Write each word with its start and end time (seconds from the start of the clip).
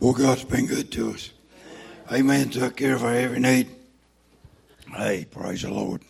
Boy, 0.00 0.12
God's 0.12 0.44
been 0.44 0.64
good 0.64 0.90
to 0.92 1.10
us. 1.10 1.30
Amen. 2.10 2.48
Took 2.48 2.76
care 2.76 2.94
of 2.94 3.04
our 3.04 3.12
every 3.12 3.38
need. 3.38 3.68
Hey, 4.96 5.26
praise 5.30 5.60
the 5.60 5.70
Lord. 5.70 6.00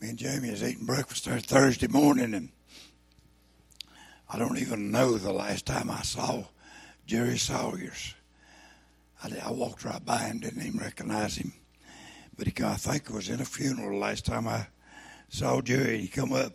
Me 0.00 0.08
and 0.08 0.18
Jamie 0.18 0.50
was 0.50 0.62
eating 0.62 0.86
breakfast 0.86 1.26
there 1.26 1.40
Thursday 1.40 1.88
morning, 1.88 2.32
and 2.32 2.48
I 4.30 4.38
don't 4.38 4.56
even 4.56 4.90
know 4.90 5.18
the 5.18 5.30
last 5.30 5.66
time 5.66 5.90
I 5.90 6.00
saw 6.00 6.44
Jerry 7.04 7.36
Sawyers. 7.36 8.14
I, 9.22 9.30
I 9.44 9.50
walked 9.50 9.84
right 9.84 10.02
by 10.02 10.20
him, 10.20 10.38
didn't 10.38 10.66
even 10.66 10.80
recognize 10.80 11.36
him. 11.36 11.52
But 12.38 12.46
he, 12.46 12.64
I 12.64 12.76
think 12.76 13.10
was 13.10 13.28
in 13.28 13.42
a 13.42 13.44
funeral 13.44 13.90
the 13.90 13.96
last 13.96 14.24
time 14.24 14.48
I 14.48 14.68
saw 15.28 15.60
Jerry. 15.60 15.98
He 15.98 16.08
come 16.08 16.32
up. 16.32 16.52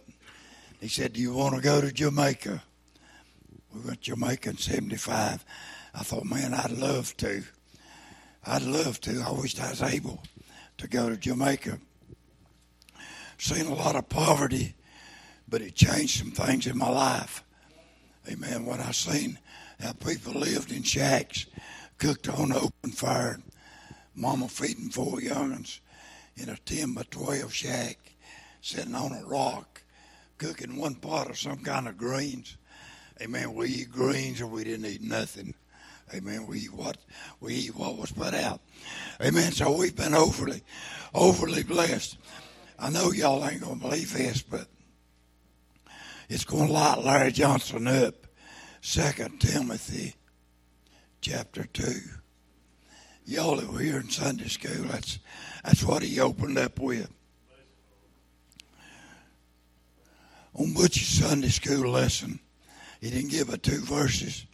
He 0.79 0.87
said, 0.87 1.13
"Do 1.13 1.21
you 1.21 1.33
want 1.33 1.55
to 1.55 1.61
go 1.61 1.81
to 1.81 1.91
Jamaica?" 1.91 2.63
We 3.73 3.81
went 3.81 4.01
to 4.03 4.11
Jamaica 4.11 4.49
in 4.49 4.57
'75. 4.57 5.45
I 5.95 6.03
thought, 6.03 6.25
man, 6.25 6.53
I'd 6.53 6.71
love 6.71 7.15
to. 7.17 7.43
I'd 8.45 8.63
love 8.63 8.99
to. 9.01 9.23
I 9.25 9.31
wished 9.31 9.61
I 9.61 9.69
was 9.69 9.81
able 9.81 10.23
to 10.77 10.87
go 10.87 11.09
to 11.09 11.17
Jamaica 11.17 11.79
seen 13.43 13.65
a 13.65 13.75
lot 13.75 13.95
of 13.95 14.07
poverty, 14.07 14.73
but 15.49 15.61
it 15.61 15.75
changed 15.75 16.19
some 16.19 16.31
things 16.31 16.65
in 16.65 16.77
my 16.77 16.89
life. 16.89 17.43
Amen. 18.31 18.65
When 18.65 18.79
I 18.79 18.91
seen 18.91 19.37
how 19.81 19.91
people 19.91 20.33
lived 20.33 20.71
in 20.71 20.83
shacks, 20.83 21.45
cooked 21.97 22.29
on 22.29 22.51
an 22.51 22.57
open 22.57 22.91
fire, 22.91 23.41
mama 24.15 24.47
feeding 24.47 24.89
four 24.89 25.21
young'uns 25.21 25.81
in 26.37 26.47
a 26.47 26.55
10 26.55 26.93
by 26.93 27.03
12 27.11 27.53
shack, 27.53 27.97
sitting 28.63 28.95
on 28.95 29.11
a 29.11 29.25
rock, 29.25 29.83
cooking 30.37 30.77
one 30.77 30.95
pot 30.95 31.29
of 31.29 31.37
some 31.37 31.57
kind 31.57 31.85
of 31.85 31.97
greens. 31.97 32.55
Amen. 33.21 33.53
We 33.53 33.67
eat 33.67 33.91
greens 33.91 34.39
or 34.39 34.47
we 34.47 34.63
didn't 34.63 34.85
eat 34.85 35.01
nothing. 35.01 35.53
Amen. 36.13 36.47
We 36.47 36.59
eat 36.59 36.73
what 36.73 36.97
we 37.41 37.53
eat 37.55 37.75
what 37.75 37.97
was 37.97 38.13
put 38.13 38.33
out. 38.33 38.61
Amen. 39.21 39.51
So 39.51 39.75
we've 39.75 39.95
been 39.95 40.15
overly, 40.15 40.63
overly 41.13 41.63
blessed. 41.63 42.17
I 42.79 42.89
know 42.89 43.11
y'all 43.11 43.45
ain't 43.45 43.61
to 43.63 43.75
believe 43.75 44.13
this, 44.13 44.41
but 44.41 44.67
it's 46.29 46.45
to 46.45 46.55
light 46.55 47.03
Larry 47.03 47.33
Johnson 47.33 47.85
up. 47.87 48.15
Second 48.79 49.41
Timothy 49.41 50.15
chapter 51.19 51.65
2. 51.65 51.83
Y'all 53.25 53.57
that 53.57 53.71
were 53.71 53.79
here 53.79 53.97
in 53.97 54.09
Sunday 54.09 54.47
school, 54.47 54.85
that's, 54.85 55.19
that's 55.63 55.83
what 55.83 56.01
he 56.01 56.19
opened 56.19 56.57
up 56.57 56.79
with. 56.79 57.09
On 60.55 60.73
Butch's 60.73 61.19
Sunday 61.19 61.49
school 61.49 61.89
lesson, 61.91 62.39
he 63.01 63.09
didn't 63.09 63.31
give 63.31 63.49
a 63.49 63.57
two 63.57 63.81
verses, 63.81 64.45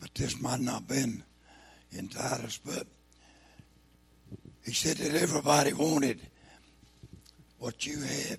but 0.00 0.14
this 0.14 0.40
might 0.40 0.60
not 0.60 0.74
have 0.74 0.88
been 0.88 1.24
in 1.90 2.08
Titus, 2.08 2.60
but 2.64 2.86
he 4.64 4.72
said 4.72 4.98
that 4.98 5.20
everybody 5.20 5.72
wanted 5.72 6.20
what 7.58 7.84
you 7.86 8.00
had. 8.00 8.38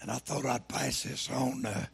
And 0.00 0.10
I 0.10 0.16
thought 0.16 0.46
I'd 0.46 0.66
pass 0.66 1.02
this 1.02 1.30
on. 1.30 1.66
Uh, 1.66 1.86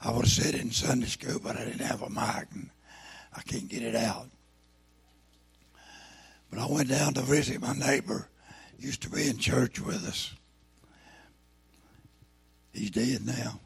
I 0.00 0.10
would 0.10 0.26
have 0.26 0.32
said 0.32 0.54
it 0.54 0.60
in 0.60 0.70
Sunday 0.70 1.06
school, 1.06 1.40
but 1.42 1.56
I 1.56 1.64
didn't 1.64 1.86
have 1.86 2.02
a 2.02 2.10
mic 2.10 2.48
and 2.52 2.70
I 3.34 3.40
can't 3.42 3.68
get 3.68 3.82
it 3.82 3.96
out. 3.96 4.28
But 6.50 6.58
I 6.58 6.66
went 6.66 6.90
down 6.90 7.14
to 7.14 7.22
visit 7.22 7.60
my 7.60 7.72
neighbor. 7.72 8.28
Used 8.78 9.02
to 9.02 9.10
be 9.10 9.28
in 9.28 9.38
church 9.38 9.80
with 9.80 10.06
us. 10.06 10.34
He's 12.74 12.90
dead 12.90 13.24
now. 13.24 13.60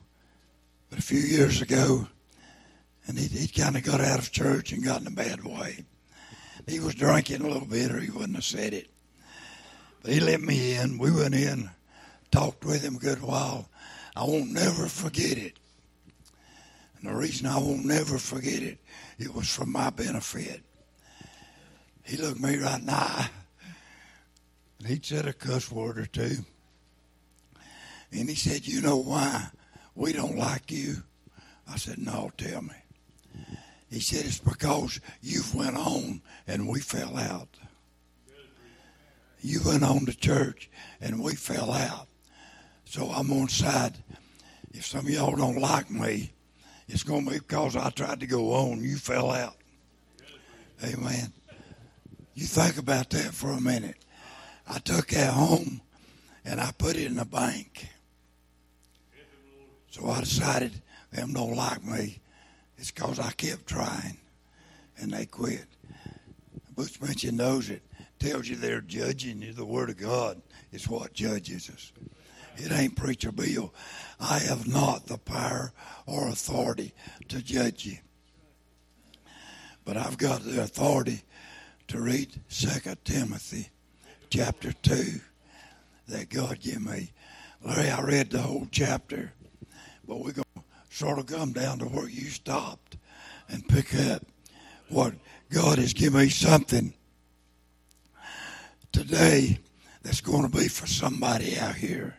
But 0.90 0.98
a 0.98 1.02
few 1.02 1.18
years 1.18 1.62
ago, 1.62 2.06
and 3.06 3.19
he, 3.19 3.26
he 3.26 3.48
kind 3.48 3.76
of 3.76 3.82
got 3.82 4.00
out 4.00 4.19
of 4.19 4.30
church 4.30 4.72
and 4.72 4.84
got 4.84 5.00
in 5.00 5.06
a 5.06 5.10
bad 5.10 5.44
way. 5.44 5.84
He 6.66 6.78
was 6.78 6.94
drinking 6.94 7.41
a 7.41 7.48
little 7.48 7.66
bit, 7.66 7.91
or 7.91 8.00
he 8.00 8.10
wouldn't 8.10 8.34
have 8.34 8.44
said 8.44 8.74
it. 8.74 8.88
But 10.02 10.12
he 10.12 10.20
let 10.20 10.42
me 10.42 10.76
in. 10.76 10.98
We 10.98 11.10
went 11.10 11.34
in, 11.34 11.70
talked 12.30 12.64
with 12.64 12.82
him 12.82 12.97
a 12.97 12.98
good 12.98 13.22
while. 13.22 13.68
I 14.14 14.24
won't 14.24 14.52
never 14.52 14.86
forget 14.86 15.38
it. 15.38 15.58
And 17.00 17.10
the 17.10 17.16
reason 17.16 17.47
I 17.47 17.58
won't 17.58 17.86
never 17.86 18.18
forget 18.18 18.62
it, 18.62 18.78
it 19.18 19.34
was 19.34 19.48
for 19.48 19.64
my 19.64 19.88
benefit. 19.91 20.62
He 22.04 22.16
looked 22.16 22.41
me 22.41 22.56
right 22.56 22.80
in 22.80 22.86
the 22.86 22.92
eye, 22.92 23.30
and 24.78 24.88
he'd 24.88 25.04
said 25.04 25.26
a 25.26 25.32
cuss 25.32 25.70
word 25.70 25.98
or 25.98 26.06
two. 26.06 26.44
And 28.12 28.28
he 28.28 28.34
said, 28.34 28.66
You 28.66 28.80
know 28.80 28.96
why 28.96 29.48
we 29.94 30.12
don't 30.12 30.38
like 30.38 30.70
you? 30.70 31.02
I 31.70 31.76
said, 31.76 31.98
No, 31.98 32.30
tell 32.36 32.62
me. 32.62 32.74
He 33.91 34.00
said, 34.00 34.24
It's 34.24 34.38
because 34.38 35.00
you 35.22 35.42
went 35.54 35.76
on 35.76 36.22
and 36.47 36.68
we 36.68 36.80
fell 36.80 37.16
out 37.16 37.48
you 39.41 39.60
went 39.64 39.82
on 39.82 40.06
to 40.06 40.16
church 40.16 40.70
and 41.00 41.22
we 41.22 41.34
fell 41.34 41.72
out. 41.72 42.08
So 42.84 43.10
I'm 43.10 43.32
on 43.32 43.48
side. 43.48 43.94
If 44.72 44.86
some 44.86 45.06
of 45.06 45.10
y'all 45.10 45.36
don't 45.36 45.60
like 45.60 45.91
me, 45.91 46.32
it's 46.88 47.02
going 47.02 47.24
to 47.24 47.32
be 47.32 47.38
because 47.38 47.76
I 47.76 47.91
tried 47.91 48.20
to 48.20 48.26
go 48.26 48.52
on. 48.52 48.82
You 48.82 48.97
fell 48.97 49.30
out. 49.30 49.56
Amen. 50.84 51.32
You 52.34 52.47
think 52.47 52.78
about 52.78 53.10
that 53.10 53.34
for 53.34 53.50
a 53.50 53.60
minute. 53.60 53.97
I 54.66 54.78
took 54.78 55.08
that 55.08 55.32
home 55.32 55.80
and 56.44 56.60
I 56.60 56.72
put 56.76 56.97
it 56.97 57.06
in 57.06 57.16
the 57.16 57.24
bank. 57.24 57.88
So 59.98 60.10
I 60.10 60.20
decided 60.20 60.72
them 61.10 61.32
don't 61.32 61.56
like 61.56 61.84
me. 61.84 62.20
It's 62.76 62.91
because 62.91 63.19
I 63.19 63.32
kept 63.32 63.66
trying 63.66 64.19
and 64.98 65.12
they 65.12 65.26
quit. 65.26 65.66
Butch 66.75 67.00
mentioned 67.00 67.38
knows 67.38 67.70
it 67.70 67.82
tells 68.19 68.48
you 68.48 68.56
they're 68.56 68.81
judging 68.81 69.42
you. 69.42 69.53
The 69.53 69.64
Word 69.64 69.91
of 69.91 69.97
God 69.97 70.41
is 70.72 70.88
what 70.88 71.12
judges 71.12 71.70
us. 71.70 71.92
It 72.56 72.72
ain't 72.72 72.97
Preacher 72.97 73.32
Bill. 73.32 73.72
I 74.20 74.38
have 74.38 74.66
not 74.66 75.06
the 75.06 75.19
power 75.19 75.72
or 76.06 76.28
authority 76.28 76.92
to 77.28 77.42
judge 77.42 77.86
you. 77.86 77.98
But 79.84 79.97
I've 79.97 80.19
got 80.19 80.42
the 80.42 80.62
authority 80.62 81.22
to 81.88 82.00
read 82.00 82.41
Second 82.48 83.04
Timothy 83.04 83.69
chapter 84.30 84.72
2 84.72 85.20
that 86.09 86.28
God 86.28 86.60
gave 86.60 86.84
me. 86.84 87.12
Larry, 87.65 87.91
I 87.91 88.00
read 88.03 88.30
the 88.30 88.42
whole 88.42 88.69
chapter, 88.70 89.32
but 90.08 90.16
we're 90.16 90.32
going 90.32 90.44
to 90.56 90.62
sort 90.88 91.19
of 91.19 91.26
come 91.26 91.52
down 91.52 91.78
to 91.78 91.84
where 91.84 92.08
you 92.08 92.22
stopped 92.22 92.96
and 93.50 93.69
pick 93.69 93.94
up 93.94 94.22
what 94.88 95.12
God 95.52 95.78
has 95.78 95.92
given 95.92 96.20
me 96.20 96.30
something 96.30 96.94
today 98.91 99.58
that's 100.02 100.22
going 100.22 100.50
to 100.50 100.56
be 100.56 100.66
for 100.66 100.86
somebody 100.86 101.58
out 101.58 101.74
here. 101.74 102.16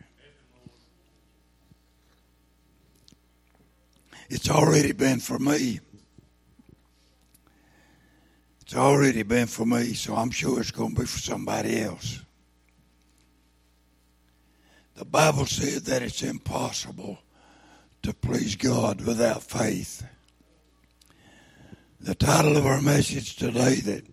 It's 4.28 4.48
already 4.48 4.92
been 4.92 5.18
for 5.18 5.40
me. 5.40 5.80
It's 8.60 8.76
already 8.76 9.24
been 9.24 9.48
for 9.48 9.66
me, 9.66 9.94
so 9.94 10.14
I'm 10.14 10.30
sure 10.30 10.60
it's 10.60 10.70
going 10.70 10.94
to 10.94 11.00
be 11.00 11.06
for 11.06 11.18
somebody 11.18 11.80
else. 11.80 12.22
The 14.94 15.04
Bible 15.04 15.46
said 15.46 15.82
that 15.86 16.02
it's 16.02 16.22
impossible 16.22 17.18
to 18.02 18.14
please 18.14 18.56
God 18.56 19.02
without 19.02 19.42
faith. 19.42 20.06
The 22.00 22.14
title 22.14 22.56
of 22.56 22.66
our 22.66 22.80
message 22.80 23.36
today 23.36 23.76
that 23.76 24.04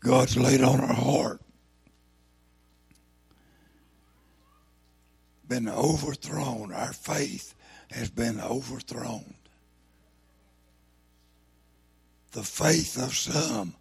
God's 0.00 0.36
laid 0.36 0.62
on 0.62 0.80
our 0.80 0.94
heart 0.94 1.40
been 5.48 5.68
overthrown. 5.68 6.72
Our 6.72 6.92
faith 6.92 7.54
has 7.90 8.10
been 8.10 8.40
overthrown. 8.40 9.34
The 12.32 12.42
faith 12.42 13.00
of 13.02 13.14
some 13.14 13.74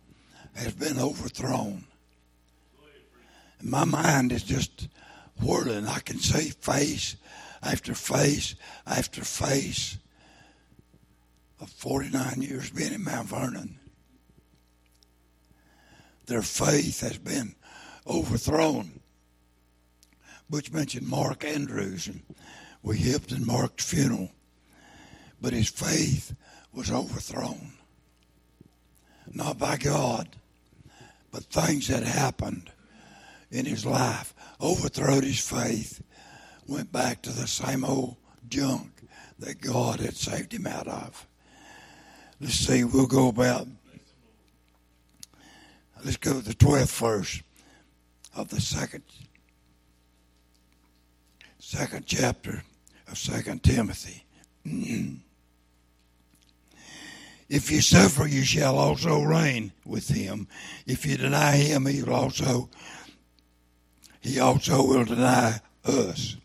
has 0.56 0.74
been 0.74 1.00
overthrown. 1.00 1.86
My 3.62 3.86
mind 3.86 4.32
is 4.32 4.44
just 4.44 4.88
whirling. 5.42 5.88
I 5.88 6.00
can 6.00 6.20
see 6.20 6.50
face 6.50 7.16
after 7.64 7.94
face 7.94 8.56
after 8.86 9.24
face 9.24 9.98
of 11.60 11.70
49 11.70 12.42
years 12.42 12.70
being 12.70 12.94
in 12.94 13.04
Mount 13.04 13.30
Vernon. 13.30 13.80
Their 16.26 16.42
faith 16.42 17.02
has 17.02 17.18
been 17.18 17.56
overthrown. 18.08 19.00
Butch 20.50 20.72
mentioned 20.72 21.08
Mark 21.08 21.46
Andrews, 21.46 22.08
and 22.08 22.22
we 22.82 22.98
helped 22.98 23.32
in 23.32 23.46
Mark's 23.46 23.90
funeral. 23.90 24.30
But 25.42 25.54
his 25.54 25.70
faith 25.70 26.36
was 26.74 26.92
overthrown. 26.92 27.74
Not 29.32 29.58
by 29.58 29.78
God, 29.78 30.28
but 31.32 31.44
things 31.46 31.88
that 31.88 32.04
happened 32.04 32.72
in 33.52 33.66
his 33.66 33.86
life 33.86 34.34
overthrew 34.62 35.22
his 35.22 35.40
faith 35.40 36.02
went 36.68 36.92
back 36.92 37.22
to 37.24 37.32
the 37.32 37.48
same 37.48 37.84
old 37.84 38.18
junk 38.50 38.92
that 39.40 39.62
God 39.62 40.00
had 40.00 40.16
saved 40.16 40.54
him 40.54 40.68
out 40.68 40.88
of. 40.88 41.28
Let's 42.40 42.56
see, 42.56 42.84
we'll 42.84 43.08
go 43.08 43.30
about, 43.30 43.68
let's 46.04 46.18
go 46.18 46.34
to 46.34 46.42
the 46.42 46.54
12th 46.54 47.00
verse 47.00 47.44
of 48.36 48.50
the 48.50 48.62
second, 48.62 49.04
second 51.60 52.06
chapter 52.06 52.64
of 53.08 53.18
Second 53.18 53.64
Timothy. 53.64 54.26
If 57.50 57.70
you 57.70 57.82
suffer, 57.82 58.26
you 58.26 58.44
shall 58.44 58.80
also 58.80 59.22
reign 59.22 59.74
with 59.86 60.08
him. 60.08 60.48
If 60.88 61.06
you 61.06 61.18
deny 61.18 61.58
him, 61.58 61.86
he 61.86 62.02
will 62.02 62.16
also 62.16 62.70
he 64.22 64.40
also 64.40 64.84
will 64.88 65.04
deny 65.06 65.60
us. 65.86 66.38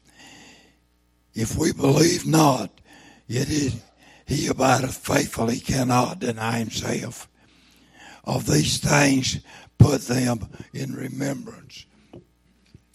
If 1.38 1.56
we 1.56 1.72
believe 1.72 2.26
not, 2.26 2.80
yet 3.28 3.46
he 3.46 4.48
abideth 4.48 4.96
faithful, 4.96 5.46
he 5.46 5.60
cannot 5.60 6.18
deny 6.18 6.58
himself. 6.58 7.28
Of 8.24 8.44
these 8.44 8.78
things, 8.78 9.38
put 9.78 10.00
them 10.00 10.48
in 10.74 10.96
remembrance. 10.96 11.86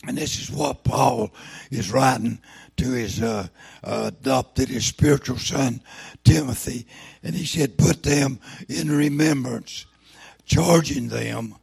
And 0.06 0.18
this 0.18 0.42
is 0.42 0.52
what 0.52 0.84
Paul 0.84 1.34
is 1.72 1.90
writing 1.90 2.40
to 2.76 2.92
his 2.92 3.22
uh, 3.22 3.48
adopted, 3.82 4.68
his 4.68 4.88
spiritual 4.88 5.38
son, 5.38 5.80
Timothy. 6.26 6.86
And 7.24 7.34
he 7.36 7.46
said, 7.46 7.78
put 7.78 8.04
them 8.04 8.42
in 8.68 8.92
remembrance, 8.92 9.86
charging 10.44 11.08
them 11.08 11.56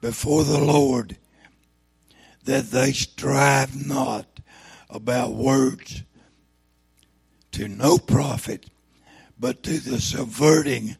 before 0.00 0.42
the 0.42 0.58
Lord 0.58 1.18
that 2.42 2.72
they 2.72 2.90
strive 2.90 3.86
not 3.86 4.27
about 4.90 5.32
words 5.32 6.02
to 7.52 7.68
no 7.68 7.98
profit, 7.98 8.66
but 9.38 9.62
to 9.62 9.78
the 9.78 10.00
subverting 10.00 10.96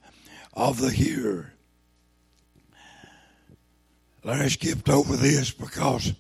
of 0.55 0.81
the 0.81 0.91
hearer. 0.91 1.53
Larry 4.25 4.51
skipped 4.51 4.89
over 4.89 5.17
this 5.17 5.51
because 5.51 6.13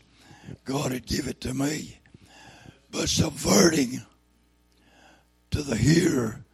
God 0.65 0.93
had 0.93 1.06
given 1.06 1.31
it 1.31 1.41
to 1.43 1.53
me. 1.53 1.99
But 2.91 3.09
subverting 3.09 4.00
to 5.50 5.62
the 5.62 5.76
hearer, 5.76 6.44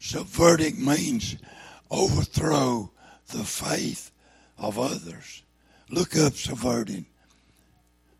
subverting 0.00 0.84
means 0.84 1.36
overthrow 1.90 2.90
the 3.28 3.44
faith 3.44 4.10
of 4.58 4.78
others. 4.78 5.42
Look 5.88 6.16
up 6.16 6.34
subverting. 6.34 7.06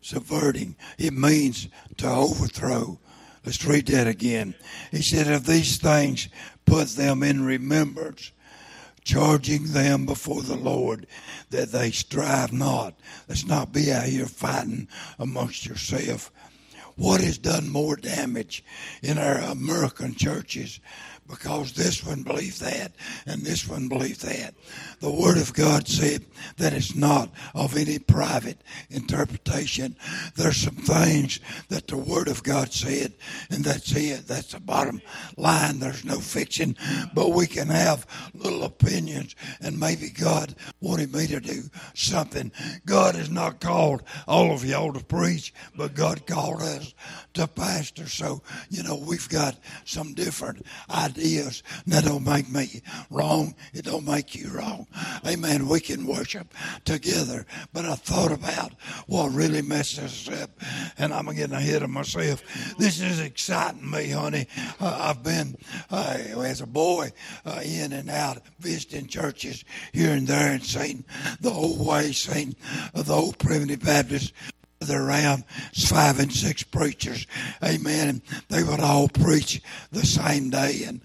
Subverting. 0.03 0.75
It 0.97 1.13
means 1.13 1.69
to 1.97 2.09
overthrow. 2.09 2.99
Let's 3.45 3.63
read 3.65 3.87
that 3.87 4.05
again. 4.05 4.53
He 4.91 5.01
said, 5.01 5.27
Of 5.31 5.45
these 5.45 5.77
things, 5.77 6.27
put 6.65 6.89
them 6.89 7.23
in 7.23 7.45
remembrance, 7.45 8.33
charging 9.05 9.71
them 9.71 10.05
before 10.05 10.41
the 10.41 10.57
Lord 10.57 11.07
that 11.51 11.71
they 11.71 11.91
strive 11.91 12.51
not. 12.51 12.95
Let's 13.29 13.45
not 13.45 13.71
be 13.71 13.93
out 13.93 14.05
here 14.05 14.25
fighting 14.25 14.89
amongst 15.17 15.65
yourself. 15.65 16.31
What 16.95 17.21
has 17.21 17.37
done 17.37 17.69
more 17.69 17.95
damage 17.95 18.63
in 19.01 19.17
our 19.17 19.37
American 19.37 20.15
churches 20.15 20.81
because 21.33 21.73
this 21.73 22.05
one 22.05 22.21
believed 22.23 22.61
that 22.61 22.91
and 23.25 23.41
this 23.41 23.67
one 23.67 23.87
believed 23.87 24.21
that. 24.23 24.53
The 24.99 25.11
Word 25.11 25.37
of 25.37 25.53
God 25.53 25.87
said 25.87 26.25
that 26.57 26.73
it's 26.73 26.95
not 26.95 27.29
of 27.55 27.75
any 27.75 27.99
private 27.99 28.61
interpretation. 28.89 29.95
There's 30.35 30.57
some 30.57 30.75
things 30.75 31.39
that 31.69 31.87
the 31.87 31.97
Word 31.97 32.27
of 32.27 32.43
God 32.43 32.71
said, 32.71 33.13
and 33.49 33.63
that's 33.63 33.91
it. 33.95 34.27
That's 34.27 34.53
the 34.53 34.59
bottom 34.59 35.01
line. 35.35 35.79
There's 35.79 36.05
no 36.05 36.19
fiction, 36.19 36.77
but 37.13 37.29
we 37.29 37.47
can 37.47 37.67
have 37.67 38.05
little 38.33 38.63
opinions, 38.63 39.35
and 39.59 39.79
maybe 39.79 40.09
God 40.09 40.55
wanted 40.81 41.13
me 41.13 41.27
to 41.27 41.39
do 41.39 41.63
something. 41.95 42.51
God 42.85 43.15
has 43.15 43.29
not 43.29 43.59
called 43.59 44.03
all 44.27 44.53
of 44.53 44.63
y'all 44.63 44.93
to 44.93 45.03
preach, 45.03 45.53
but 45.75 45.95
God 45.95 46.27
called 46.27 46.61
us 46.61 46.93
to 47.33 47.47
pastor. 47.47 48.07
So, 48.07 48.41
you 48.69 48.83
know, 48.83 48.95
we've 48.95 49.29
got 49.29 49.57
some 49.85 50.13
different 50.13 50.65
ideas 50.89 51.22
ideas. 51.23 51.63
That 51.87 52.05
don't 52.05 52.25
make 52.25 52.49
me 52.49 52.81
wrong. 53.09 53.55
It 53.73 53.85
don't 53.85 54.05
make 54.05 54.35
you 54.35 54.49
wrong. 54.49 54.87
Amen. 55.25 55.67
We 55.67 55.79
can 55.79 56.05
worship 56.05 56.53
together. 56.85 57.45
But 57.71 57.85
I 57.85 57.95
thought 57.95 58.31
about 58.31 58.73
what 59.07 59.31
really 59.31 59.61
messes 59.61 60.27
us 60.27 60.41
up, 60.41 60.49
and 60.97 61.13
I'm 61.13 61.33
getting 61.33 61.55
ahead 61.55 61.83
of 61.83 61.89
myself. 61.89 62.43
This 62.77 63.01
is 63.01 63.19
exciting 63.19 63.89
me, 63.89 64.09
honey. 64.09 64.47
Uh, 64.79 64.97
I've 65.01 65.23
been 65.23 65.55
uh, 65.89 66.17
as 66.43 66.61
a 66.61 66.67
boy 66.67 67.11
uh, 67.45 67.61
in 67.63 67.93
and 67.93 68.09
out 68.09 68.41
visiting 68.59 69.07
churches 69.07 69.63
here 69.93 70.11
and 70.11 70.27
there 70.27 70.53
and 70.53 70.63
seen 70.63 71.05
the 71.39 71.51
old 71.51 71.85
way, 71.85 72.11
seen 72.11 72.55
the 72.93 73.13
old 73.13 73.37
primitive 73.37 73.81
Baptist 73.83 74.33
around 74.89 75.45
five 75.73 76.19
and 76.19 76.31
six 76.31 76.63
preachers. 76.63 77.27
Amen. 77.63 78.09
And 78.09 78.21
they 78.49 78.63
would 78.63 78.79
all 78.79 79.07
preach 79.07 79.61
the 79.91 80.05
same 80.05 80.49
day. 80.49 80.83
And 80.85 81.01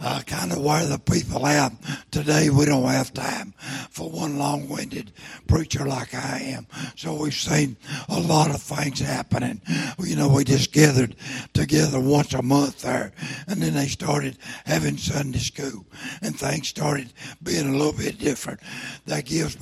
uh, 0.00 0.20
kind 0.26 0.52
of 0.52 0.58
wear 0.58 0.86
the 0.86 0.98
people 0.98 1.44
out. 1.44 1.72
Today 2.10 2.50
we 2.50 2.64
don't 2.64 2.88
have 2.88 3.12
time 3.12 3.52
for 3.90 4.10
one 4.10 4.38
long-winded 4.38 5.12
preacher 5.46 5.84
like 5.84 6.14
I 6.14 6.38
am. 6.56 6.66
So 6.96 7.14
we've 7.14 7.34
seen 7.34 7.76
a 8.08 8.20
lot 8.20 8.50
of 8.50 8.62
things 8.62 9.00
happening. 9.00 9.60
You 9.98 10.16
know, 10.16 10.28
we 10.28 10.44
just 10.44 10.72
gathered 10.72 11.16
together 11.52 12.00
once 12.00 12.34
a 12.34 12.42
month 12.42 12.82
there, 12.82 13.12
and 13.46 13.62
then 13.62 13.74
they 13.74 13.86
started 13.86 14.38
having 14.64 14.96
Sunday 14.96 15.38
school, 15.38 15.84
and 16.22 16.38
things 16.38 16.68
started 16.68 17.12
being 17.42 17.68
a 17.68 17.76
little 17.76 17.92
bit 17.92 18.18
different. 18.18 18.60
That 19.06 19.26
gives 19.26 19.56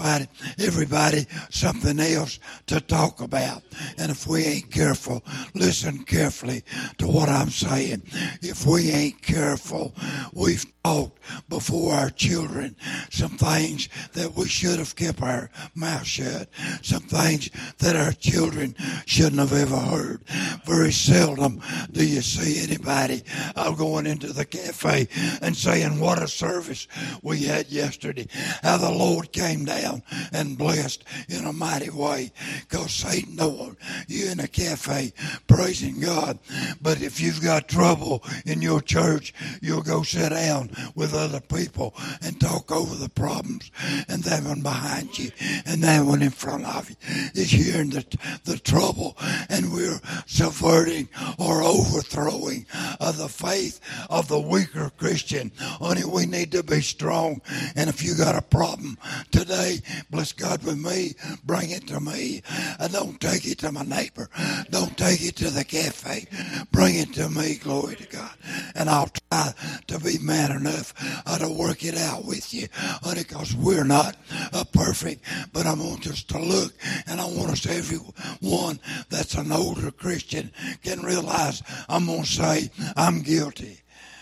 everybody 0.59 1.27
something 1.51 1.99
else 2.01 2.39
to 2.67 2.81
talk 2.81 3.21
about. 3.21 3.63
And 3.99 4.11
if 4.11 4.27
we 4.27 4.45
ain't 4.45 4.71
careful, 4.71 5.23
listen 5.55 6.05
carefully 6.05 6.63
to 6.99 7.07
what 7.07 7.29
I'm 7.29 7.51
saying. 7.51 8.03
If 8.43 8.67
we 8.67 8.91
ain't 8.91 9.23
careful, 9.23 9.95
we've 10.33 10.65
taught 10.85 11.13
before 11.49 11.95
our 11.95 12.11
children 12.11 12.77
some 13.11 13.31
things 13.31 13.89
that 14.13 14.35
we 14.35 14.47
should 14.47 14.79
have 14.79 14.95
kept 14.95 15.23
our 15.23 15.51
mouth 15.75 16.07
shut, 16.07 16.49
some 16.83 17.03
things 17.03 17.51
that 17.79 17.97
our 17.97 18.13
children 18.13 18.75
shouldn't 19.05 19.41
have 19.41 19.53
ever 19.53 19.77
heard. 19.77 20.23
Very 20.65 20.93
seldom 20.93 21.61
do 21.91 22.07
you 22.07 22.21
see 22.21 22.63
anybody 22.63 23.23
uh, 23.57 23.73
going 23.73 24.07
into 24.07 24.33
the 24.33 24.45
cafe 24.45 25.09
and 25.43 25.57
saying, 25.57 25.99
What 25.99 26.23
a 26.23 26.29
service 26.29 26.87
we 27.23 27.45
had 27.45 27.69
yesterday. 27.69 28.27
How 28.63 28.77
the 28.77 28.91
Lord 28.91 29.33
came 29.33 29.65
down 29.65 30.03
and 30.33 30.59
blessed 30.59 31.05
in 31.29 31.45
a 31.45 31.53
mighty 31.53 31.91
way. 31.91 32.33
Because 32.61 32.93
Satan 32.93 33.37
want 33.37 33.79
you 34.09 34.31
in 34.31 34.41
a 34.41 34.49
cafe 34.49 35.13
praising 35.47 36.01
God. 36.01 36.39
But 36.81 37.03
if 37.03 37.21
you've 37.21 37.43
got 37.43 37.69
trouble 37.69 38.23
in 38.45 38.63
your 38.63 38.81
church, 38.81 39.35
you'll 39.61 39.83
go 39.83 40.03
sit 40.17 40.31
down 40.31 40.71
with 40.95 41.13
other 41.15 41.41
people 41.41 41.95
and 42.23 42.41
talk 42.41 42.73
over 42.73 42.95
the 42.95 43.09
problems. 43.09 43.71
And 44.09 44.23
that 44.25 44.45
one 44.45 44.63
behind 44.63 45.19
you 45.19 45.31
and 45.67 45.83
that 45.83 46.05
one 46.05 46.23
in 46.23 46.31
front 46.31 46.65
of 46.65 46.89
you 46.89 46.97
is 47.35 47.51
hearing 47.51 47.91
the, 47.91 48.05
the 48.45 48.59
trouble. 48.59 49.17
And 49.51 49.73
we're 49.73 50.01
subverting 50.27 51.09
or 51.39 51.63
overthrowing 51.63 52.67
of 52.99 53.19
the 53.19 53.29
faith 53.29 53.81
of 54.09 54.29
the 54.29 54.41
weaker 54.41 54.91
Christian. 54.97 55.53
Honey, 55.59 56.05
we 56.05 56.25
need 56.25 56.53
to 56.53 56.63
be 56.63 56.81
strong. 56.81 57.43
And 57.75 57.91
if 57.91 58.03
you 58.03 58.15
got 58.15 58.37
a 58.37 58.43
problem 58.43 58.97
today, 59.31 59.81
bless 60.11 60.33
God 60.33 60.65
with 60.65 60.79
me, 60.79 61.15
bring 61.45 61.71
it 61.71 61.87
to 61.89 62.01
me. 62.01 62.43
I 62.79 62.89
don't 62.89 63.21
take 63.21 63.47
it 63.47 63.59
to 63.59 63.73
my 63.73 63.83
neighbor. 63.83 64.31
Don't 64.71 64.97
take 64.97 65.23
it 65.23 65.37
to 65.37 65.51
the 65.51 65.65
cafe. 65.65 66.27
Bring 66.73 66.97
it 66.97 67.13
to 67.15 67.29
me, 67.29 67.57
glory 67.57 67.97
to 67.97 68.07
God. 68.07 68.35
And 68.75 68.89
I'll 68.89 69.11
try 69.31 69.53
to 69.89 69.99
be 70.06 70.06
man 70.21 70.53
enough 70.53 70.95
uh, 71.27 71.39
to 71.39 71.49
work 71.49 71.85
it 71.85 71.97
out 71.97 72.25
with 72.25 72.55
you, 72.55 72.69
honey, 72.73 73.23
because 73.23 73.55
we're 73.55 73.85
not 73.85 74.17
uh, 74.53 74.65
perfect. 74.73 75.25
But 75.53 75.67
I 75.67 75.75
want 75.75 76.07
us 76.07 76.23
to 76.25 76.39
look, 76.39 76.75
and 77.07 77.21
I 77.21 77.25
want 77.27 77.51
us 77.51 77.67
everyone 77.67 78.81
that's 79.11 79.35
an 79.35 79.53
older 79.53 79.91
Christian 79.91 80.53
can 80.83 81.01
realize 81.03 81.63
I'm 81.89 82.07
going 82.07 82.23
to 82.23 82.27
say 82.27 82.71
I'm 82.97 83.23
guilty. 83.23 83.81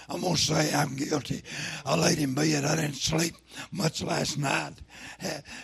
I'm 0.09 0.21
going 0.21 0.37
to 0.37 0.41
say 0.41 0.75
I'm 0.75 0.97
guilty. 0.97 1.43
I 1.87 1.97
laid 1.97 2.19
in 2.19 2.35
bed. 2.35 2.65
I 2.65 2.77
didn't 2.77 2.97
sleep 2.97 3.35
much 3.73 4.03
last 4.03 4.39
night. 4.39 4.75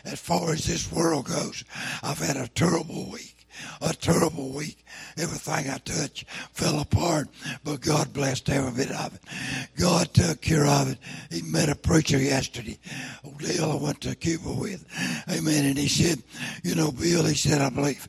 As 0.04 0.18
far 0.18 0.52
as 0.52 0.64
this 0.64 0.90
world 0.90 1.26
goes, 1.26 1.64
I've 2.02 2.18
had 2.18 2.36
a 2.36 2.48
terrible 2.48 3.10
week 3.10 3.39
a 3.80 3.92
terrible 3.94 4.50
week. 4.50 4.84
Everything 5.16 5.70
I 5.70 5.78
touched 5.78 6.28
fell 6.52 6.80
apart, 6.80 7.28
but 7.64 7.80
God 7.80 8.12
blessed 8.12 8.48
every 8.50 8.84
bit 8.84 8.94
of 8.94 9.14
it. 9.14 9.20
God 9.78 10.12
took 10.14 10.40
care 10.40 10.66
of 10.66 10.92
it. 10.92 10.98
He 11.30 11.42
met 11.42 11.68
a 11.68 11.74
preacher 11.74 12.18
yesterday, 12.18 12.78
Odell 13.24 13.72
I 13.72 13.76
went 13.76 14.00
to 14.02 14.14
Cuba 14.14 14.52
with. 14.52 14.84
Amen. 15.28 15.66
And 15.66 15.78
he 15.78 15.88
said, 15.88 16.22
You 16.62 16.74
know, 16.74 16.90
Bill, 16.90 17.24
he 17.24 17.34
said, 17.34 17.60
I 17.60 17.70
believe 17.70 18.08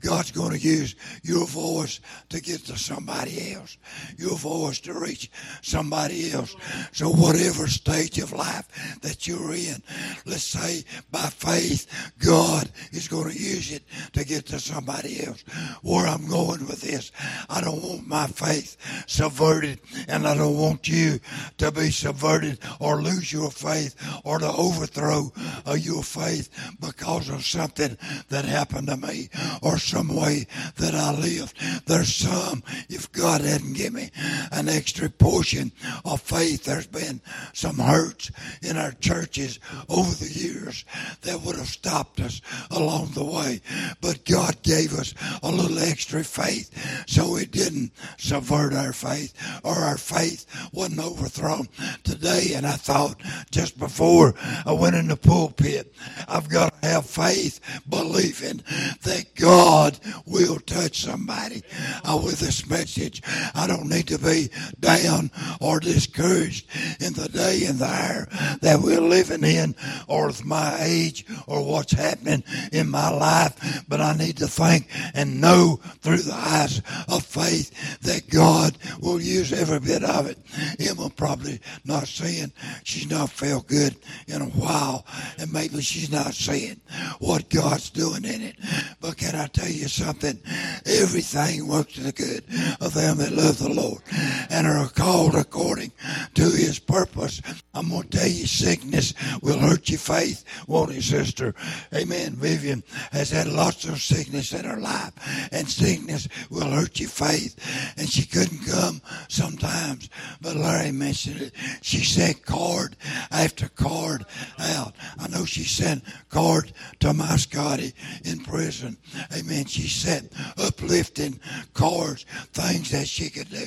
God's 0.00 0.30
going 0.30 0.52
to 0.52 0.58
use 0.58 0.94
your 1.22 1.46
voice 1.46 2.00
to 2.30 2.40
get 2.40 2.64
to 2.66 2.76
somebody 2.76 3.54
else, 3.54 3.76
your 4.16 4.36
voice 4.36 4.80
to 4.80 4.98
reach 4.98 5.30
somebody 5.62 6.32
else. 6.32 6.54
So, 6.92 7.08
whatever 7.08 7.66
stage 7.66 8.18
of 8.18 8.32
life 8.32 9.00
that 9.02 9.26
you're 9.26 9.54
in, 9.54 9.82
let's 10.26 10.44
say 10.44 10.84
by 11.10 11.20
faith, 11.20 11.86
God 12.18 12.70
is 12.92 13.08
going 13.08 13.30
to 13.30 13.38
use 13.38 13.72
it 13.72 13.82
to 14.12 14.24
get 14.24 14.46
to 14.46 14.58
somebody 14.58 14.91
else. 15.00 15.44
Where 15.82 16.06
I'm 16.06 16.28
going 16.28 16.66
with 16.66 16.82
this, 16.82 17.12
I 17.48 17.60
don't 17.60 17.82
want 17.82 18.06
my 18.06 18.26
faith 18.26 18.76
subverted, 19.06 19.80
and 20.08 20.26
I 20.26 20.34
don't 20.34 20.56
want 20.56 20.88
you 20.88 21.20
to 21.58 21.70
be 21.70 21.90
subverted 21.90 22.58
or 22.80 23.02
lose 23.02 23.32
your 23.32 23.50
faith 23.50 23.94
or 24.24 24.38
to 24.38 24.50
overthrow 24.52 25.32
uh, 25.66 25.74
your 25.74 26.02
faith 26.02 26.48
because 26.80 27.28
of 27.28 27.44
something 27.44 27.96
that 28.28 28.44
happened 28.44 28.88
to 28.88 28.96
me 28.96 29.28
or 29.62 29.78
some 29.78 30.14
way 30.14 30.46
that 30.76 30.94
I 30.94 31.12
lived. 31.12 31.56
There's 31.86 32.14
some, 32.14 32.62
if 32.88 33.10
God 33.12 33.40
hadn't 33.40 33.74
given 33.74 33.94
me 33.94 34.10
an 34.50 34.68
extra 34.68 35.08
portion 35.08 35.72
of 36.04 36.20
faith, 36.20 36.64
there's 36.64 36.86
been 36.86 37.20
some 37.52 37.78
hurts 37.78 38.30
in 38.62 38.76
our 38.76 38.92
churches 38.92 39.58
over 39.88 40.14
the 40.14 40.30
years 40.30 40.84
that 41.22 41.40
would 41.40 41.56
have 41.56 41.66
stopped 41.66 42.20
us 42.20 42.40
along 42.70 43.12
the 43.12 43.24
way. 43.24 43.60
But 44.00 44.24
God 44.24 44.62
gave 44.62 44.81
us 44.90 45.14
a 45.42 45.50
little 45.50 45.78
extra 45.78 46.24
faith 46.24 46.70
so 47.06 47.36
it 47.36 47.50
didn't 47.50 47.92
subvert 48.18 48.74
our 48.74 48.92
faith 48.92 49.34
or 49.64 49.74
our 49.74 49.98
faith 49.98 50.46
wasn't 50.72 51.00
overthrown 51.00 51.68
today. 52.02 52.52
And 52.54 52.66
I 52.66 52.72
thought 52.72 53.20
just 53.50 53.78
before 53.78 54.34
I 54.66 54.72
went 54.72 54.96
in 54.96 55.08
the 55.08 55.16
pulpit, 55.16 55.94
I've 56.28 56.48
got 56.48 56.80
to 56.80 56.88
have 56.88 57.06
faith 57.06 57.60
believing 57.88 58.62
that 59.02 59.34
God 59.34 59.98
will 60.26 60.58
touch 60.60 61.02
somebody 61.02 61.62
uh, 62.04 62.20
with 62.22 62.40
this 62.40 62.68
message. 62.68 63.22
I 63.54 63.66
don't 63.66 63.88
need 63.88 64.08
to 64.08 64.18
be 64.18 64.48
down 64.80 65.30
or 65.60 65.80
discouraged 65.80 66.66
in 67.00 67.12
the 67.12 67.28
day 67.28 67.64
and 67.66 67.78
the 67.78 67.86
hour 67.86 68.28
that 68.60 68.80
we're 68.80 69.00
living 69.00 69.44
in 69.44 69.74
or 70.08 70.32
my 70.44 70.76
age 70.80 71.26
or 71.46 71.64
what's 71.64 71.92
happening 71.92 72.42
in 72.72 72.88
my 72.88 73.10
life. 73.10 73.84
But 73.88 74.00
I 74.00 74.14
need 74.14 74.38
to 74.38 74.48
think 74.68 74.86
and 75.14 75.40
know 75.40 75.80
through 76.00 76.18
the 76.18 76.34
eyes 76.34 76.82
of 77.08 77.24
faith 77.24 78.00
that 78.02 78.28
God 78.28 78.76
will 79.00 79.20
use 79.20 79.52
every 79.52 79.80
bit 79.80 80.04
of 80.04 80.26
it. 80.26 80.38
Emma 80.78 81.10
probably 81.10 81.60
not 81.84 82.06
saying 82.08 82.52
she's 82.84 83.10
not 83.10 83.30
felt 83.30 83.66
good 83.66 83.96
in 84.26 84.42
a 84.42 84.46
while 84.46 85.06
and 85.38 85.52
maybe 85.52 85.80
she's 85.80 86.10
not 86.10 86.34
seeing 86.34 86.80
what 87.18 87.48
God's 87.48 87.90
doing 87.90 88.24
in 88.24 88.42
it. 88.42 88.56
But 89.00 89.16
can 89.16 89.34
I 89.34 89.46
tell 89.46 89.68
you 89.68 89.88
something? 89.88 90.38
Everything 90.86 91.68
works 91.68 91.94
to 91.94 92.02
the 92.02 92.12
good 92.12 92.44
of 92.80 92.94
them 92.94 93.18
that 93.18 93.32
love 93.32 93.58
the 93.58 93.68
Lord 93.68 94.02
and 94.50 94.66
are 94.66 94.88
called 94.88 95.34
according 95.34 95.92
to 96.34 96.42
his 96.42 96.78
purpose. 96.78 97.40
I'm 97.74 97.88
going 97.88 98.08
to 98.08 98.18
tell 98.18 98.28
you, 98.28 98.46
sickness 98.46 99.14
will 99.42 99.58
hurt 99.58 99.88
your 99.88 99.98
faith, 99.98 100.44
won't 100.66 100.92
it, 100.92 101.02
sister? 101.02 101.54
Amen. 101.94 102.34
Vivian 102.34 102.82
has 103.12 103.30
had 103.30 103.46
lots 103.48 103.84
of 103.84 104.00
sickness 104.00 104.51
in 104.52 104.64
her 104.64 104.78
life, 104.78 105.12
and 105.52 105.68
sickness 105.68 106.28
will 106.50 106.70
hurt 106.70 107.00
your 107.00 107.08
faith. 107.08 107.56
And 107.96 108.08
she 108.08 108.26
couldn't 108.26 108.66
come 108.66 109.00
sometimes, 109.28 110.08
but 110.40 110.56
Larry 110.56 110.92
mentioned 110.92 111.40
it. 111.40 111.52
She 111.82 111.98
sent 111.98 112.44
card 112.44 112.96
after 113.30 113.68
card 113.68 114.24
out. 114.58 114.94
I 115.18 115.28
know 115.28 115.44
she 115.44 115.64
sent 115.64 116.04
card 116.28 116.72
to 117.00 117.12
my 117.12 117.36
Scotty 117.36 117.94
in 118.24 118.40
prison. 118.40 118.96
Amen. 119.36 119.64
She 119.66 119.88
sent 119.88 120.32
uplifting 120.58 121.40
cards, 121.74 122.24
things 122.52 122.90
that 122.90 123.08
she 123.08 123.30
could 123.30 123.50
do. 123.50 123.64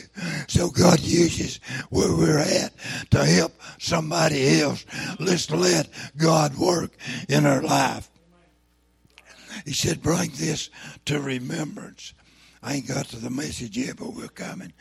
So 0.47 0.69
God 0.69 0.99
uses 0.99 1.59
where 1.89 2.15
we're 2.15 2.39
at 2.39 2.73
to 3.11 3.25
help 3.25 3.53
somebody 3.79 4.61
else. 4.61 4.85
Let's 5.19 5.49
let 5.49 5.89
God 6.17 6.55
work 6.57 6.91
in 7.29 7.43
her 7.43 7.61
life. 7.61 8.09
He 9.65 9.73
said, 9.73 10.01
bring 10.01 10.31
this 10.35 10.69
to 11.05 11.19
remembrance. 11.19 12.13
I 12.61 12.75
ain't 12.75 12.87
got 12.87 13.07
to 13.09 13.17
the 13.17 13.29
message 13.29 13.77
yet, 13.77 13.97
but 13.97 14.13
we're 14.13 14.27
coming. 14.27 14.73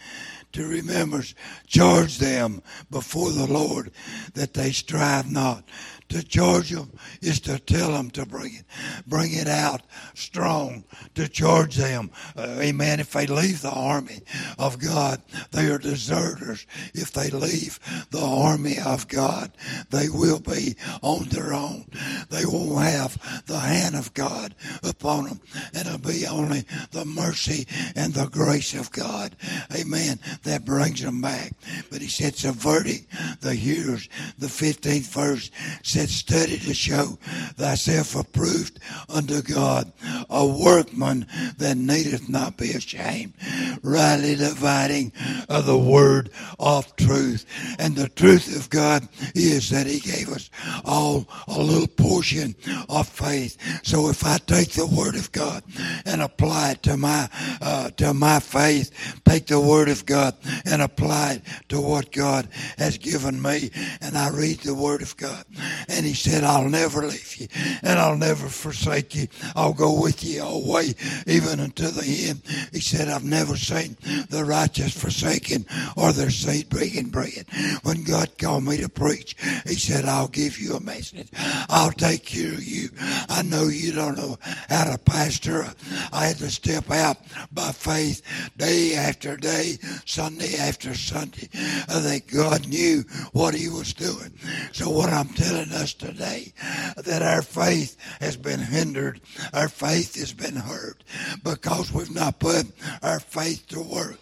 To 0.52 0.66
remembrance, 0.66 1.34
charge 1.66 2.18
them 2.18 2.62
before 2.90 3.30
the 3.30 3.46
Lord 3.46 3.90
that 4.34 4.54
they 4.54 4.72
strive 4.72 5.30
not 5.30 5.64
to 6.08 6.22
charge 6.22 6.70
them 6.70 6.90
is 7.20 7.40
to 7.40 7.58
tell 7.58 7.92
them 7.92 8.10
to 8.10 8.26
bring 8.26 8.54
it, 8.54 8.64
bring 9.06 9.32
it 9.32 9.48
out 9.48 9.82
strong, 10.14 10.84
to 11.14 11.28
charge 11.28 11.76
them. 11.76 12.10
Uh, 12.36 12.58
amen. 12.60 13.00
If 13.00 13.12
they 13.12 13.26
leave 13.26 13.62
the 13.62 13.70
army 13.70 14.20
of 14.58 14.78
God, 14.78 15.22
they 15.50 15.66
are 15.66 15.78
deserters. 15.78 16.66
If 16.94 17.12
they 17.12 17.30
leave 17.30 17.78
the 18.10 18.24
army 18.24 18.76
of 18.84 19.08
God, 19.08 19.52
they 19.90 20.08
will 20.08 20.40
be 20.40 20.76
on 21.02 21.24
their 21.30 21.52
own. 21.52 21.86
They 22.30 22.44
won't 22.44 22.84
have 22.84 23.44
the 23.46 23.58
hand 23.58 23.96
of 23.96 24.14
God 24.14 24.54
upon 24.82 25.24
them. 25.24 25.40
And 25.74 25.86
it'll 25.86 25.98
be 25.98 26.26
only 26.26 26.64
the 26.92 27.04
mercy 27.04 27.66
and 27.96 28.14
the 28.14 28.26
grace 28.26 28.74
of 28.74 28.90
God. 28.92 29.36
Amen. 29.74 30.20
That 30.42 30.64
brings 30.64 31.02
them 31.02 31.20
back. 31.20 31.52
But 31.90 32.00
he 32.00 32.08
said, 32.08 32.36
subverting 32.36 33.06
the 33.40 33.54
hearers. 33.54 34.08
The 34.38 34.46
15th 34.46 35.12
verse 35.12 35.50
said, 35.94 36.08
study 36.08 36.58
to 36.58 36.74
show 36.74 37.16
thyself 37.54 38.16
approved 38.16 38.80
unto 39.08 39.40
God, 39.42 39.92
a 40.28 40.44
workman 40.44 41.24
that 41.58 41.76
needeth 41.76 42.28
not 42.28 42.56
be 42.56 42.72
ashamed, 42.72 43.32
rightly 43.80 44.34
dividing 44.34 45.12
of 45.48 45.66
the 45.66 45.78
word 45.78 46.30
of 46.58 46.96
truth. 46.96 47.46
And 47.78 47.94
the 47.94 48.08
truth 48.08 48.56
of 48.56 48.70
God 48.70 49.08
is 49.36 49.70
that 49.70 49.86
He 49.86 50.00
gave 50.00 50.30
us 50.30 50.50
all 50.84 51.26
a 51.48 51.60
little 51.60 51.86
portion 51.86 52.54
of 52.88 53.08
faith. 53.08 53.56
So 53.82 54.08
if 54.08 54.24
I 54.24 54.38
take 54.38 54.72
the 54.72 54.86
word 54.86 55.14
of 55.16 55.32
God 55.32 55.62
and 56.04 56.22
apply 56.22 56.72
it 56.72 56.82
to 56.84 56.96
my 56.96 57.28
uh, 57.60 57.90
to 57.90 58.14
my 58.14 58.40
faith, 58.40 58.90
take 59.24 59.46
the 59.46 59.60
word 59.60 59.88
of 59.88 60.06
God 60.06 60.34
and 60.64 60.82
apply 60.82 61.34
it 61.34 61.42
to 61.68 61.80
what 61.80 62.12
God 62.12 62.48
has 62.78 62.98
given 62.98 63.40
me, 63.40 63.70
and 64.00 64.16
I 64.16 64.30
read 64.30 64.60
the 64.60 64.74
word 64.74 65.02
of 65.02 65.16
God, 65.16 65.44
and 65.88 66.04
He 66.04 66.14
said, 66.14 66.44
"I'll 66.44 66.68
never 66.68 67.06
leave 67.06 67.36
you, 67.36 67.48
and 67.82 67.98
I'll 67.98 68.16
never 68.16 68.48
forsake 68.48 69.14
you. 69.14 69.28
I'll 69.54 69.72
go 69.72 70.00
with 70.00 70.24
you 70.24 70.42
always, 70.42 70.94
even 71.26 71.60
unto 71.60 71.88
the 71.88 72.28
end." 72.28 72.42
He 72.72 72.80
said, 72.80 73.08
"I've 73.08 73.24
never 73.24 73.56
seen 73.56 73.96
the 74.28 74.44
righteous 74.44 74.92
forsaken 74.92 75.66
or 75.96 76.12
their 76.12 76.30
seed 76.30 76.68
breaking 76.68 77.10
bread." 77.10 77.46
When 77.82 78.04
God 78.04 78.38
called 78.38 78.64
me 78.64 78.78
to 78.78 78.88
preach, 78.88 79.36
He 79.66 79.74
said, 79.74 80.04
"I'll 80.04 80.28
give 80.28 80.58
you 80.58 80.73
a 80.74 80.80
message. 80.80 81.28
I'll 81.68 81.92
take 81.92 82.24
care 82.24 82.52
of 82.52 82.64
you. 82.64 82.90
I 83.28 83.42
know 83.42 83.68
you 83.68 83.92
don't 83.92 84.16
know 84.16 84.38
how 84.68 84.90
to 84.90 84.98
pastor. 84.98 85.66
I 86.12 86.26
had 86.26 86.38
to 86.38 86.50
step 86.50 86.90
out 86.90 87.16
by 87.52 87.72
faith 87.72 88.22
day 88.56 88.94
after 88.94 89.36
day, 89.36 89.78
Sunday 90.04 90.56
after 90.56 90.94
Sunday, 90.94 91.48
uh, 91.88 92.00
that 92.00 92.26
God 92.26 92.68
knew 92.68 93.04
what 93.32 93.54
He 93.54 93.68
was 93.68 93.92
doing. 93.92 94.32
So 94.72 94.90
what 94.90 95.10
I'm 95.10 95.28
telling 95.28 95.70
us 95.72 95.94
today, 95.94 96.52
that 96.96 97.22
our 97.22 97.42
faith 97.42 97.96
has 98.20 98.36
been 98.36 98.60
hindered, 98.60 99.20
our 99.52 99.68
faith 99.68 100.16
has 100.16 100.32
been 100.32 100.56
hurt 100.56 101.02
because 101.42 101.92
we've 101.92 102.14
not 102.14 102.38
put 102.38 102.66
our 103.02 103.20
faith 103.20 103.66
to 103.68 103.80
work. 103.80 104.18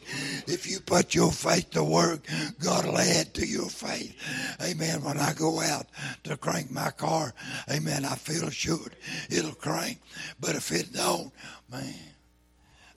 If 0.47 0.71
you 0.71 0.81
put 0.81 1.15
your 1.15 1.33
faith 1.33 1.71
to 1.71 1.85
work, 1.85 2.21
God 2.61 2.87
will 2.87 2.99
add 2.99 3.35
to 3.35 3.47
your 3.47 3.69
faith. 3.69 4.15
Amen. 4.63 5.03
When 5.03 5.19
I 5.19 5.33
go 5.33 5.61
out 5.61 5.87
to 6.25 6.37
crank 6.43 6.71
my 6.71 6.91
car, 6.91 7.33
amen, 7.71 8.05
I 8.05 8.17
feel 8.17 8.49
assured 8.49 8.97
it'll 9.31 9.55
crank. 9.55 10.01
But 10.39 10.57
if 10.57 10.71
it 10.73 10.93
don't, 10.93 11.33
man, 11.71 11.95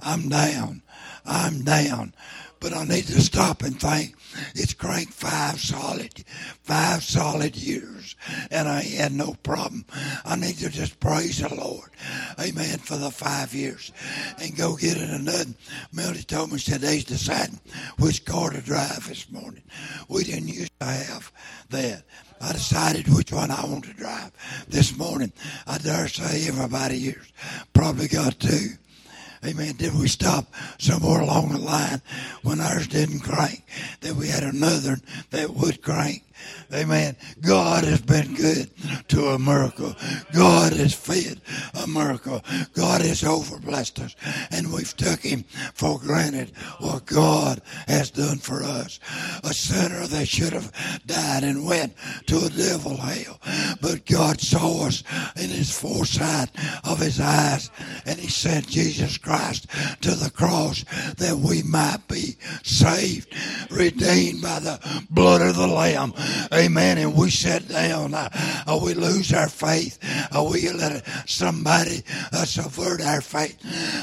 I'm 0.02 0.28
down. 0.28 0.82
I'm 1.26 1.64
down. 1.64 2.14
But 2.60 2.74
I 2.74 2.84
need 2.84 3.06
to 3.08 3.22
stop 3.22 3.62
and 3.62 3.80
think. 3.80 4.16
It's 4.56 4.74
cranked 4.74 5.14
five 5.14 5.60
solid, 5.60 6.24
five 6.64 7.04
solid 7.04 7.56
years, 7.56 8.16
and 8.50 8.68
I 8.68 8.82
had 8.82 9.12
no 9.14 9.36
problem. 9.44 9.86
I 10.26 10.36
need 10.36 10.58
to 10.58 10.70
just 10.70 11.00
praise 11.00 11.40
the 11.40 11.54
Lord, 11.54 11.90
Amen, 12.40 12.80
for 12.80 12.98
the 12.98 13.12
five 13.12 13.54
years, 13.54 13.92
and 14.42 14.58
go 14.58 14.76
get 14.76 14.98
it 14.98 15.10
another. 15.10 15.52
Melody 15.94 16.24
told 16.24 16.52
me 16.52 16.60
today's 16.60 17.06
deciding 17.06 17.60
which 18.00 18.26
car 18.26 18.50
to 18.50 18.62
drive 18.62 19.08
this 19.08 19.30
morning. 19.30 19.64
We 20.10 20.24
didn't 20.24 20.48
used 20.48 20.72
to 20.80 20.86
have 20.86 21.32
that. 21.70 22.04
I 22.42 22.52
decided 22.52 23.08
which 23.08 23.32
one 23.32 23.52
I 23.52 23.66
want 23.66 23.86
to 23.86 23.94
drive 23.94 24.32
this 24.68 24.98
morning. 24.98 25.32
I 25.66 25.78
dare 25.78 26.08
say 26.08 26.48
everybody 26.48 27.00
here's 27.00 27.32
probably 27.74 28.08
got 28.08 28.40
two. 28.40 28.70
Amen. 29.46 29.76
Did 29.76 29.94
we 29.94 30.08
stop 30.08 30.46
somewhere 30.80 31.22
along 31.22 31.50
the 31.50 31.60
line 31.60 32.02
when 32.42 32.60
ours 32.60 32.88
didn't 32.88 33.20
crank? 33.20 33.64
That 34.02 34.16
we 34.16 34.28
had 34.28 34.44
another 34.44 34.98
that 35.30 35.52
would 35.52 35.82
crank? 35.82 36.24
Amen. 36.74 37.16
God 37.42 37.84
has 37.84 38.02
been 38.02 38.34
good 38.36 38.70
to 39.10 39.28
America. 39.28 39.96
God 40.34 40.74
has 40.74 40.94
fed 40.94 41.42
America. 41.84 42.42
God 42.74 43.02
has 43.02 43.22
overblessed 43.22 44.04
us. 44.04 44.16
And 44.52 44.74
we've 44.74 44.96
took 44.96 45.20
him 45.20 45.46
for 45.74 46.00
granted 46.00 46.52
what 46.80 47.06
God 47.06 47.62
has 47.88 48.12
done 48.12 48.38
for 48.38 48.64
us. 48.64 49.00
A 49.44 49.54
sinner 49.54 50.08
that 50.08 50.28
should 50.28 50.54
have 50.54 50.72
died 51.06 51.44
and 51.44 51.66
went 51.66 51.94
to 52.28 52.46
a 52.46 52.50
devil 52.50 52.98
hell. 52.98 53.40
But 53.82 54.06
God 54.06 54.42
saw 54.42 54.88
us 54.88 55.04
in 55.36 55.50
his 55.50 55.72
foresight 55.72 56.50
of 56.84 57.00
his 57.00 57.20
eyes 57.20 57.70
and 58.06 58.20
he 58.20 58.28
sent 58.28 58.68
Jesus 58.68 59.18
Christ 59.18 59.68
to 60.02 60.12
the 60.12 60.32
cross 60.32 60.84
that 61.18 61.38
we 61.38 61.64
might 61.64 62.08
be 62.08 62.38
saved, 62.64 63.34
redeemed 63.70 64.42
by 64.42 64.60
the 64.60 65.06
blood 65.10 65.42
of 65.42 65.56
the 65.56 65.68
Lamb. 65.68 66.14
Amen. 66.54 66.98
And 66.98 67.16
we 67.16 67.30
sit 67.30 67.68
down. 67.68 68.14
Uh, 68.14 68.30
uh, 68.68 68.80
we 68.82 68.94
lose 68.94 69.34
our 69.34 69.50
faith. 69.50 70.00
Uh, 70.32 70.44
we 70.52 70.70
let 70.72 71.06
somebody 71.28 72.04
uh, 72.32 72.46
subvert 72.46 73.02
our 73.02 73.22
faith. 73.22 73.58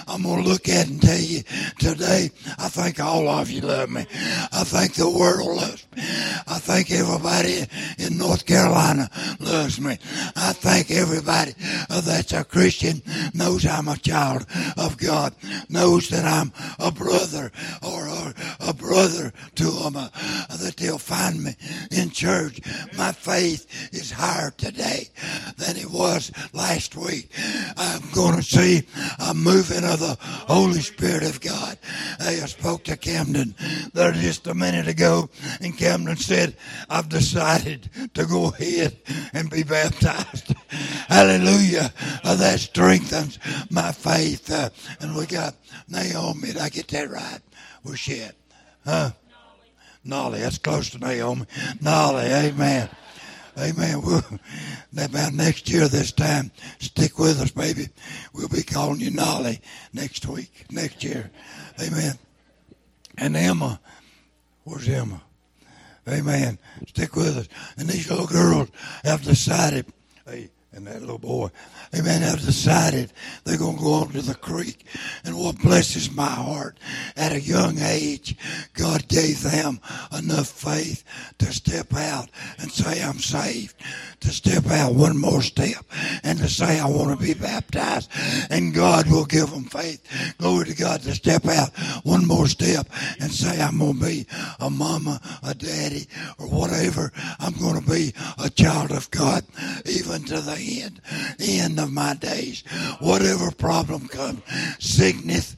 I'm 0.06 0.22
going 0.22 0.42
to 0.42 0.48
look 0.48 0.68
at 0.68 0.88
and 0.88 1.00
tell 1.00 1.18
you 1.18 1.42
today, 1.78 2.30
I 2.58 2.68
think 2.68 3.00
all 3.00 3.28
of 3.28 3.50
you 3.50 3.60
love 3.62 3.90
me. 3.90 4.06
I 4.52 4.64
think 4.64 4.94
the 4.94 5.10
world 5.10 5.56
loves 5.56 5.86
me. 5.96 6.02
I 6.46 6.58
think 6.58 6.90
everybody 6.90 7.64
in 7.98 8.18
North 8.18 8.46
Carolina 8.46 9.10
loves 9.40 9.80
me. 9.80 9.98
I 10.36 10.52
think 10.52 10.90
everybody 10.90 11.54
uh, 11.90 12.00
that's 12.00 12.32
a 12.32 12.44
Christian 12.44 13.02
knows 13.34 13.66
I'm 13.66 13.88
a 13.88 13.96
child 13.96 14.46
of 14.76 14.96
God, 14.98 15.34
knows 15.68 16.08
that 16.10 16.24
I'm 16.24 16.52
a 16.78 16.90
brother 16.90 17.50
or, 17.82 18.08
or 18.08 18.34
a 18.60 18.74
brother 18.74 19.32
to 19.56 19.64
them, 19.64 19.96
uh, 19.96 20.08
that 20.56 20.76
they'll 20.76 20.98
find 20.98 21.42
me 21.42 21.56
in 21.90 22.10
church. 22.12 22.60
My 22.96 23.12
faith 23.12 23.66
is 23.92 24.10
higher 24.10 24.50
today 24.50 25.08
than 25.56 25.76
it 25.76 25.90
was 25.90 26.30
last 26.52 26.96
week. 26.96 27.30
I'm 27.76 28.02
going 28.14 28.36
to 28.36 28.42
see 28.42 28.86
a 29.26 29.34
moving 29.34 29.84
of 29.84 30.00
the 30.00 30.16
Holy 30.20 30.80
Spirit 30.80 31.22
of 31.24 31.40
God. 31.40 31.78
I 32.20 32.34
spoke 32.46 32.84
to 32.84 32.96
Camden 32.96 33.54
there 33.94 34.12
just 34.12 34.46
a 34.46 34.54
minute 34.54 34.88
ago, 34.88 35.28
and 35.60 35.76
Camden 35.76 36.16
said, 36.16 36.56
I've 36.88 37.08
decided 37.08 37.90
to 38.14 38.26
go 38.26 38.48
ahead 38.48 38.96
and 39.32 39.50
be 39.50 39.62
baptized. 39.62 40.54
Hallelujah. 41.08 41.92
Uh, 42.24 42.36
that 42.36 42.60
strengthens 42.60 43.38
my 43.70 43.92
faith. 43.92 44.50
Uh, 44.50 44.70
and 45.00 45.16
we 45.16 45.26
got 45.26 45.54
Naomi. 45.88 46.48
Did 46.48 46.58
I 46.58 46.68
get 46.68 46.88
that 46.88 47.10
right? 47.10 47.40
She 47.94 48.20
at? 48.22 48.34
Huh? 48.84 49.10
Nolly. 50.04 50.40
That's 50.40 50.58
close 50.58 50.90
to 50.90 50.98
Naomi. 50.98 51.46
Nolly. 51.80 52.24
Amen. 52.24 52.88
Amen. 53.58 54.02
We'll, 54.02 54.22
about 54.96 55.34
next 55.34 55.68
year, 55.70 55.86
this 55.88 56.12
time, 56.12 56.50
stick 56.78 57.18
with 57.18 57.40
us, 57.40 57.50
baby. 57.50 57.88
We'll 58.32 58.48
be 58.48 58.62
calling 58.62 59.00
you 59.00 59.10
Nolly 59.10 59.60
next 59.92 60.26
week, 60.26 60.66
next 60.70 61.04
year. 61.04 61.30
Amen. 61.80 62.18
And 63.18 63.36
Emma, 63.36 63.80
where's 64.64 64.88
Emma? 64.88 65.22
Amen. 66.08 66.58
Stick 66.88 67.14
with 67.14 67.36
us. 67.36 67.48
And 67.76 67.88
these 67.88 68.10
little 68.10 68.26
girls 68.26 68.70
have 69.04 69.22
decided, 69.22 69.86
hey, 70.26 70.50
and 70.74 70.86
that 70.86 71.00
little 71.00 71.18
boy, 71.18 71.50
amen, 71.94 72.22
have 72.22 72.44
decided 72.44 73.12
they're 73.44 73.58
going 73.58 73.76
to 73.76 73.82
go 73.82 73.92
on 73.94 74.08
to 74.12 74.22
the 74.22 74.34
creek. 74.34 74.86
And 75.24 75.38
what 75.38 75.58
blesses 75.58 76.10
my 76.10 76.26
heart, 76.26 76.78
at 77.16 77.32
a 77.32 77.40
young 77.40 77.78
age, 77.78 78.36
God 78.74 79.06
gave 79.08 79.42
them 79.42 79.80
enough 80.16 80.48
faith 80.48 81.04
to 81.38 81.52
step 81.52 81.94
out 81.94 82.30
and 82.58 82.70
say, 82.72 83.02
I'm 83.02 83.18
saved. 83.18 83.74
To 84.22 84.30
step 84.30 84.66
out 84.66 84.94
one 84.94 85.18
more 85.18 85.42
step 85.42 85.84
and 86.22 86.38
to 86.38 86.48
say, 86.48 86.78
I 86.78 86.86
want 86.86 87.18
to 87.18 87.24
be 87.24 87.34
baptized. 87.34 88.08
And 88.50 88.72
God 88.72 89.10
will 89.10 89.24
give 89.24 89.50
them 89.50 89.64
faith. 89.64 90.00
Glory 90.38 90.66
to 90.66 90.74
God 90.74 91.02
to 91.02 91.14
step 91.14 91.44
out 91.46 91.70
one 92.04 92.26
more 92.26 92.46
step 92.46 92.86
and 93.20 93.32
say, 93.32 93.60
I'm 93.60 93.78
going 93.78 93.98
to 93.98 94.04
be 94.04 94.26
a 94.60 94.70
mama, 94.70 95.20
a 95.42 95.54
daddy, 95.54 96.06
or 96.38 96.46
whatever. 96.46 97.12
I'm 97.40 97.54
going 97.54 97.82
to 97.82 97.90
be 97.90 98.14
a 98.42 98.48
child 98.48 98.92
of 98.92 99.10
God, 99.10 99.44
even 99.86 100.22
to 100.24 100.40
the 100.40 100.82
end, 100.82 101.00
end 101.40 101.80
of 101.80 101.90
my 101.92 102.14
days. 102.14 102.62
Whatever 103.00 103.50
problem 103.50 104.06
comes, 104.06 104.40
sickness, 104.78 105.56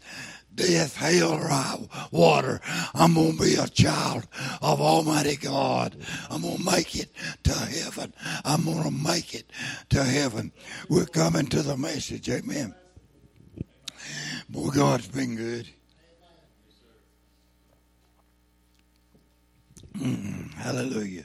death, 0.54 0.96
hell, 0.96 1.32
or 1.32 1.88
water. 2.10 2.60
I'm 2.94 3.14
going 3.14 3.36
to 3.36 3.42
be 3.42 3.54
a 3.54 3.66
child 3.66 4.26
of 4.62 4.80
Almighty 4.80 5.36
God. 5.36 5.96
I'm 6.30 6.42
going 6.42 6.58
to 6.58 6.64
make 6.64 6.96
it 6.96 7.10
to 7.44 7.52
heaven. 7.52 8.12
I'm 8.44 8.64
going 8.64 8.82
to 8.84 8.90
make 8.90 9.34
it 9.34 9.50
to 9.90 10.02
heaven. 10.04 10.52
We're 10.88 11.06
coming 11.06 11.46
to 11.46 11.62
the 11.62 11.76
message. 11.76 12.28
Amen. 12.28 12.74
Boy, 14.48 14.68
God's 14.68 15.08
been 15.08 15.36
good. 15.36 15.68
Mm, 19.98 20.52
hallelujah. 20.54 21.24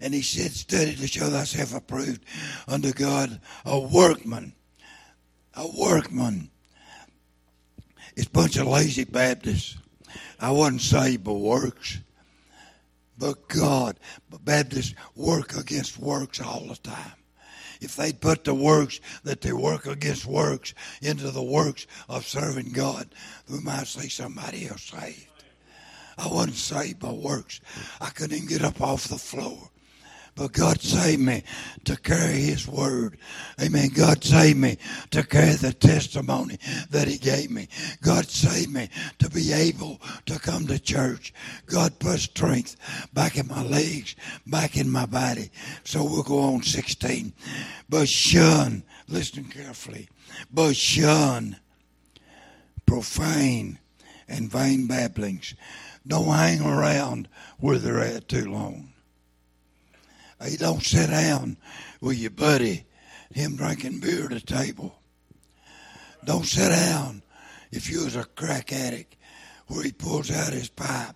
And 0.00 0.12
he 0.12 0.22
said, 0.22 0.50
Study 0.52 0.94
to 0.96 1.06
show 1.06 1.28
thyself 1.28 1.74
approved 1.74 2.24
unto 2.68 2.92
God, 2.92 3.40
a 3.64 3.78
workman. 3.78 4.54
A 5.54 5.66
workman. 5.66 6.51
It's 8.16 8.26
a 8.26 8.30
bunch 8.30 8.56
of 8.56 8.66
lazy 8.66 9.04
Baptists. 9.04 9.76
I 10.38 10.50
wasn't 10.50 10.82
saved 10.82 11.24
by 11.24 11.32
works. 11.32 11.98
But 13.18 13.48
God, 13.48 13.98
but 14.28 14.44
Baptists 14.44 14.94
work 15.14 15.56
against 15.56 15.98
works 15.98 16.40
all 16.40 16.66
the 16.66 16.76
time. 16.76 17.12
If 17.80 17.96
they'd 17.96 18.20
put 18.20 18.44
the 18.44 18.54
works 18.54 19.00
that 19.24 19.40
they 19.40 19.52
work 19.52 19.86
against 19.86 20.24
works 20.24 20.72
into 21.00 21.30
the 21.30 21.42
works 21.42 21.86
of 22.08 22.26
serving 22.26 22.72
God, 22.72 23.08
we 23.50 23.58
might 23.60 23.86
see 23.88 24.08
somebody 24.08 24.68
else 24.68 24.82
saved. 24.82 25.26
I 26.16 26.28
wasn't 26.28 26.54
saved 26.54 27.00
by 27.00 27.10
works. 27.10 27.60
I 28.00 28.10
couldn't 28.10 28.36
even 28.36 28.48
get 28.48 28.62
up 28.62 28.80
off 28.80 29.08
the 29.08 29.18
floor. 29.18 29.71
But 30.34 30.52
God 30.52 30.80
saved 30.80 31.20
me 31.20 31.42
to 31.84 31.96
carry 31.96 32.40
His 32.40 32.66
word. 32.66 33.18
Amen. 33.60 33.90
God 33.94 34.24
saved 34.24 34.58
me 34.58 34.78
to 35.10 35.22
carry 35.24 35.54
the 35.54 35.74
testimony 35.74 36.58
that 36.90 37.06
He 37.06 37.18
gave 37.18 37.50
me. 37.50 37.68
God 38.00 38.26
saved 38.30 38.72
me 38.72 38.88
to 39.18 39.28
be 39.28 39.52
able 39.52 40.00
to 40.26 40.38
come 40.38 40.66
to 40.68 40.78
church. 40.78 41.34
God 41.66 41.98
put 41.98 42.20
strength 42.20 42.76
back 43.12 43.36
in 43.36 43.46
my 43.46 43.62
legs, 43.62 44.16
back 44.46 44.76
in 44.76 44.90
my 44.90 45.04
body. 45.04 45.50
So 45.84 46.02
we'll 46.02 46.22
go 46.22 46.40
on 46.40 46.62
16. 46.62 47.32
But 47.90 48.08
shun, 48.08 48.84
listen 49.08 49.44
carefully, 49.44 50.08
but 50.50 50.74
shun 50.74 51.56
profane 52.86 53.78
and 54.28 54.50
vain 54.50 54.86
babblings. 54.86 55.54
Don't 56.06 56.26
hang 56.26 56.62
around 56.62 57.28
where 57.58 57.78
they're 57.78 58.00
at 58.00 58.28
too 58.28 58.50
long. 58.50 58.91
Hey, 60.42 60.56
don't 60.56 60.82
sit 60.82 61.08
down 61.08 61.56
with 62.00 62.18
your 62.18 62.32
buddy, 62.32 62.84
him 63.32 63.54
drinking 63.54 64.00
beer 64.00 64.24
at 64.24 64.30
the 64.30 64.40
table. 64.40 64.98
Don't 66.24 66.44
sit 66.44 66.70
down 66.70 67.22
if 67.70 67.88
you 67.88 68.04
was 68.04 68.16
a 68.16 68.24
crack 68.24 68.72
addict 68.72 69.14
where 69.68 69.84
he 69.84 69.92
pulls 69.92 70.32
out 70.32 70.52
his 70.52 70.68
pipe, 70.68 71.14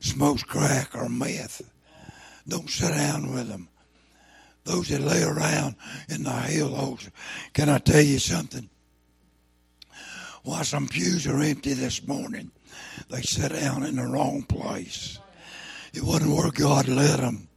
smokes 0.00 0.44
crack 0.44 0.94
or 0.94 1.08
meth. 1.08 1.60
Don't 2.46 2.70
sit 2.70 2.94
down 2.94 3.34
with 3.34 3.48
them. 3.48 3.68
Those 4.62 4.88
that 4.90 5.00
lay 5.00 5.24
around 5.24 5.74
in 6.08 6.22
the 6.22 6.30
hellholes. 6.30 7.10
Can 7.54 7.68
I 7.68 7.78
tell 7.78 8.02
you 8.02 8.20
something? 8.20 8.70
Why 10.44 10.62
some 10.62 10.86
pews 10.86 11.26
are 11.26 11.40
empty 11.40 11.72
this 11.72 12.06
morning? 12.06 12.52
They 13.10 13.22
sat 13.22 13.52
down 13.52 13.82
in 13.82 13.96
the 13.96 14.06
wrong 14.06 14.42
place. 14.42 15.18
It 15.92 16.04
wasn't 16.04 16.36
where 16.36 16.52
God 16.52 16.86
led 16.86 17.18
them. 17.18 17.47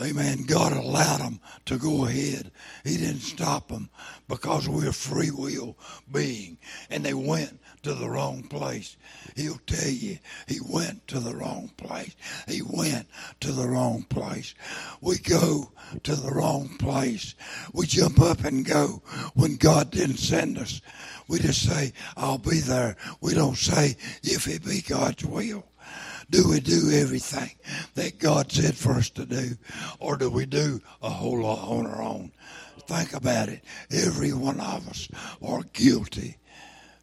Amen. 0.00 0.44
God 0.44 0.72
allowed 0.72 1.20
them 1.20 1.40
to 1.66 1.76
go 1.76 2.04
ahead. 2.04 2.52
He 2.84 2.96
didn't 2.96 3.20
stop 3.20 3.68
them 3.68 3.90
because 4.28 4.68
we're 4.68 4.92
free 4.92 5.30
will 5.30 5.76
being. 6.10 6.58
And 6.88 7.04
they 7.04 7.14
went 7.14 7.58
to 7.82 7.94
the 7.94 8.08
wrong 8.08 8.44
place. 8.44 8.96
He'll 9.34 9.60
tell 9.66 9.88
you 9.88 10.18
he 10.46 10.60
went 10.68 11.08
to 11.08 11.18
the 11.18 11.34
wrong 11.34 11.72
place. 11.76 12.14
He 12.46 12.62
went 12.62 13.08
to 13.40 13.50
the 13.50 13.66
wrong 13.66 14.04
place. 14.04 14.54
We 15.00 15.18
go 15.18 15.72
to 16.04 16.14
the 16.14 16.30
wrong 16.30 16.76
place. 16.78 17.34
We 17.72 17.86
jump 17.86 18.20
up 18.20 18.44
and 18.44 18.64
go 18.64 19.02
when 19.34 19.56
God 19.56 19.90
didn't 19.90 20.18
send 20.18 20.58
us. 20.58 20.80
We 21.26 21.40
just 21.40 21.68
say, 21.68 21.92
I'll 22.16 22.38
be 22.38 22.60
there. 22.60 22.96
We 23.20 23.34
don't 23.34 23.58
say, 23.58 23.96
if 24.22 24.46
it 24.46 24.64
be 24.64 24.80
God's 24.80 25.24
will 25.24 25.67
do 26.30 26.48
we 26.48 26.60
do 26.60 26.90
everything 26.92 27.50
that 27.94 28.18
God 28.18 28.52
said 28.52 28.76
for 28.76 28.92
us 28.92 29.10
to 29.10 29.24
do, 29.24 29.56
or 29.98 30.16
do 30.16 30.30
we 30.30 30.46
do 30.46 30.80
a 31.02 31.08
whole 31.08 31.42
lot 31.42 31.66
on 31.68 31.86
our 31.86 32.02
own? 32.02 32.32
Think 32.86 33.14
about 33.14 33.48
it. 33.48 33.62
Every 33.90 34.32
one 34.32 34.60
of 34.60 34.88
us 34.88 35.08
are 35.42 35.62
guilty. 35.72 36.36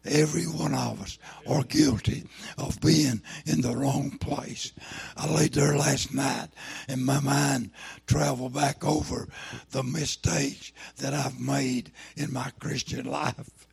Every 0.04 0.44
one 0.44 0.74
of 0.74 1.02
us 1.02 1.18
are 1.48 1.64
guilty 1.64 2.24
of 2.58 2.80
being 2.80 3.22
in 3.44 3.60
the 3.60 3.76
wrong 3.76 4.18
place. 4.18 4.72
I 5.16 5.28
laid 5.28 5.54
there 5.54 5.76
last 5.76 6.14
night 6.14 6.48
and 6.88 7.04
my 7.04 7.20
mind 7.20 7.70
traveled 8.06 8.54
back 8.54 8.84
over 8.84 9.28
the 9.70 9.82
mistakes 9.82 10.72
that 10.98 11.12
I've 11.12 11.40
made 11.40 11.90
in 12.16 12.32
my 12.32 12.50
Christian 12.60 13.06
life. 13.10 13.66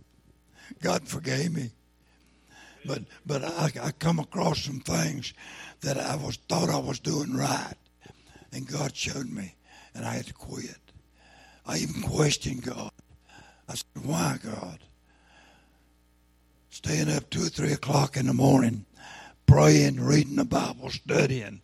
God 0.81 1.07
forgave 1.07 1.53
me. 1.53 1.71
But 2.85 3.03
but 3.25 3.43
I, 3.43 3.71
I 3.81 3.91
come 3.91 4.19
across 4.19 4.63
some 4.63 4.79
things 4.79 5.33
that 5.81 5.97
I 5.97 6.15
was 6.15 6.37
thought 6.47 6.69
I 6.69 6.79
was 6.79 6.99
doing 6.99 7.35
right. 7.35 7.75
And 8.51 8.67
God 8.67 8.95
showed 8.95 9.29
me 9.29 9.55
and 9.95 10.05
I 10.05 10.13
had 10.15 10.27
to 10.27 10.33
quit. 10.33 10.77
I 11.65 11.77
even 11.77 12.01
questioned 12.01 12.63
God. 12.63 12.91
I 13.67 13.75
said, 13.75 14.05
Why 14.05 14.37
God? 14.43 14.79
staying 16.73 17.07
up 17.09 17.29
two 17.29 17.43
or 17.43 17.49
three 17.49 17.71
o'clock 17.71 18.17
in 18.17 18.25
the 18.25 18.33
morning, 18.33 18.83
praying, 19.45 19.99
reading 19.99 20.35
the 20.35 20.43
Bible, 20.43 20.89
studying. 20.89 21.61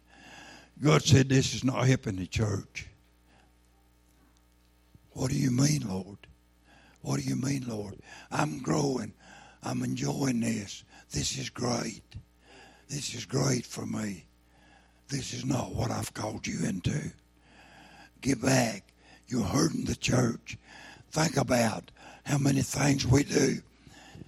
God 0.81 1.01
said, 1.01 1.27
This 1.27 1.55
is 1.55 1.63
not 1.63 1.89
in 1.89 2.15
the 2.15 2.27
church. 2.27 2.87
What 5.11 5.31
do 5.31 5.37
you 5.37 5.49
mean, 5.49 5.83
Lord? 5.89 6.19
What 7.01 7.19
do 7.19 7.27
you 7.27 7.35
mean, 7.35 7.65
Lord? 7.67 7.95
I'm 8.31 8.59
growing. 8.59 9.13
I'm 9.63 9.83
enjoying 9.83 10.41
this. 10.41 10.83
This 11.11 11.37
is 11.37 11.49
great. 11.49 12.03
This 12.87 13.13
is 13.13 13.25
great 13.25 13.65
for 13.65 13.85
me. 13.85 14.25
This 15.07 15.33
is 15.33 15.45
not 15.45 15.73
what 15.73 15.91
I've 15.91 16.13
called 16.13 16.45
you 16.45 16.67
into. 16.67 17.11
Get 18.21 18.41
back. 18.41 18.83
You're 19.27 19.43
hurting 19.43 19.85
the 19.85 19.95
church. 19.95 20.57
Think 21.11 21.37
about 21.37 21.91
how 22.25 22.37
many 22.37 22.61
things 22.61 23.07
we 23.07 23.23
do 23.23 23.61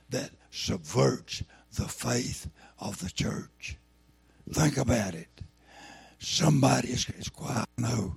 that 0.10 0.32
subverts 0.52 1.44
the 1.74 1.88
faith 1.88 2.48
of 2.80 3.00
the 3.00 3.10
church. 3.10 3.78
Think 4.52 4.78
about 4.78 5.16
it. 5.16 5.30
Somebody's, 6.20 7.08
it's 7.10 7.30
quiet, 7.30 7.68
no, 7.78 8.16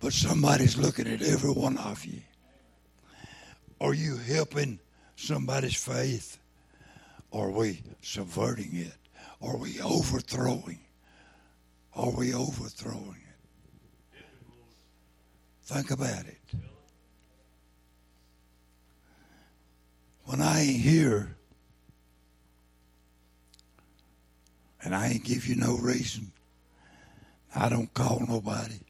but 0.00 0.12
somebody's 0.12 0.76
looking 0.76 1.06
at 1.06 1.22
every 1.22 1.52
one 1.52 1.76
of 1.78 2.04
you. 2.04 2.22
Are 3.80 3.94
you 3.94 4.16
helping 4.16 4.80
somebody's 5.16 5.76
faith? 5.76 6.39
Are 7.32 7.50
we 7.50 7.82
subverting 8.02 8.70
it? 8.72 8.92
Are 9.42 9.56
we 9.56 9.80
overthrowing? 9.80 10.80
Are 11.94 12.10
we 12.10 12.34
overthrowing 12.34 13.16
it? 13.16 14.24
Think 15.62 15.90
about 15.90 16.26
it. 16.26 16.38
When 20.24 20.40
I 20.40 20.60
ain't 20.60 20.80
here, 20.80 21.36
And 24.82 24.94
I 24.94 25.08
ain't 25.08 25.24
give 25.24 25.46
you 25.46 25.56
no 25.56 25.76
reason. 25.76 26.32
I 27.54 27.68
don't 27.68 27.92
call 27.92 28.22
nobody. 28.26 28.80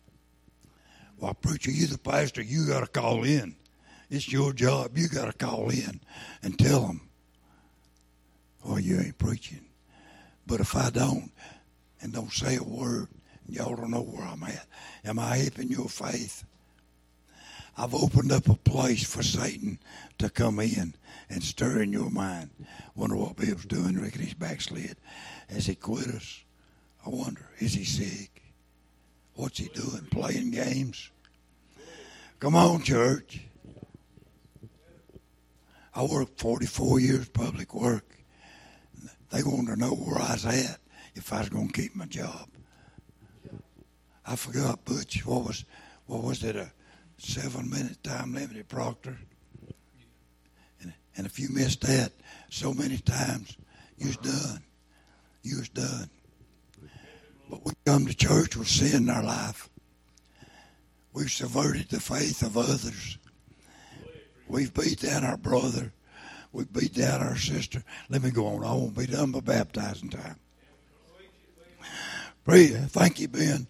Well, 1.18 1.34
preacher, 1.34 1.70
you 1.70 1.86
the 1.86 1.98
pastor, 1.98 2.42
you 2.42 2.66
got 2.66 2.80
to 2.80 2.86
call 2.86 3.24
in. 3.24 3.56
It's 4.08 4.30
your 4.30 4.52
job. 4.52 4.96
You 4.96 5.08
got 5.08 5.26
to 5.26 5.32
call 5.32 5.70
in 5.70 6.00
and 6.42 6.58
tell 6.58 6.82
them, 6.82 7.09
well, 8.64 8.80
you 8.80 8.98
ain't 9.00 9.18
preaching. 9.18 9.64
But 10.46 10.60
if 10.60 10.76
I 10.76 10.90
don't 10.90 11.30
and 12.00 12.12
don't 12.12 12.32
say 12.32 12.56
a 12.56 12.62
word, 12.62 13.08
y'all 13.48 13.76
don't 13.76 13.90
know 13.90 14.02
where 14.02 14.26
I'm 14.26 14.42
at. 14.44 14.66
Am 15.04 15.18
I 15.18 15.36
helping 15.36 15.68
your 15.68 15.88
faith? 15.88 16.44
I've 17.76 17.94
opened 17.94 18.32
up 18.32 18.48
a 18.48 18.56
place 18.56 19.04
for 19.04 19.22
Satan 19.22 19.78
to 20.18 20.28
come 20.28 20.60
in 20.60 20.94
and 21.30 21.42
stir 21.42 21.82
in 21.82 21.92
your 21.92 22.10
mind. 22.10 22.50
Wonder 22.94 23.16
what 23.16 23.36
Bill's 23.36 23.64
doing. 23.64 24.00
Reckon 24.00 24.22
he's 24.22 24.34
backslid. 24.34 24.96
Has 25.48 25.66
he 25.66 25.74
quit 25.76 26.08
us? 26.08 26.44
I 27.06 27.10
wonder. 27.10 27.48
Is 27.58 27.74
he 27.74 27.84
sick? 27.84 28.42
What's 29.34 29.58
he 29.58 29.68
doing? 29.68 30.06
Playing 30.10 30.50
games? 30.50 31.10
Come 32.40 32.54
on, 32.54 32.82
church. 32.82 33.40
I 35.94 36.02
worked 36.02 36.38
44 36.38 37.00
years 37.00 37.28
public 37.28 37.74
work. 37.74 38.19
They 39.30 39.42
wanted 39.42 39.74
to 39.74 39.76
know 39.76 39.92
where 39.92 40.18
I 40.18 40.32
was 40.32 40.46
at 40.46 40.78
if 41.14 41.32
I 41.32 41.40
was 41.40 41.48
going 41.48 41.68
to 41.68 41.80
keep 41.80 41.94
my 41.94 42.06
job. 42.06 42.48
I 44.26 44.36
forgot, 44.36 44.84
Butch. 44.84 45.24
What 45.24 45.44
was 45.46 45.64
what 46.06 46.22
was 46.22 46.44
it? 46.44 46.56
A 46.56 46.72
seven 47.18 47.70
minute 47.70 48.02
time 48.02 48.34
limit 48.34 48.56
at 48.56 48.68
Proctor. 48.68 49.18
And, 50.80 50.92
and 51.16 51.26
if 51.26 51.38
you 51.38 51.48
missed 51.50 51.82
that 51.82 52.12
so 52.48 52.72
many 52.72 52.98
times, 52.98 53.56
you 53.96 54.08
was 54.08 54.16
done 54.16 54.62
you 55.42 55.58
was 55.58 55.68
done. 55.68 56.10
But 57.48 57.64
we 57.64 57.72
come 57.84 58.06
to 58.06 58.14
church 58.14 58.56
with 58.56 58.68
sin 58.68 59.04
in 59.04 59.10
our 59.10 59.22
life. 59.22 59.68
We've 61.12 61.30
subverted 61.30 61.88
the 61.88 62.00
faith 62.00 62.42
of 62.42 62.56
others. 62.56 63.18
We've 64.46 64.72
beat 64.72 65.00
down 65.00 65.24
our 65.24 65.36
brother. 65.36 65.92
We've 66.52 66.72
beat 66.72 66.94
down 66.94 67.22
our 67.22 67.36
sister. 67.36 67.84
Let 68.08 68.22
me 68.22 68.30
go 68.30 68.46
on. 68.46 68.64
I 68.64 68.72
won't 68.72 68.96
be 68.96 69.06
done 69.06 69.30
by 69.30 69.40
baptizing 69.40 70.10
time. 70.10 70.36
Pray. 72.44 72.68
Thank 72.68 73.20
you, 73.20 73.28
Ben. 73.28 73.66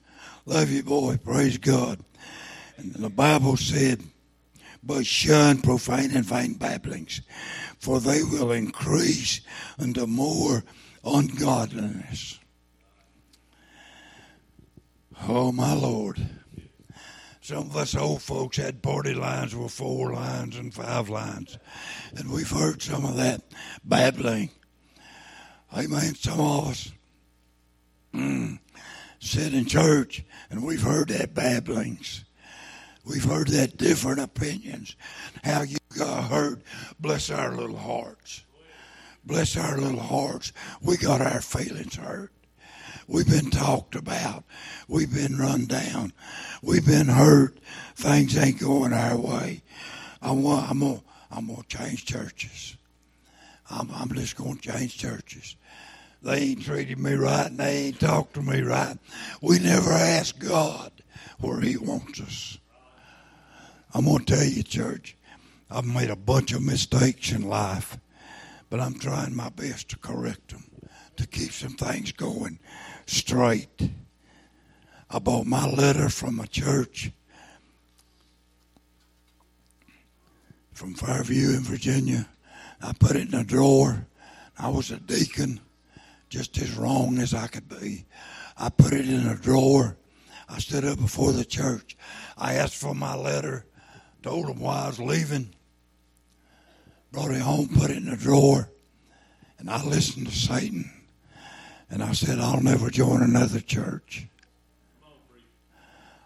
Love 0.46 0.70
you, 0.70 0.82
boy. 0.82 1.18
Praise 1.22 1.58
God. 1.58 2.00
And 2.76 2.94
the 2.94 3.10
Bible 3.10 3.56
said, 3.56 4.02
but 4.82 5.04
shun 5.04 5.60
profane 5.60 6.12
and 6.14 6.24
vain 6.24 6.54
babblings, 6.54 7.20
for 7.78 8.00
they 8.00 8.22
will 8.22 8.50
increase 8.52 9.42
unto 9.78 10.06
more 10.06 10.64
ungodliness. 11.04 12.38
Oh, 15.28 15.52
my 15.52 15.74
Lord. 15.74 16.39
Some 17.50 17.68
of 17.68 17.76
us 17.76 17.96
old 17.96 18.22
folks 18.22 18.58
had 18.58 18.80
party 18.80 19.12
lines 19.12 19.56
with 19.56 19.72
four 19.72 20.12
lines 20.12 20.56
and 20.56 20.72
five 20.72 21.08
lines. 21.08 21.58
And 22.14 22.30
we've 22.30 22.48
heard 22.48 22.80
some 22.80 23.04
of 23.04 23.16
that 23.16 23.42
babbling. 23.82 24.50
Amen. 25.76 26.14
Some 26.14 26.38
of 26.38 26.68
us 26.68 26.92
mm, 28.14 28.60
sit 29.18 29.52
in 29.52 29.64
church 29.64 30.22
and 30.48 30.62
we've 30.62 30.82
heard 30.82 31.08
that 31.08 31.34
babblings. 31.34 32.24
We've 33.04 33.24
heard 33.24 33.48
that 33.48 33.76
different 33.76 34.20
opinions. 34.20 34.94
How 35.42 35.62
you 35.62 35.78
got 35.98 36.30
hurt. 36.30 36.62
Bless 37.00 37.30
our 37.30 37.56
little 37.56 37.78
hearts. 37.78 38.44
Bless 39.24 39.56
our 39.56 39.76
little 39.76 39.98
hearts. 39.98 40.52
We 40.80 40.98
got 40.98 41.20
our 41.20 41.40
feelings 41.40 41.96
hurt. 41.96 42.30
We've 43.10 43.28
been 43.28 43.50
talked 43.50 43.96
about. 43.96 44.44
We've 44.86 45.12
been 45.12 45.36
run 45.36 45.66
down. 45.66 46.12
We've 46.62 46.86
been 46.86 47.08
hurt. 47.08 47.58
Things 47.96 48.38
ain't 48.38 48.60
going 48.60 48.92
our 48.92 49.16
way. 49.16 49.62
I'm, 50.22 50.46
I'm 50.46 50.78
gonna, 50.78 51.02
I'm 51.28 51.48
gonna 51.48 51.64
change 51.66 52.06
churches. 52.06 52.76
I'm, 53.68 53.90
I'm 53.92 54.14
just 54.14 54.36
gonna 54.36 54.60
change 54.60 54.96
churches. 54.96 55.56
They 56.22 56.36
ain't 56.36 56.62
treated 56.62 57.00
me 57.00 57.14
right 57.14 57.48
and 57.48 57.58
they 57.58 57.86
ain't 57.86 57.98
talked 57.98 58.34
to 58.34 58.42
me 58.42 58.62
right. 58.62 58.96
We 59.42 59.58
never 59.58 59.90
ask 59.90 60.38
God 60.38 60.92
where 61.40 61.60
He 61.60 61.76
wants 61.76 62.20
us. 62.20 62.58
I'm 63.92 64.04
gonna 64.04 64.24
tell 64.24 64.44
you, 64.44 64.62
church, 64.62 65.16
I've 65.68 65.84
made 65.84 66.10
a 66.10 66.16
bunch 66.16 66.52
of 66.52 66.62
mistakes 66.62 67.32
in 67.32 67.48
life 67.48 67.98
but 68.70 68.78
I'm 68.80 68.94
trying 68.94 69.34
my 69.34 69.50
best 69.50 69.90
to 69.90 69.98
correct 69.98 70.52
them, 70.52 70.64
to 71.16 71.26
keep 71.26 71.52
some 71.52 71.74
things 71.74 72.12
going 72.12 72.60
straight. 73.10 73.90
I 75.10 75.18
bought 75.18 75.46
my 75.46 75.68
letter 75.68 76.08
from 76.08 76.38
a 76.40 76.46
church 76.46 77.10
from 80.72 80.94
Fairview 80.94 81.50
in 81.50 81.62
Virginia. 81.62 82.28
I 82.82 82.92
put 82.92 83.16
it 83.16 83.32
in 83.32 83.38
a 83.38 83.44
drawer. 83.44 84.06
I 84.58 84.68
was 84.68 84.90
a 84.90 84.98
deacon, 84.98 85.60
just 86.28 86.56
as 86.58 86.76
wrong 86.76 87.18
as 87.18 87.34
I 87.34 87.46
could 87.46 87.68
be. 87.68 88.06
I 88.56 88.68
put 88.68 88.92
it 88.92 89.08
in 89.08 89.26
a 89.26 89.36
drawer. 89.36 89.96
I 90.48 90.58
stood 90.58 90.84
up 90.84 90.98
before 90.98 91.32
the 91.32 91.44
church. 91.44 91.96
I 92.38 92.54
asked 92.54 92.76
for 92.76 92.94
my 92.94 93.14
letter, 93.14 93.66
told 94.22 94.46
them 94.46 94.60
why 94.60 94.84
I 94.84 94.86
was 94.88 95.00
leaving 95.00 95.54
brought 97.12 97.32
it 97.32 97.40
home, 97.40 97.68
put 97.68 97.90
it 97.90 97.96
in 97.96 98.08
a 98.08 98.16
drawer, 98.16 98.68
and 99.58 99.68
I 99.68 99.82
listened 99.82 100.28
to 100.28 100.34
Satan. 100.34 100.90
And 101.90 102.02
I 102.02 102.12
said, 102.12 102.38
I'll 102.38 102.62
never 102.62 102.88
join 102.88 103.22
another 103.22 103.60
church. 103.60 104.26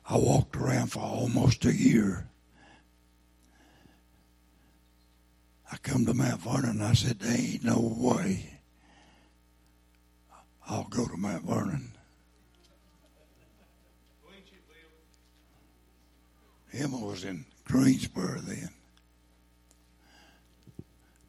I 0.06 0.18
walked 0.18 0.56
around 0.56 0.88
for 0.88 1.00
almost 1.00 1.64
a 1.64 1.74
year. 1.74 2.28
I 5.72 5.76
come 5.78 6.04
to 6.04 6.14
Mount 6.14 6.42
Vernon 6.42 6.70
and 6.70 6.82
I 6.82 6.92
said, 6.92 7.18
there 7.18 7.36
ain't 7.36 7.64
no 7.64 7.80
way 7.80 8.50
I'll 10.68 10.84
go 10.84 11.06
to 11.06 11.16
Mount 11.16 11.44
Vernon. 11.44 11.90
Emma 16.72 16.98
was 16.98 17.24
in 17.24 17.44
Greensboro 17.64 18.40
then. 18.40 18.68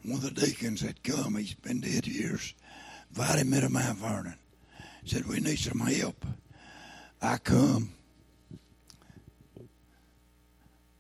one 0.04 0.24
of 0.24 0.34
the 0.34 0.46
deacons 0.46 0.82
had 0.82 1.04
come, 1.04 1.36
he's 1.36 1.54
been 1.54 1.82
dead 1.82 2.08
years, 2.08 2.54
invited 3.16 3.48
me 3.48 3.62
to 3.62 3.70
Mount 3.70 3.98
Vernon. 3.98 4.36
Said, 5.06 5.26
We 5.26 5.40
need 5.40 5.58
some 5.58 5.80
help. 5.80 6.26
I 7.22 7.38
come. 7.38 7.92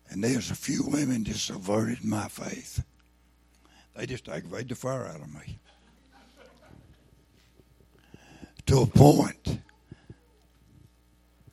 And 0.09 0.23
there's 0.23 0.49
a 0.49 0.55
few 0.55 0.83
women 0.87 1.25
just 1.25 1.45
subverted 1.45 2.05
my 2.05 2.29
faith. 2.29 2.83
They 3.95 4.05
just 4.05 4.29
aggravated 4.29 4.69
the 4.69 4.75
fire 4.75 5.07
out 5.07 5.19
of 5.19 5.33
me. 5.33 5.59
To 8.67 8.81
a 8.81 8.85
point, 8.87 9.59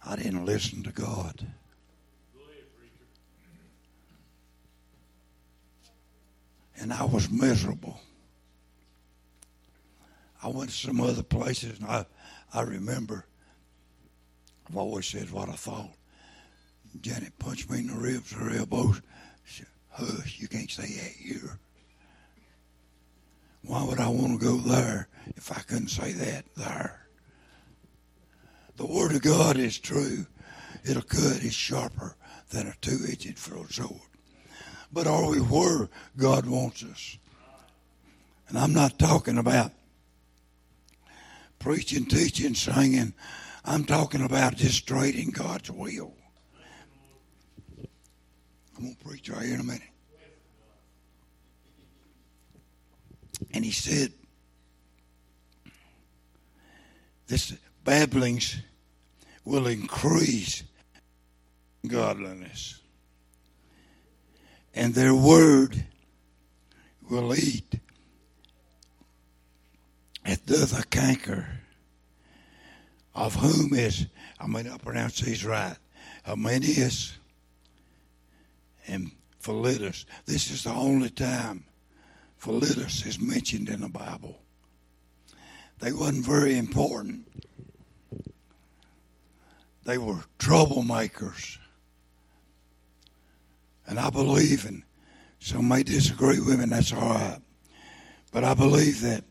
I 0.07 0.17
didn't 0.17 0.47
listen 0.47 0.85
to 0.85 0.93
God. 0.93 1.45
And 6.79 6.93
I 6.93 7.05
was 7.05 7.31
miserable. 7.31 8.01
I 10.43 10.49
went 10.49 10.71
to 10.71 10.77
some 10.77 11.01
other 11.01 11.23
places, 11.23 11.79
and 11.79 11.89
I, 11.89 12.05
I 12.53 12.63
remember, 12.63 13.27
I've 14.69 14.77
always 14.77 15.07
said 15.07 15.31
what 15.31 15.49
I 15.49 15.53
thought. 15.53 15.91
Janet 17.01 17.39
punched 17.39 17.71
me 17.71 17.79
in 17.79 17.87
the 17.87 17.95
ribs 17.95 18.35
or 18.35 18.51
elbows. 18.51 19.01
She 19.45 19.63
said, 19.63 19.67
Hush, 19.91 20.41
you 20.41 20.49
can't 20.49 20.71
say 20.71 20.83
that 20.83 21.13
here. 21.19 21.59
Why 23.65 23.85
would 23.85 24.01
I 24.01 24.09
want 24.09 24.41
to 24.41 24.45
go 24.45 24.57
there 24.57 25.09
if 25.37 25.53
I 25.53 25.61
couldn't 25.61 25.89
say 25.89 26.13
that 26.13 26.45
there? 26.57 27.07
The 28.77 28.87
Word 28.87 29.13
of 29.13 29.23
God 29.23 29.57
is 29.57 29.79
true. 29.79 30.27
It'll 30.85 31.03
cut. 31.03 31.43
It's 31.43 31.55
sharper 31.55 32.17
than 32.51 32.67
a 32.67 32.75
two-edged 32.81 33.39
sword. 33.39 34.01
But 34.93 35.07
are 35.07 35.31
we 35.31 35.39
where 35.39 35.89
God 36.17 36.47
wants 36.47 36.83
us? 36.83 37.17
And 38.49 38.59
I'm 38.59 38.75
not 38.75 38.99
talking 38.99 39.39
about 39.39 39.71
preaching, 41.63 42.05
teaching, 42.05 42.55
singing. 42.55 43.15
I'm 43.65 43.85
talking 43.85 44.25
about 44.25 44.57
just 44.57 44.75
straight 44.75 45.15
in 45.15 45.31
God's 45.31 45.71
will. 45.71 46.13
I'm 48.77 48.85
going 48.85 48.97
to 48.97 49.05
preach 49.05 49.29
right 49.29 49.45
here 49.45 49.55
in 49.55 49.61
a 49.61 49.65
minute. 49.65 49.83
And 53.53 53.65
he 53.65 53.71
said, 53.71 54.13
this 57.29 57.55
babblings 57.85 58.57
will 59.45 59.67
increase 59.69 60.65
godliness. 61.87 62.81
And 64.75 64.95
their 64.95 65.15
word 65.15 65.85
will 67.09 67.35
eat. 67.35 67.79
A 70.53 70.85
canker, 70.91 71.47
of 73.15 73.35
whom 73.35 73.73
is, 73.73 74.07
I 74.39 74.47
may 74.47 74.63
not 74.63 74.83
pronounce 74.83 75.19
these 75.19 75.47
right, 75.47 75.77
Hymenaeus 76.27 77.17
and 78.87 79.13
Philetus. 79.41 80.05
This 80.27 80.51
is 80.51 80.65
the 80.65 80.71
only 80.71 81.09
time 81.09 81.65
Philetus 82.37 83.07
is 83.07 83.19
mentioned 83.19 83.71
in 83.71 83.81
the 83.81 83.89
Bible. 83.89 84.43
They 85.79 85.91
wasn't 85.91 86.27
very 86.27 86.59
important. 86.59 87.27
They 89.85 89.97
were 89.97 90.23
troublemakers. 90.39 91.57
And 93.87 93.99
I 93.99 94.11
believe, 94.11 94.67
and 94.67 94.83
some 95.39 95.67
may 95.67 95.83
disagree 95.83 96.41
with 96.41 96.59
me, 96.59 96.65
and 96.65 96.73
that's 96.73 96.93
all 96.93 97.01
right. 97.01 97.41
But 98.33 98.45
I 98.45 98.53
believe 98.53 99.01
that 99.01 99.25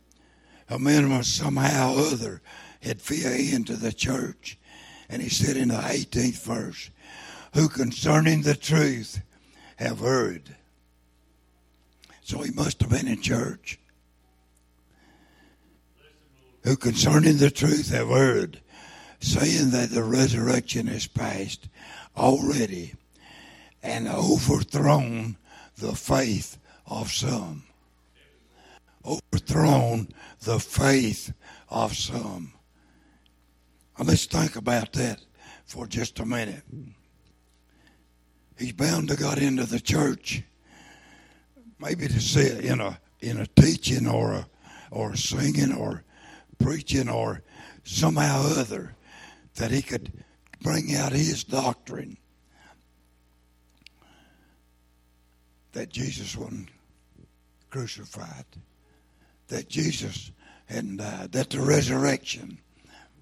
Hymenaeus 0.71 1.27
somehow 1.27 1.95
or 1.95 2.13
other 2.13 2.41
had 2.81 3.01
fit 3.01 3.53
into 3.53 3.75
the 3.75 3.91
church. 3.91 4.57
And 5.09 5.21
he 5.21 5.27
said 5.27 5.57
in 5.57 5.67
the 5.67 5.75
18th 5.75 6.41
verse, 6.43 6.89
who 7.53 7.67
concerning 7.67 8.43
the 8.43 8.55
truth 8.55 9.21
have 9.75 9.99
heard. 9.99 10.55
So 12.23 12.41
he 12.41 12.51
must 12.51 12.79
have 12.79 12.89
been 12.89 13.09
in 13.09 13.21
church. 13.21 13.79
Who 16.63 16.77
concerning 16.77 17.37
the 17.37 17.51
truth 17.51 17.91
have 17.91 18.07
heard, 18.07 18.61
saying 19.19 19.71
that 19.71 19.89
the 19.89 20.03
resurrection 20.03 20.87
is 20.87 21.07
past 21.07 21.67
already 22.15 22.93
and 23.83 24.07
overthrown 24.07 25.35
the 25.77 25.95
faith 25.95 26.57
of 26.85 27.11
some. 27.11 27.63
Overthrown 29.05 30.09
the 30.41 30.59
faith 30.59 31.33
of 31.69 31.95
some. 31.95 32.53
Now 33.97 34.05
let's 34.05 34.25
think 34.25 34.55
about 34.55 34.93
that 34.93 35.19
for 35.65 35.87
just 35.87 36.19
a 36.19 36.25
minute. 36.25 36.63
He's 38.57 38.73
bound 38.73 39.07
to 39.09 39.15
got 39.15 39.39
into 39.39 39.65
the 39.65 39.79
church, 39.79 40.43
maybe 41.79 42.07
to 42.07 42.19
sit 42.19 42.63
in 42.63 42.79
a 42.79 42.99
in 43.19 43.39
a 43.39 43.47
teaching 43.47 44.07
or 44.07 44.33
a 44.33 44.47
or 44.91 45.15
singing 45.15 45.73
or 45.73 46.03
preaching 46.59 47.09
or 47.09 47.41
somehow 47.83 48.43
other 48.57 48.95
that 49.55 49.71
he 49.71 49.81
could 49.81 50.11
bring 50.61 50.95
out 50.95 51.11
his 51.11 51.43
doctrine 51.43 52.17
that 55.73 55.89
Jesus 55.89 56.35
wasn't 56.35 56.69
crucified, 57.69 58.45
that 59.51 59.67
Jesus 59.67 60.31
hadn't 60.65 60.97
died, 60.97 61.23
uh, 61.23 61.27
that 61.31 61.49
the 61.49 61.59
resurrection 61.59 62.57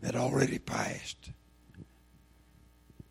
had 0.03 0.15
already 0.15 0.59
passed. 0.59 1.31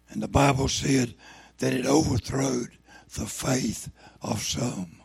And 0.08 0.22
the 0.22 0.28
Bible 0.28 0.68
said 0.68 1.14
that 1.58 1.72
it 1.72 1.84
overthrowed 1.84 2.70
the 3.16 3.26
faith 3.26 3.90
of 4.22 4.40
some. 4.40 5.00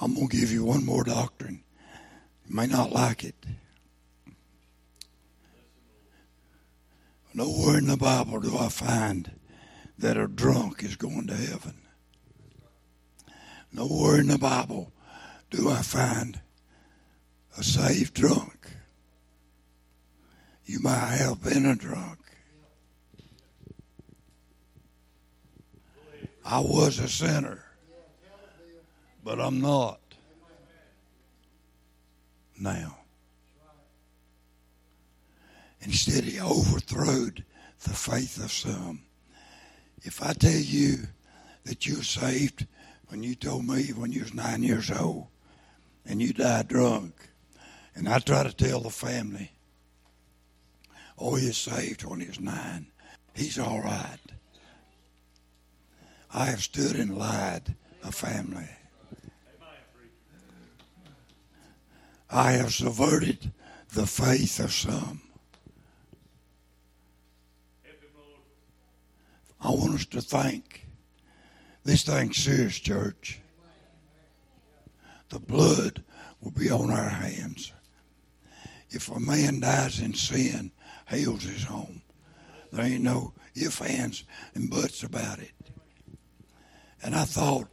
I'm 0.00 0.14
going 0.14 0.28
to 0.28 0.36
give 0.36 0.52
you 0.52 0.64
one 0.64 0.84
more 0.84 1.02
doctrine. 1.02 1.64
You 2.46 2.54
may 2.54 2.68
not 2.68 2.92
like 2.92 3.24
it. 3.24 3.44
Nowhere 7.34 7.78
in 7.78 7.88
the 7.88 7.96
Bible 7.96 8.40
do 8.40 8.56
I 8.56 8.68
find 8.68 9.32
that 9.98 10.16
a 10.16 10.28
drunk 10.28 10.84
is 10.84 10.94
going 10.94 11.26
to 11.26 11.34
heaven. 11.34 11.74
Nowhere 13.72 14.20
in 14.20 14.28
the 14.28 14.38
Bible 14.38 14.92
do 15.50 15.70
I 15.70 15.82
find 15.82 16.40
a 17.56 17.62
saved 17.62 18.14
drunk. 18.14 18.68
You 20.64 20.80
might 20.80 21.16
have 21.18 21.42
been 21.42 21.64
a 21.64 21.76
drunk. 21.76 22.18
I 26.44 26.60
was 26.60 26.98
a 26.98 27.08
sinner, 27.08 27.64
but 29.24 29.40
I'm 29.40 29.60
not 29.60 30.00
now. 32.58 32.98
Instead, 35.80 36.24
he 36.24 36.40
overthrowed 36.40 37.44
the 37.82 37.90
faith 37.90 38.42
of 38.42 38.52
some. 38.52 39.02
If 40.02 40.22
I 40.22 40.32
tell 40.32 40.50
you 40.52 41.08
that 41.64 41.86
you're 41.86 42.02
saved 42.02 42.66
when 43.08 43.22
you 43.22 43.34
told 43.34 43.66
me 43.66 43.88
when 43.92 44.12
you 44.12 44.20
was 44.20 44.34
nine 44.34 44.62
years 44.62 44.90
old 44.90 45.28
and 46.06 46.22
you 46.22 46.32
die 46.32 46.62
drunk, 46.62 47.28
and 47.94 48.08
I 48.08 48.18
try 48.18 48.42
to 48.42 48.52
tell 48.52 48.80
the 48.80 48.90
family, 48.90 49.52
oh, 51.18 51.34
he's 51.34 51.56
saved 51.56 52.04
when 52.04 52.20
he 52.20 52.28
was 52.28 52.40
nine, 52.40 52.86
he's 53.34 53.58
all 53.58 53.80
right. 53.80 54.18
I 56.32 56.46
have 56.46 56.62
stood 56.62 56.96
and 56.96 57.16
lied 57.16 57.74
a 58.04 58.12
family. 58.12 58.68
I 62.28 62.52
have 62.52 62.72
subverted 62.72 63.52
the 63.94 64.06
faith 64.06 64.60
of 64.60 64.72
some. 64.72 65.22
I 69.60 69.70
want 69.70 69.94
us 69.94 70.06
to 70.06 70.20
think 70.20 70.86
this 71.84 72.02
thing's 72.02 72.36
serious, 72.36 72.78
church. 72.78 73.40
The 75.28 75.40
blood 75.40 76.04
will 76.40 76.52
be 76.52 76.70
on 76.70 76.90
our 76.90 77.08
hands. 77.08 77.72
If 78.90 79.08
a 79.08 79.18
man 79.18 79.60
dies 79.60 80.00
in 80.00 80.14
sin, 80.14 80.70
hell's 81.06 81.42
his 81.42 81.64
home. 81.64 82.02
There 82.72 82.84
ain't 82.84 83.02
no 83.02 83.32
ifs, 83.54 83.80
ands, 83.80 84.24
and 84.54 84.70
buts 84.70 85.02
about 85.02 85.38
it. 85.38 85.52
And 87.02 87.14
I 87.14 87.24
thought, 87.24 87.68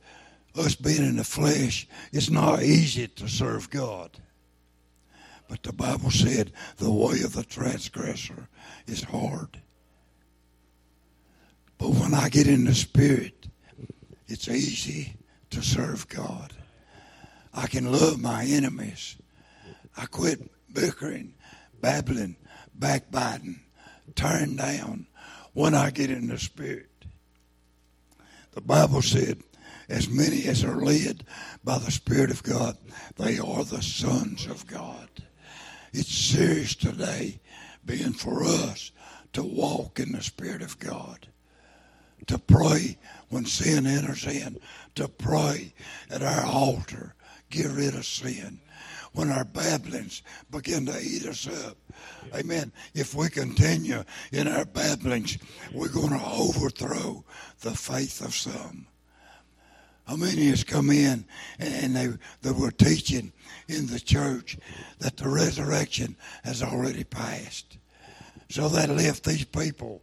us 0.56 0.76
being 0.76 1.04
in 1.04 1.18
the 1.18 1.24
flesh, 1.24 1.88
it's 2.12 2.30
not 2.30 2.62
easy 2.62 3.08
to 3.08 3.28
serve 3.28 3.70
God. 3.70 4.12
But 5.48 5.64
the 5.64 5.74
Bible 5.74 6.12
said 6.12 6.52
the 6.78 6.92
way 6.92 7.22
of 7.24 7.34
the 7.34 7.44
transgressor 7.44 8.48
is 8.88 9.04
hard. 9.04 9.62
But 11.78 11.90
when 11.90 12.14
I 12.14 12.30
get 12.30 12.48
in 12.48 12.66
the 12.66 12.76
Spirit, 12.76 13.48
it's 14.28 14.48
easy 14.48 15.16
to 15.50 15.62
serve 15.62 16.08
God. 16.08 16.54
I 17.54 17.68
can 17.68 17.92
love 17.92 18.20
my 18.20 18.44
enemies. 18.46 19.16
I 19.96 20.06
quit 20.06 20.50
bickering, 20.74 21.36
babbling, 21.82 22.36
backbiting, 22.74 23.62
tearing 24.16 24.56
down 24.56 25.08
when 25.54 25.76
I 25.76 25.92
get 25.92 26.10
in 26.10 26.28
the 26.28 26.40
Spirit. 26.40 26.90
The 28.54 28.62
Bible 28.62 29.02
said, 29.02 29.44
as 29.90 30.10
many 30.10 30.46
as 30.46 30.64
are 30.64 30.84
led 30.84 31.26
by 31.64 31.78
the 31.78 31.92
Spirit 31.92 32.32
of 32.32 32.42
God, 32.44 32.78
they 33.18 33.38
are 33.38 33.64
the 33.64 33.82
sons 33.82 34.48
of 34.48 34.66
God. 34.66 35.10
It's 35.92 36.14
serious 36.14 36.76
today 36.76 37.40
being 37.86 38.14
for 38.14 38.44
us 38.44 38.92
to 39.34 39.44
walk 39.44 40.00
in 40.00 40.12
the 40.12 40.24
Spirit 40.24 40.62
of 40.62 40.80
God, 40.80 41.28
to 42.28 42.38
pray 42.38 42.98
when 43.30 43.46
sin 43.46 43.86
enters 43.86 44.26
in, 44.26 44.60
to 44.96 45.08
pray 45.08 45.74
at 46.10 46.24
our 46.24 46.46
altar, 46.46 47.14
get 47.54 47.72
rid 47.72 47.94
of 47.96 48.06
sin. 48.06 48.60
When 49.14 49.32
our 49.32 49.46
babblings 49.46 50.24
begin 50.50 50.88
to 50.88 51.00
eat 51.00 51.28
us 51.28 51.48
up, 51.68 51.78
amen. 52.34 52.72
If 52.96 53.14
we 53.14 53.30
continue 53.30 54.04
in 54.32 54.48
our 54.48 54.66
babblings, 54.66 55.38
we're 55.72 55.90
going 55.90 56.18
to 56.18 56.26
overthrow 56.26 57.24
the 57.62 57.72
faith 57.72 58.26
of 58.26 58.34
some. 58.34 58.88
How 60.08 60.16
many 60.16 60.48
has 60.48 60.64
come 60.64 60.90
in 60.90 61.26
and 61.60 61.96
they, 61.96 62.10
they 62.42 62.52
were 62.52 62.72
teaching 62.72 63.32
in 63.70 63.86
the 63.86 64.00
church 64.00 64.58
that 65.00 65.16
the 65.16 65.30
resurrection 65.30 66.18
has 66.44 66.64
already 66.64 67.04
passed? 67.04 67.78
So 68.50 68.68
that 68.70 68.90
left 68.90 69.24
these 69.24 69.46
people, 69.46 70.02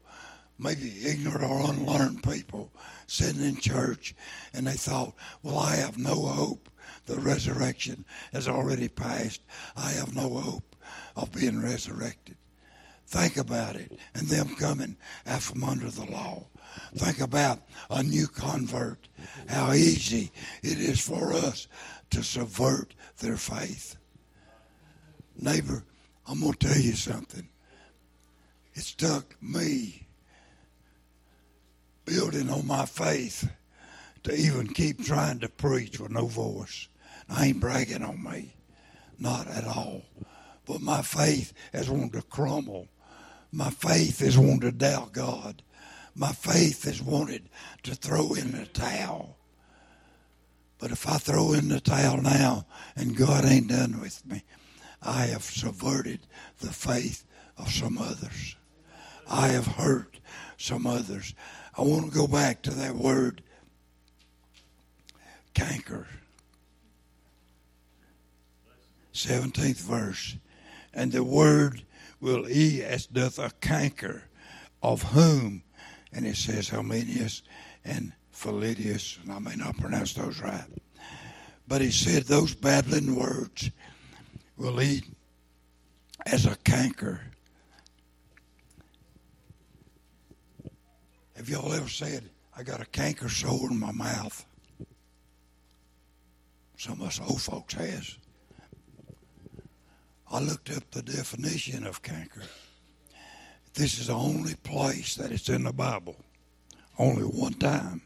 maybe 0.59 1.05
ignorant 1.05 1.45
or 1.45 1.71
unlearned 1.71 2.23
people, 2.23 2.73
sitting 3.09 3.43
in 3.43 3.57
church 3.57 4.15
and 4.55 4.69
they 4.69 4.73
thought, 4.73 5.15
well, 5.43 5.59
I 5.59 5.77
have 5.77 5.99
no 5.99 6.15
hope. 6.15 6.69
The 7.07 7.17
resurrection 7.17 8.05
has 8.33 8.49
already 8.49 8.89
passed. 8.89 9.43
I 9.77 9.91
have 9.93 10.15
no 10.15 10.29
hope 10.29 10.77
of 11.17 11.33
being 11.33 11.63
resurrected. 11.63 12.37
Think 13.07 13.37
about 13.37 13.77
it. 13.77 13.99
And 14.15 14.29
them 14.29 14.55
coming 14.55 14.97
out 15.27 15.43
from 15.43 15.65
under 15.65 15.91
the 15.91 16.05
law. 16.05 16.47
Think 16.95 17.21
about 17.21 17.61
a 17.91 18.03
new 18.03 18.29
convert, 18.29 19.09
how 19.49 19.73
easy 19.73 20.31
it 20.63 20.79
is 20.79 21.01
for 21.01 21.33
us 21.33 21.67
to 22.11 22.23
subvert 22.23 22.95
their 23.19 23.37
faith. 23.37 23.97
Neighbor, 25.37 25.85
I'm 26.27 26.41
going 26.41 26.53
to 26.53 26.69
tell 26.69 26.79
you 26.79 26.93
something. 26.93 27.49
It 28.75 28.85
took 28.97 29.37
me 29.43 30.07
building 32.05 32.51
on 32.51 32.67
my 32.67 32.87
faith 32.87 33.51
to 34.23 34.35
even 34.35 34.69
keep 34.69 35.05
trying 35.05 35.41
to 35.41 35.49
preach 35.49 35.99
with 35.99 36.11
no 36.11 36.27
voice. 36.27 36.89
I 37.31 37.47
ain't 37.47 37.61
bragging 37.61 38.03
on 38.03 38.23
me, 38.23 38.55
not 39.19 39.47
at 39.47 39.64
all. 39.64 40.03
But 40.66 40.81
my 40.81 41.03
faith 41.03 41.53
has 41.73 41.88
wanted 41.88 42.12
to 42.14 42.23
crumble. 42.23 42.88
My 43.53 43.71
faith 43.71 44.21
has 44.21 44.37
wanted 44.37 44.61
to 44.62 44.73
doubt 44.73 45.12
God 45.12 45.62
my 46.14 46.33
faith 46.33 46.85
has 46.85 47.03
wanted 47.03 47.49
to 47.83 47.95
throw 47.95 48.35
in 48.35 48.53
the 48.53 48.66
towel. 48.66 49.37
But 50.79 50.90
if 50.90 51.09
I 51.09 51.19
throw 51.19 51.53
in 51.53 51.69
the 51.69 51.81
towel 51.81 52.21
now 52.21 52.66
and 52.97 53.16
God 53.16 53.45
ain't 53.45 53.69
done 53.69 54.01
with 54.01 54.27
me, 54.27 54.43
I 55.03 55.27
have 55.27 55.43
subverted 55.43 56.21
the 56.59 56.73
faith 56.73 57.25
of 57.57 57.71
some 57.71 57.99
others. 57.99 58.57
I 59.29 59.49
have 59.49 59.66
hurt 59.66 60.19
some 60.57 60.87
others. 60.87 61.35
I 61.77 61.83
want 61.83 62.12
to 62.12 62.19
go 62.19 62.27
back 62.27 62.62
to 62.62 62.71
that 62.71 62.97
word 62.97 63.43
canker. 65.55 66.07
17th 69.26 69.80
verse. 69.80 70.37
And 70.92 71.12
the 71.12 71.24
word 71.24 71.83
will 72.20 72.48
eat 72.48 72.83
as 72.83 73.06
doth 73.06 73.38
a 73.38 73.50
canker, 73.61 74.24
of 74.83 75.02
whom 75.02 75.62
and 76.12 76.26
it 76.26 76.37
says 76.37 76.68
Hymenaeus 76.68 77.42
and 77.85 78.12
Philetus, 78.33 79.18
and 79.22 79.33
I 79.33 79.38
may 79.38 79.54
not 79.54 79.78
pronounce 79.78 80.14
those 80.14 80.40
right. 80.40 80.64
But 81.68 81.80
he 81.80 81.90
said 81.90 82.24
those 82.24 82.54
babbling 82.54 83.14
words 83.14 83.70
will 84.56 84.80
eat 84.83 85.04
as 86.26 86.46
a 86.46 86.56
canker. 86.56 87.20
Have 91.37 91.48
y'all 91.48 91.72
ever 91.72 91.88
said, 91.88 92.28
I 92.56 92.62
got 92.62 92.83
a 92.83 92.87
canker 92.87 93.28
sore 93.28 93.70
in 93.70 93.78
my 93.78 93.92
mouth? 93.92 94.44
Some 96.76 97.00
of 97.00 97.09
us 97.09 97.20
old 97.20 97.40
folks 97.40 97.74
has. 97.74 98.16
I 100.31 100.38
looked 100.38 100.71
up 100.77 100.90
the 100.90 101.03
definition 101.03 101.87
of 101.87 102.03
canker. 102.03 102.43
This 103.75 103.99
is 103.99 104.07
the 104.07 104.14
only 104.14 104.55
place 104.55 105.16
that 105.16 105.33
it's 105.33 105.49
in 105.49 105.64
the 105.64 105.73
Bible. 105.73 106.16
Only 106.99 107.23
one 107.23 107.55
time. 107.55 108.03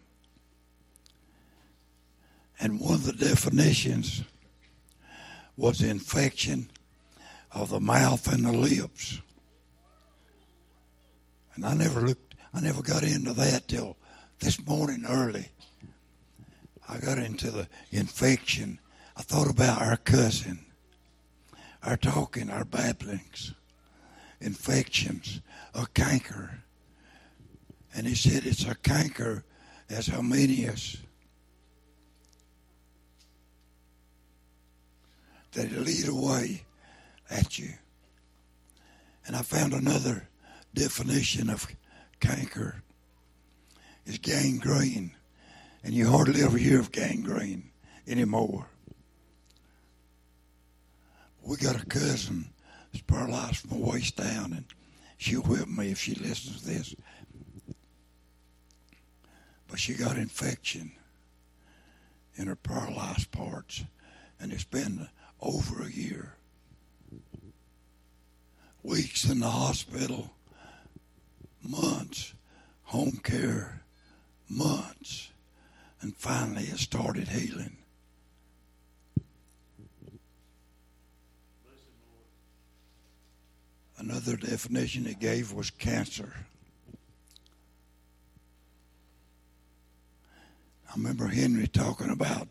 And 2.61 2.81
one 2.81 2.95
of 2.95 3.05
the 3.05 3.13
definitions 3.13 4.23
was 5.57 5.83
infection 5.83 6.71
of 7.53 7.71
the 7.71 7.81
mouth 7.81 8.33
and 8.33 8.45
the 8.45 8.53
lips. 8.53 9.21
And 11.55 11.65
I 11.65 11.75
never 11.75 12.01
looked, 12.01 12.35
I 12.53 12.61
never 12.61 12.83
got 12.83 13.03
into 13.03 13.33
that 13.35 13.69
till 13.69 13.97
this 14.41 14.65
morning 14.65 15.05
early. 15.09 15.49
I 16.89 16.99
got 16.99 17.19
into 17.19 17.51
the 17.51 17.69
infection. 17.91 18.79
I 19.17 19.23
thought 19.23 19.51
about 19.51 19.81
our 19.81 19.97
cousin, 19.97 20.64
our 21.85 21.97
talking, 21.97 22.51
our 22.51 22.65
babblings 22.65 23.55
infections, 24.45 25.41
a 25.75 25.87
canker. 25.95 26.61
And 27.95 28.07
he 28.07 28.15
said 28.15 28.45
it's 28.45 28.67
a 28.67 28.75
canker 28.75 29.45
as 29.89 30.09
Hymenaeus. 30.09 30.99
That 35.53 35.73
it'll 35.73 36.19
away 36.19 36.65
at 37.31 37.59
you. 37.59 37.71
And 39.27 39.37
I 39.37 39.43
found 39.43 39.73
another 39.73 40.29
definition 40.75 41.49
of 41.49 41.67
canker 42.21 42.83
is 44.05 44.19
gangrene. 44.19 45.13
And 45.83 45.95
you 45.95 46.11
hardly 46.11 46.43
ever 46.43 46.59
hear 46.59 46.81
of 46.81 46.93
gangrene 46.93 47.71
anymore. 48.07 48.67
We 51.47 51.59
got 51.59 51.81
a 51.81 51.85
cousin 51.85 52.49
is 52.95 53.03
paralyzed 53.03 53.59
from 53.59 53.71
the 53.79 53.87
waist 53.87 54.17
down, 54.17 54.53
and 54.53 54.65
she'll 55.19 55.43
whip 55.43 55.69
me 55.69 55.91
if 55.91 55.99
she 55.99 56.15
listens 56.15 56.63
to 56.63 56.67
this. 56.67 56.95
But 59.69 59.79
she 59.79 59.95
got 59.95 60.17
infection 60.17 60.93
in 62.37 62.47
her 62.47 62.57
paralyzed 62.57 63.31
parts, 63.31 63.85
and 64.41 64.53
it's 64.53 64.65
been 64.65 65.09
over 65.41 65.83
a 65.83 65.91
year. 65.91 66.37
Weeks 68.83 69.29
in 69.29 69.41
the 69.41 69.51
hospital, 69.51 70.31
months, 71.63 72.33
home 72.85 73.21
care, 73.23 73.83
months, 74.49 75.31
and 76.01 76.17
finally 76.17 76.65
it 76.65 76.79
started 76.79 77.29
healing. 77.29 77.77
Another 84.07 84.37
definition 84.37 85.07
it 85.07 85.19
gave 85.19 85.55
was 85.55 85.71
cancer. 85.71 86.31
I 90.87 90.93
remember 90.95 91.29
Henry 91.29 91.67
talking 91.67 92.11
about 92.11 92.49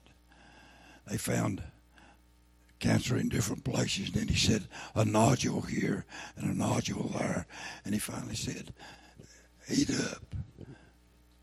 they 1.06 1.18
found 1.18 1.62
cancer 2.80 3.18
in 3.18 3.30
different 3.30 3.64
places. 3.64 4.08
And 4.08 4.16
then 4.16 4.28
he 4.30 4.36
said 4.36 4.64
a 4.96 5.06
nodule 5.06 5.62
here 5.62 6.06
and 6.36 6.50
a 6.50 6.58
nodule 6.58 7.10
there. 7.10 7.46
And 7.86 7.94
he 7.94 8.00
finally 8.00 8.36
said, 8.36 8.74
eat 9.70 9.92
up 9.92 10.36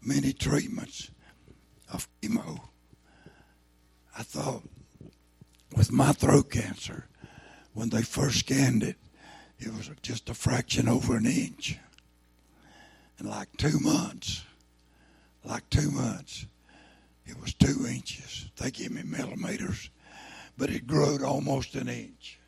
many 0.03 0.33
treatments 0.33 1.09
of 1.93 2.09
chemo. 2.21 2.59
I 4.19 4.25
thought 4.25 4.65
with 5.77 5.93
my 5.93 6.11
throat 6.11 6.51
cancer, 6.51 7.07
when 7.75 7.91
they 7.91 8.03
first 8.03 8.41
scanned 8.41 8.83
it, 8.83 8.97
it 9.61 9.73
was 9.75 9.91
just 10.03 10.31
a 10.31 10.35
fraction 10.35 10.89
over 10.89 11.17
an 11.17 11.27
inch. 11.27 11.79
In 13.19 13.29
like 13.29 13.49
two 13.59 13.79
months, 13.79 14.43
like 15.45 15.69
two 15.69 15.91
months, 15.91 16.47
it 17.27 17.39
was 17.41 17.53
two 17.55 17.87
inches. 17.87 18.47
They 18.57 18.71
give 18.71 18.93
me 18.93 19.03
millimeters, 19.03 19.91
but 20.57 20.71
it 20.71 20.87
grew 20.87 21.19
to 21.19 21.27
almost 21.27 21.75
an 21.75 21.89
inch. 21.89 22.39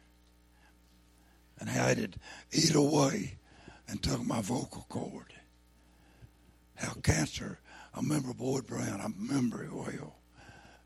And 1.60 1.68
how 1.68 1.88
it 1.88 2.16
eat 2.50 2.74
away 2.74 3.36
and 3.86 4.02
took 4.02 4.24
my 4.24 4.40
vocal 4.40 4.86
cord. 4.88 5.34
How 6.74 6.94
cancer, 6.94 7.58
I 7.94 8.00
remember 8.00 8.32
Boyd 8.32 8.66
Brown, 8.66 9.00
I 9.00 9.04
remember 9.04 9.62
it 9.62 9.72
well. 9.72 10.16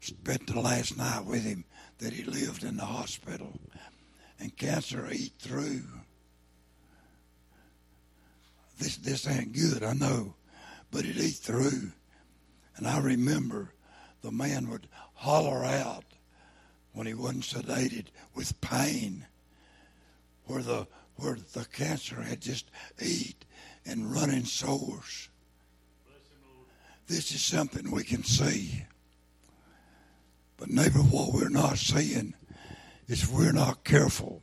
Spent 0.01 0.47
the 0.47 0.61
last 0.61 0.99
night 0.99 1.24
with 1.24 1.45
him 1.45 1.64
that 1.99 2.12
he 2.12 2.24
lived 2.24 2.64
in 2.64 2.77
the 2.77 2.85
hospital. 2.85 3.59
And 4.39 4.55
cancer 4.57 5.09
eat 5.11 5.33
through. 5.39 5.85
This 8.79 8.97
this 8.97 9.27
ain't 9.27 9.53
good, 9.53 9.83
I 9.83 9.95
know, 9.95 10.35
but 10.91 11.05
it 11.05 11.16
eat 11.16 11.37
through. 11.37 11.93
And 12.77 12.87
I 12.87 12.99
remember 13.01 13.72
the 14.22 14.31
man 14.31 14.68
would 14.68 14.89
holler 15.14 15.64
out 15.64 16.05
when 16.93 17.07
he 17.07 17.14
wasn't 17.14 17.45
sedated 17.45 18.07
with 18.35 18.61
pain, 18.61 19.27
where 20.45 20.62
the 20.62 20.87
where 21.16 21.39
the 21.55 21.64
cancer 21.64 22.20
had 22.22 22.41
just 22.41 22.70
eat 23.01 23.45
and 23.87 24.12
running 24.12 24.45
sores. 24.45 25.29
This 27.07 27.33
is 27.33 27.41
something 27.41 27.91
we 27.91 28.05
can 28.05 28.24
see. 28.24 28.85
But 30.57 30.70
neighbor, 30.70 30.99
what 30.99 31.33
we're 31.33 31.49
not 31.49 31.79
seeing 31.79 32.35
is 33.09 33.29
we're 33.29 33.53
not 33.53 33.85
careful. 33.85 34.43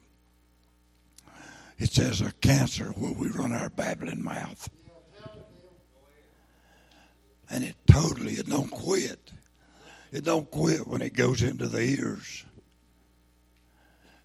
It's 1.77 1.95
says 1.95 2.21
a 2.21 2.31
cancer 2.33 2.85
where 2.95 3.13
we 3.13 3.27
run 3.29 3.51
our 3.51 3.69
babbling 3.69 4.23
mouth. 4.23 4.69
And 7.49 7.63
it 7.63 7.75
totally, 7.87 8.33
it 8.33 8.47
don't 8.47 8.71
quit. 8.71 9.31
It 10.11 10.23
don't 10.23 10.49
quit 10.49 10.87
when 10.87 11.01
it 11.01 11.13
goes 11.13 11.41
into 11.41 11.67
the 11.67 11.81
ears. 11.81 12.45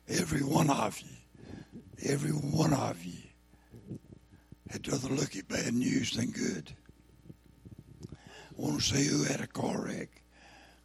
Every 0.09 0.43
one 0.43 0.71
of 0.71 1.01
you, 1.01 2.11
every 2.11 2.31
one 2.31 2.73
of 2.73 3.05
you 3.05 3.29
had 4.71 4.87
rather 4.89 5.09
look 5.09 5.37
at 5.37 5.49
bad 5.49 5.75
news 5.75 6.13
than 6.13 6.31
good. 6.31 6.73
I 8.13 8.17
want 8.57 8.81
to 8.81 8.97
see 8.97 9.07
who 9.07 9.25
had 9.25 9.41
a 9.41 9.47
car 9.47 9.83
wreck, 9.85 10.23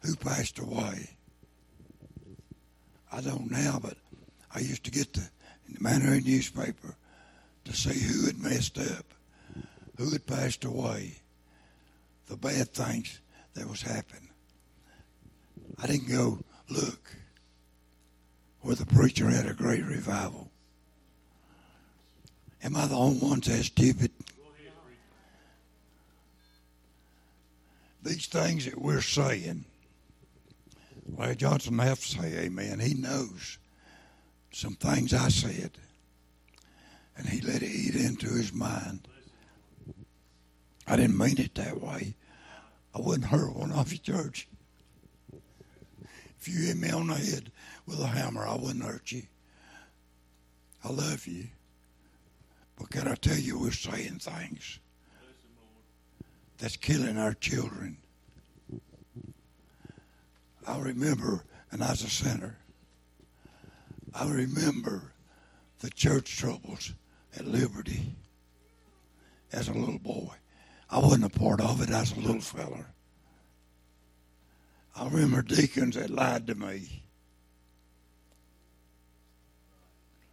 who 0.00 0.16
passed 0.16 0.58
away. 0.58 1.16
I 3.12 3.20
don't 3.20 3.50
now, 3.50 3.78
but 3.80 3.96
I 4.54 4.60
used 4.60 4.84
to 4.84 4.90
get 4.90 5.12
the 5.12 5.28
in 5.68 5.74
the 5.74 5.80
Mandarin 5.80 6.24
newspaper 6.24 6.94
to 7.64 7.72
see 7.72 7.98
who 7.98 8.26
had 8.26 8.38
messed 8.38 8.78
up, 8.78 9.06
who 9.96 10.10
had 10.10 10.26
passed 10.26 10.64
away, 10.64 11.16
the 12.28 12.36
bad 12.36 12.72
things 12.72 13.20
that 13.54 13.68
was 13.68 13.82
happening. 13.82 14.28
I 15.82 15.86
didn't 15.86 16.08
go 16.08 16.38
look 16.68 17.16
where 18.60 18.74
the 18.74 18.86
preacher 18.86 19.28
had 19.28 19.46
a 19.46 19.54
great 19.54 19.84
revival. 19.84 20.50
Am 22.62 22.76
I 22.76 22.86
the 22.86 22.96
only 22.96 23.18
one 23.18 23.40
that's 23.40 23.66
stupid? 23.66 24.10
These 28.02 28.26
things 28.26 28.64
that 28.66 28.80
we're 28.80 29.00
saying, 29.00 29.64
Larry 31.16 31.36
Johnson 31.36 31.78
have 31.78 32.00
to 32.00 32.08
say 32.08 32.38
amen. 32.38 32.80
He 32.80 32.94
knows 32.94 33.58
some 34.54 34.74
things 34.74 35.12
I 35.12 35.28
said, 35.28 35.72
and 37.16 37.28
he 37.28 37.40
let 37.40 37.62
it 37.62 37.70
eat 37.70 37.96
into 37.96 38.28
his 38.28 38.52
mind. 38.52 39.08
I 40.86 40.96
didn't 40.96 41.18
mean 41.18 41.40
it 41.40 41.54
that 41.56 41.80
way. 41.80 42.14
I 42.94 43.00
wouldn't 43.00 43.28
hurt 43.30 43.56
one 43.56 43.72
of 43.72 43.90
your 43.90 43.98
church. 43.98 44.46
If 46.38 46.48
you 46.48 46.66
hit 46.66 46.76
me 46.76 46.90
on 46.90 47.08
the 47.08 47.14
head 47.14 47.50
with 47.86 48.00
a 48.00 48.06
hammer, 48.06 48.46
I 48.46 48.54
wouldn't 48.54 48.84
hurt 48.84 49.10
you. 49.10 49.22
I 50.84 50.90
love 50.90 51.26
you. 51.26 51.46
But 52.78 52.90
can 52.90 53.08
I 53.08 53.14
tell 53.14 53.38
you, 53.38 53.58
we're 53.58 53.72
saying 53.72 54.20
things 54.20 54.78
that's 56.58 56.76
killing 56.76 57.18
our 57.18 57.34
children. 57.34 57.96
I 60.66 60.78
remember, 60.78 61.44
and 61.72 61.82
I 61.82 61.90
was 61.90 62.02
a 62.04 62.10
sinner, 62.10 62.58
I 64.14 64.28
remember 64.28 65.12
the 65.80 65.90
church 65.90 66.36
troubles 66.36 66.92
at 67.36 67.46
Liberty 67.46 68.14
as 69.52 69.68
a 69.68 69.72
little 69.72 69.98
boy. 69.98 70.34
I 70.88 70.98
wasn't 70.98 71.24
a 71.24 71.38
part 71.38 71.60
of 71.60 71.82
it 71.82 71.90
as 71.90 72.12
a 72.12 72.20
little 72.20 72.40
feller. 72.40 72.86
I 74.94 75.08
remember 75.08 75.42
deacons 75.42 75.96
that 75.96 76.10
lied 76.10 76.46
to 76.46 76.54
me. 76.54 77.02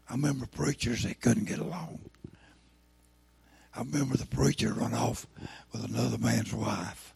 I 0.07 0.13
remember 0.13 0.45
preachers 0.45 1.03
that 1.03 1.19
couldn't 1.19 1.47
get 1.47 1.57
along. 1.57 1.99
I 3.75 3.79
remember 3.79 4.17
the 4.17 4.27
preacher 4.27 4.73
run 4.73 4.93
off 4.93 5.25
with 5.71 5.85
another 5.85 6.19
man's 6.19 6.53
wife. 6.53 7.15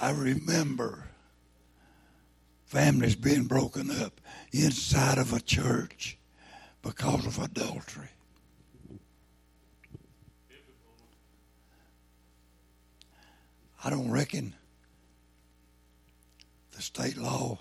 I 0.00 0.10
remember 0.12 1.08
families 2.72 3.14
being 3.14 3.44
broken 3.44 3.90
up 4.02 4.18
inside 4.50 5.18
of 5.18 5.34
a 5.34 5.40
church 5.40 6.16
because 6.80 7.26
of 7.26 7.38
adultery. 7.38 8.08
I 13.84 13.90
don't 13.90 14.10
reckon 14.10 14.54
the 16.74 16.80
state 16.80 17.18
law 17.18 17.58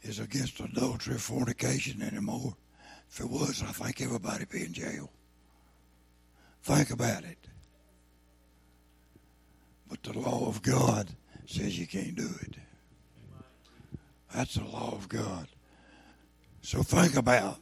is 0.00 0.20
against 0.20 0.58
adultery 0.58 1.16
or 1.16 1.18
fornication 1.18 2.00
anymore. 2.00 2.56
If 3.10 3.20
it 3.20 3.28
was, 3.28 3.62
I 3.62 3.72
think 3.72 4.00
everybody 4.00 4.46
be 4.46 4.64
in 4.64 4.72
jail. 4.72 5.10
Think 6.62 6.88
about 6.88 7.24
it. 7.24 7.46
But 9.86 10.02
the 10.02 10.18
law 10.18 10.48
of 10.48 10.62
God 10.62 11.10
says 11.44 11.78
you 11.78 11.86
can't 11.86 12.14
do 12.14 12.30
it. 12.40 12.54
That's 14.34 14.54
the 14.54 14.64
law 14.64 14.90
of 14.92 15.08
God. 15.08 15.46
So 16.60 16.82
think 16.82 17.16
about 17.16 17.58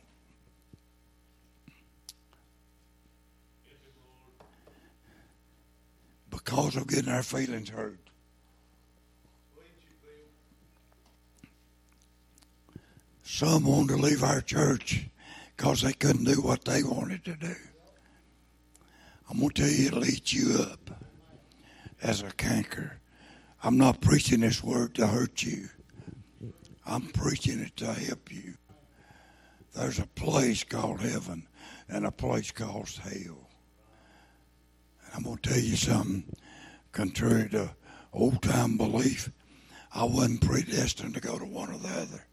because 6.30 6.76
of 6.76 6.86
getting 6.86 7.12
our 7.12 7.22
feelings 7.22 7.68
hurt. 7.68 7.98
Some 13.22 13.64
wanted 13.64 13.96
to 13.96 13.96
leave 13.96 14.22
our 14.22 14.40
church 14.40 15.06
because 15.56 15.82
they 15.82 15.92
couldn't 15.92 16.24
do 16.24 16.40
what 16.40 16.64
they 16.64 16.82
wanted 16.82 17.24
to 17.26 17.34
do. 17.34 17.54
I'm 19.28 19.38
going 19.38 19.50
to 19.50 19.62
tell 19.62 19.70
you, 19.70 19.86
it'll 19.88 20.04
eat 20.04 20.32
you 20.32 20.58
up 20.60 20.90
as 22.02 22.22
a 22.22 22.30
canker. 22.32 22.98
I'm 23.62 23.76
not 23.76 24.00
preaching 24.00 24.40
this 24.40 24.62
word 24.62 24.94
to 24.96 25.06
hurt 25.06 25.42
you. 25.42 25.68
I'm 26.84 27.08
preaching 27.08 27.60
it 27.60 27.76
to 27.78 27.92
help 27.92 28.32
you. 28.32 28.54
There's 29.74 29.98
a 29.98 30.06
place 30.06 30.64
called 30.64 31.00
heaven 31.00 31.46
and 31.88 32.04
a 32.04 32.10
place 32.10 32.50
called 32.50 32.90
hell. 33.02 33.48
And 35.04 35.14
I'm 35.14 35.22
going 35.22 35.38
to 35.38 35.50
tell 35.50 35.58
you 35.58 35.76
something. 35.76 36.24
Contrary 36.92 37.48
to 37.50 37.70
old 38.12 38.42
time 38.42 38.76
belief, 38.76 39.30
I 39.94 40.04
wasn't 40.04 40.42
predestined 40.42 41.14
to 41.14 41.20
go 41.20 41.38
to 41.38 41.44
one 41.44 41.70
or 41.70 41.78
the 41.78 41.88
other. 41.88 42.26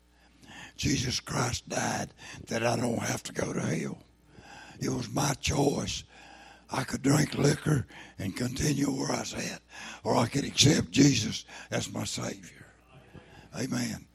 Jesus 0.76 1.20
Christ 1.20 1.68
died 1.70 2.10
that 2.48 2.66
I 2.66 2.76
don't 2.76 3.00
have 3.00 3.24
to 3.24 3.34
go 3.34 3.54
to 3.54 3.62
hell. 3.62 4.00
It 4.80 4.90
was 4.90 5.10
my 5.10 5.34
choice. 5.36 6.04
I 6.72 6.84
could 6.84 7.02
drink 7.02 7.36
liquor 7.36 7.88
and 8.18 8.36
continue 8.36 8.92
where 8.92 9.12
I 9.12 9.20
was 9.20 9.34
at, 9.34 9.62
or 10.04 10.16
I 10.16 10.28
could 10.28 10.46
accept 10.46 10.92
Jesus 10.92 11.46
as 11.72 11.92
my 11.92 12.04
Savior. 12.04 12.68
Amen. 13.58 14.09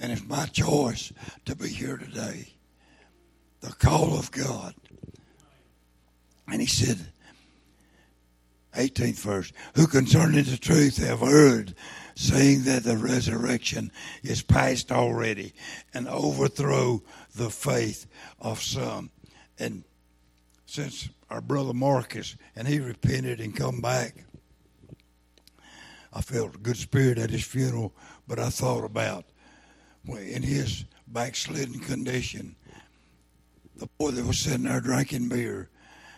And 0.00 0.10
it's 0.10 0.26
my 0.26 0.46
choice 0.46 1.12
to 1.44 1.54
be 1.54 1.68
here 1.68 1.98
today. 1.98 2.54
The 3.60 3.72
call 3.72 4.18
of 4.18 4.30
God. 4.32 4.74
And 6.48 6.60
he 6.60 6.66
said, 6.66 6.98
18th 8.74 9.20
verse, 9.20 9.52
who 9.74 9.86
concerning 9.86 10.44
the 10.44 10.56
truth 10.56 10.96
have 10.96 11.20
heard, 11.20 11.74
saying 12.14 12.62
that 12.62 12.84
the 12.84 12.96
resurrection 12.96 13.90
is 14.22 14.42
past 14.42 14.90
already, 14.90 15.52
and 15.92 16.08
overthrow 16.08 17.02
the 17.34 17.50
faith 17.50 18.06
of 18.40 18.62
some. 18.62 19.10
And 19.58 19.84
since 20.66 21.10
our 21.28 21.40
brother 21.40 21.74
Marcus 21.74 22.36
and 22.56 22.66
he 22.66 22.80
repented 22.80 23.40
and 23.40 23.54
come 23.54 23.80
back, 23.80 24.14
I 26.12 26.22
felt 26.22 26.56
a 26.56 26.58
good 26.58 26.76
spirit 26.76 27.18
at 27.18 27.30
his 27.30 27.44
funeral, 27.44 27.92
but 28.26 28.38
I 28.38 28.48
thought 28.48 28.84
about 28.84 29.24
in 30.18 30.42
his 30.42 30.84
backslidden 31.06 31.80
condition, 31.80 32.56
the 33.76 33.88
boy 33.98 34.10
that 34.10 34.26
was 34.26 34.40
sitting 34.40 34.64
there 34.64 34.80
drinking 34.80 35.28
beer, 35.28 35.68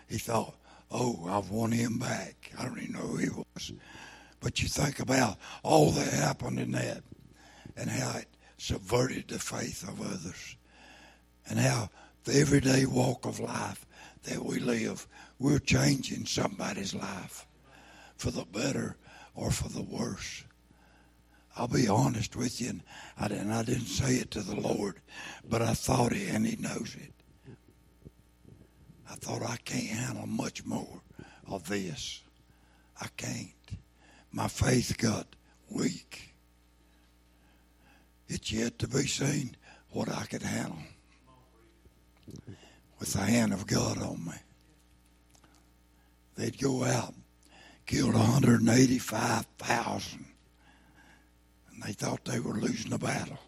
he 0.09 0.19
thought, 0.19 0.55
oh, 0.91 1.27
I've 1.29 1.51
won 1.51 1.73
him 1.73 1.99
back. 1.99 2.53
I 2.59 2.65
don't 2.65 2.79
even 2.79 2.95
know 2.95 3.01
who 3.01 3.17
he 3.17 3.29
was. 3.29 3.73
But 4.41 4.61
you 4.61 4.69
think 4.69 4.99
about 4.99 5.39
all 5.63 5.91
that 5.93 6.13
happened 6.13 6.59
in 6.59 6.73
that 6.73 7.03
and 7.77 7.89
how 7.89 8.19
it 8.19 8.29
subverted 8.59 9.29
the 9.29 9.39
faith 9.39 9.87
of 9.89 10.01
others 10.01 10.57
and 11.49 11.59
how 11.59 11.91
the 12.25 12.39
everyday 12.39 12.85
walk 12.87 13.25
of 13.25 13.41
life 13.41 13.87
that 14.25 14.45
we 14.45 14.59
live, 14.59 15.07
we're 15.39 15.59
changing 15.59 16.27
somebody's 16.27 16.95
life 16.95 17.47
for 18.17 18.31
the 18.31 18.45
better 18.45 18.97
or 19.35 19.51
for 19.51 19.69
the 19.69 19.83
worse. 19.83 20.45
I'll 21.57 21.69
be 21.69 21.89
honest 21.89 22.35
with 22.35 22.61
you, 22.61 22.71
and 22.71 22.83
I, 23.19 23.27
I 23.27 23.63
didn't 23.63 23.87
say 23.87 24.15
it 24.15 24.31
to 24.33 24.41
the 24.41 24.57
Lord, 24.57 25.01
but 25.49 25.61
I 25.61 25.75
thought 25.75 26.13
it, 26.13 26.29
and 26.31 26.47
He 26.47 26.57
knows 26.57 26.97
it. 26.99 27.13
I 29.11 29.15
thought 29.17 29.43
I 29.43 29.57
can't 29.59 29.87
handle 29.87 30.27
much 30.27 30.65
more 30.65 31.03
of 31.47 31.69
this. 31.69 32.23
I 33.01 33.09
can't. 33.17 33.51
My 34.31 34.49
faith 34.49 34.97
got 34.97 35.27
weak. 35.69 36.35
It's 38.29 38.51
yet 38.51 38.79
to 38.79 38.89
be 38.89 39.07
seen 39.07 39.57
what 39.91 40.09
I 40.09 40.25
could 40.25 40.43
handle 40.43 40.79
with 42.99 43.13
the 43.13 43.21
hand 43.21 43.53
of 43.53 43.67
God 43.67 44.01
on 44.01 44.25
me. 44.25 44.33
They'd 46.37 46.59
go 46.59 46.85
out, 46.85 47.13
killed 47.85 48.15
185,000 48.15 50.32
they 51.85 51.93
thought 51.93 52.25
they 52.25 52.41
were 52.41 52.55
losing 52.55 52.91
the 52.91 52.99
battle. 52.99 53.39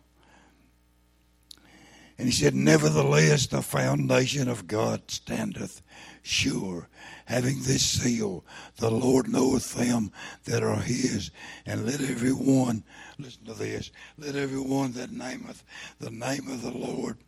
And 2.17 2.29
he 2.29 2.33
said, 2.33 2.55
Nevertheless, 2.55 3.47
the 3.47 3.63
foundation 3.63 4.49
of 4.49 4.69
God 4.69 5.11
standeth 5.11 5.83
sure, 6.23 6.89
having 7.27 7.63
this 7.63 7.85
seal 7.85 8.45
The 8.79 8.91
Lord 8.91 9.29
knoweth 9.29 9.75
them 9.75 10.13
that 10.45 10.63
are 10.63 10.77
his. 10.77 11.31
And 11.67 11.87
let 11.87 12.01
every 12.01 12.33
one, 12.33 12.85
listen 13.19 13.45
to 13.47 13.55
this, 13.55 13.91
let 14.17 14.37
every 14.37 14.61
one 14.61 14.93
that 14.93 15.11
nameth 15.11 15.63
the 15.99 16.11
name 16.11 16.49
of 16.49 16.63
the 16.63 16.71
Lord, 16.71 17.19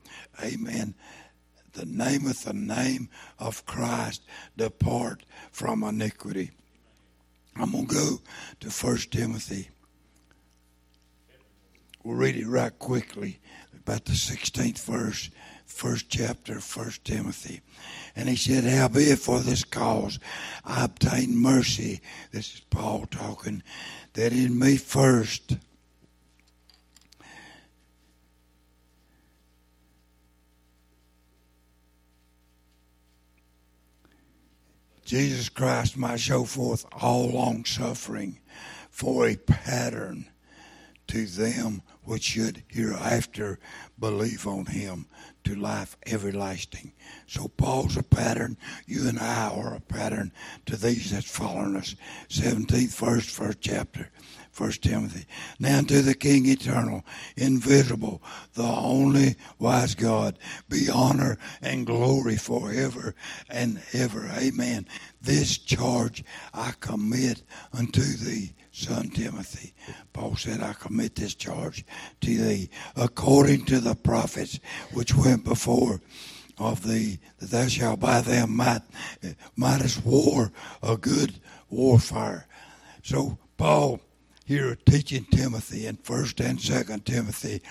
amen, 0.42 0.94
the 1.72 1.84
nameth 1.84 2.44
the 2.44 2.54
name 2.54 3.09
of 3.38 3.66
Christ, 3.66 4.22
depart 4.57 5.24
from 5.50 5.82
iniquity. 5.82 6.52
I'm 7.57 7.72
going 7.72 7.86
to 7.88 7.94
go 7.94 8.18
to 8.61 8.68
1 8.68 8.96
Timothy 9.11 9.70
We'll 12.07 12.14
read 12.14 12.36
it 12.36 12.46
right 12.46 12.78
quickly, 12.78 13.40
about 13.74 14.04
the 14.04 14.12
16th 14.12 14.78
verse, 14.84 15.28
first 15.64 16.09
chapter, 16.09 16.61
First 16.61 17.04
Timothy. 17.04 17.62
And 18.14 18.28
he 18.28 18.36
said, 18.36 18.62
Howbeit 18.62 19.18
for 19.18 19.40
this 19.40 19.64
cause 19.64 20.20
I 20.64 20.84
obtained 20.84 21.36
mercy. 21.36 22.00
This 22.30 22.54
is 22.54 22.61
Paul 22.70 23.07
talking, 23.11 23.64
that 24.12 24.32
in 24.32 24.57
me 24.57 24.76
first 24.76 25.57
Jesus 35.04 35.48
Christ 35.48 35.96
might 35.96 36.20
show 36.20 36.44
forth 36.44 36.86
all 36.92 37.30
long 37.30 37.64
suffering 37.64 38.38
for 38.90 39.26
a 39.26 39.34
pattern 39.34 40.26
to 41.09 41.26
them 41.26 41.82
which 42.07 42.22
should 42.22 42.62
hereafter 42.68 43.59
believe 43.98 44.46
on 44.46 44.66
him 44.66 45.07
to 45.44 45.54
life 45.54 45.96
everlasting. 46.07 46.92
So 47.26 47.48
Paul's 47.48 47.96
a 47.96 48.02
pattern. 48.02 48.57
You 48.86 49.09
and 49.09 49.18
I 49.18 49.48
are 49.48 49.74
a 49.74 49.80
pattern 49.80 50.32
to 50.66 50.76
these 50.76 51.11
that's 51.11 51.30
following 51.30 51.76
us. 51.76 51.94
17th 52.28 52.96
verse, 52.96 53.28
first 53.28 53.61
chapter. 53.61 54.11
First 54.50 54.82
Timothy. 54.82 55.26
Now 55.59 55.82
to 55.82 56.00
the 56.00 56.14
King 56.14 56.46
eternal, 56.46 57.04
invisible, 57.36 58.22
the 58.54 58.62
only 58.62 59.36
wise 59.59 59.94
God, 59.94 60.38
be 60.66 60.88
honor 60.88 61.36
and 61.61 61.84
glory 61.84 62.36
forever 62.36 63.14
and 63.50 63.82
ever. 63.92 64.30
Amen. 64.38 64.88
This 65.20 65.59
charge 65.59 66.24
I 66.54 66.72
commit 66.80 67.42
unto 67.74 68.00
thee 68.00 68.54
son 68.77 69.09
Timothy. 69.09 69.72
Paul 70.12 70.37
said, 70.37 70.62
I 70.62 70.74
commit 70.74 71.14
this 71.14 71.35
charge 71.35 71.85
to 72.20 72.37
thee 72.37 72.68
according 72.95 73.64
to 73.66 73.81
the 73.81 73.95
prophets 73.95 74.61
which 74.93 75.14
went 75.14 75.45
before 75.45 76.03
of 76.59 76.87
thee, 76.87 77.18
that 77.39 77.51
thou 77.51 77.66
shalt 77.66 78.01
by 78.01 78.20
them 78.20 78.57
might, 78.57 78.83
mightest 79.57 80.05
war 80.05 80.53
a 80.83 80.97
good 80.97 81.35
warfare. 81.70 82.47
So 83.03 83.39
Paul 83.57 84.01
here 84.45 84.77
teaching 84.87 85.27
Timothy 85.31 85.87
in 85.87 85.97
First 85.97 86.41
and 86.41 86.61
Second 86.61 87.05
Timothy 87.05 87.62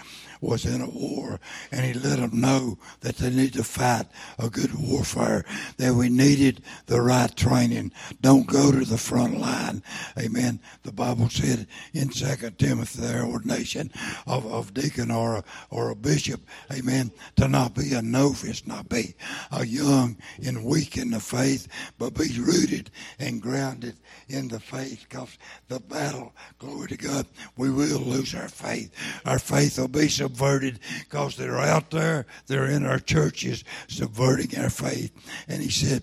was 0.41 0.65
in 0.65 0.81
a 0.81 0.89
war, 0.89 1.39
and 1.71 1.85
he 1.85 1.93
let 1.93 2.19
them 2.19 2.39
know 2.39 2.77
that 3.01 3.17
they 3.17 3.29
need 3.29 3.53
to 3.53 3.63
fight 3.63 4.05
a 4.39 4.49
good 4.49 4.73
warfare, 4.73 5.45
that 5.77 5.93
we 5.93 6.09
needed 6.09 6.61
the 6.87 7.01
right 7.01 7.35
training. 7.35 7.91
Don't 8.21 8.47
go 8.47 8.71
to 8.71 8.85
the 8.85 8.97
front 8.97 9.39
line. 9.39 9.83
Amen. 10.17 10.59
The 10.83 10.91
Bible 10.91 11.29
said 11.29 11.67
in 11.93 12.11
Second 12.11 12.57
Timothy, 12.59 13.01
the 13.01 13.23
ordination 13.23 13.91
of, 14.27 14.45
of 14.45 14.73
deacon 14.73 15.11
or 15.11 15.37
a, 15.37 15.43
or 15.69 15.89
a 15.89 15.95
bishop, 15.95 16.41
amen, 16.71 17.11
to 17.37 17.47
not 17.47 17.75
be 17.75 17.93
a 17.93 18.01
novice, 18.01 18.65
not 18.65 18.89
be 18.89 19.15
a 19.51 19.65
young 19.65 20.17
and 20.45 20.65
weak 20.65 20.97
in 20.97 21.11
the 21.11 21.19
faith, 21.19 21.67
but 21.97 22.13
be 22.13 22.27
rooted 22.39 22.91
and 23.19 23.41
grounded 23.41 23.95
in 24.27 24.47
the 24.47 24.59
faith 24.59 25.05
because 25.09 25.37
the 25.67 25.79
battle, 25.79 26.33
glory 26.59 26.87
to 26.89 26.97
God, 26.97 27.25
we 27.57 27.69
will 27.69 27.99
lose 27.99 28.33
our 28.35 28.47
faith. 28.47 28.91
Our 29.25 29.39
faith 29.39 29.77
will 29.77 29.87
be 29.87 30.07
subverted 30.25 30.79
because 31.01 31.35
they're 31.35 31.59
out 31.59 31.91
there, 31.91 32.25
they're 32.47 32.65
in 32.65 32.85
our 32.85 32.99
churches 32.99 33.63
subverting 33.87 34.59
our 34.59 34.69
faith. 34.69 35.11
And 35.47 35.61
he 35.61 35.69
said, 35.69 36.01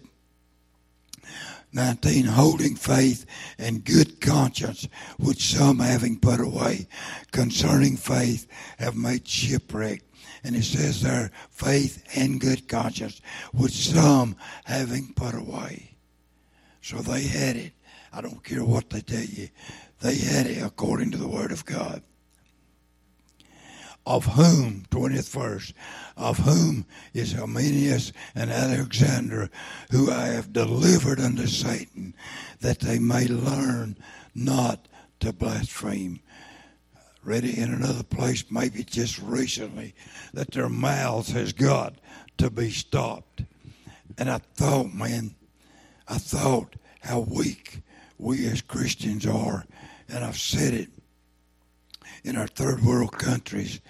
19 1.74 2.26
holding 2.26 2.76
faith 2.76 3.24
and 3.58 3.82
good 3.82 4.20
conscience 4.20 4.86
which 5.18 5.54
some 5.54 5.78
having 5.78 6.18
put 6.18 6.38
away 6.38 6.86
concerning 7.30 7.96
faith 7.96 8.46
have 8.78 8.94
made 8.94 9.26
shipwreck 9.26 10.02
and 10.44 10.54
it 10.54 10.64
says 10.64 11.00
there 11.00 11.30
faith 11.50 12.04
and 12.14 12.42
good 12.42 12.68
conscience 12.68 13.22
which 13.54 13.72
some 13.72 14.36
having 14.64 15.14
put 15.14 15.34
away 15.34 15.96
so 16.82 16.98
they 16.98 17.22
had 17.22 17.56
it 17.56 17.72
I 18.12 18.20
don't 18.20 18.44
care 18.44 18.62
what 18.62 18.90
they 18.90 19.00
tell 19.00 19.24
you. 19.24 19.48
They 20.00 20.16
had 20.16 20.46
it 20.46 20.62
according 20.62 21.12
to 21.12 21.18
the 21.18 21.28
Word 21.28 21.50
of 21.50 21.64
God. 21.64 22.02
Of 24.04 24.24
whom, 24.26 24.84
20th 24.90 25.30
verse, 25.30 25.72
of 26.16 26.38
whom 26.38 26.86
is 27.14 27.32
Hymenaeus 27.34 28.12
and 28.34 28.50
Alexander, 28.50 29.48
who 29.90 30.10
I 30.10 30.26
have 30.26 30.52
delivered 30.52 31.20
unto 31.20 31.46
Satan, 31.46 32.14
that 32.60 32.80
they 32.80 32.98
may 32.98 33.26
learn 33.28 33.96
not 34.34 34.88
to 35.20 35.32
blaspheme. 35.32 36.20
Read 37.22 37.44
it 37.44 37.56
in 37.56 37.72
another 37.72 38.02
place, 38.02 38.44
maybe 38.50 38.82
just 38.82 39.20
recently, 39.20 39.94
that 40.34 40.50
their 40.50 40.68
mouths 40.68 41.30
has 41.30 41.52
got 41.52 41.94
to 42.38 42.50
be 42.50 42.70
stopped. 42.70 43.44
And 44.18 44.28
I 44.28 44.38
thought, 44.38 44.92
man, 44.92 45.36
I 46.08 46.18
thought 46.18 46.74
how 47.02 47.20
weak 47.20 47.82
we 48.18 48.46
as 48.46 48.62
Christians 48.62 49.26
are, 49.26 49.64
and 50.08 50.24
I've 50.24 50.38
said 50.38 50.74
it 50.74 50.90
in 52.24 52.36
our 52.36 52.46
third 52.46 52.82
world 52.82 53.12
countries, 53.12 53.80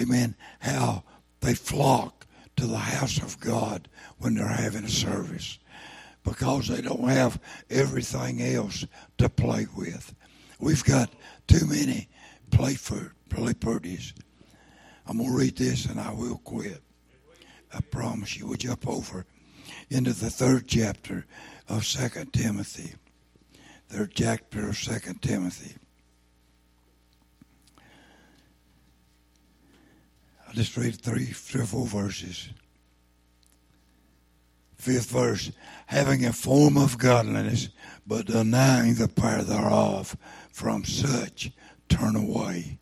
amen, 0.00 0.34
how 0.60 1.04
they 1.40 1.54
flock 1.54 2.26
to 2.56 2.66
the 2.66 2.76
house 2.76 3.18
of 3.18 3.40
God 3.40 3.88
when 4.18 4.34
they're 4.34 4.46
having 4.46 4.84
a 4.84 4.88
service 4.88 5.58
because 6.24 6.68
they 6.68 6.80
don't 6.80 7.08
have 7.08 7.40
everything 7.70 8.40
else 8.42 8.86
to 9.18 9.28
play 9.28 9.66
with. 9.76 10.14
We've 10.60 10.84
got 10.84 11.12
too 11.48 11.66
many 11.66 12.08
play 12.50 12.74
for 12.74 13.14
play 13.28 13.54
parties. 13.54 14.14
I'm 15.06 15.18
gonna 15.18 15.34
read 15.34 15.56
this 15.56 15.86
and 15.86 15.98
I 15.98 16.12
will 16.12 16.38
quit. 16.38 16.80
I 17.74 17.80
promise 17.80 18.36
you. 18.36 18.46
We'll 18.46 18.56
jump 18.56 18.86
over 18.86 19.26
into 19.90 20.12
the 20.12 20.30
third 20.30 20.68
chapter 20.68 21.26
of 21.68 21.84
Second 21.84 22.32
Timothy 22.32 22.94
third 23.92 24.12
chapter 24.14 24.70
of 24.70 24.76
Second 24.78 25.20
Timothy. 25.20 25.74
I'll 30.52 30.56
just 30.56 30.76
read 30.76 30.96
three, 30.96 31.24
three 31.24 31.62
or 31.62 31.64
four 31.64 31.86
verses. 31.86 32.50
Fifth 34.74 35.10
verse, 35.10 35.50
having 35.86 36.26
a 36.26 36.32
form 36.34 36.76
of 36.76 36.98
godliness, 36.98 37.70
but 38.06 38.26
denying 38.26 38.96
the 38.96 39.08
power 39.08 39.40
thereof, 39.40 40.14
from 40.52 40.84
such 40.84 41.52
turn 41.88 42.16
away. 42.16 42.78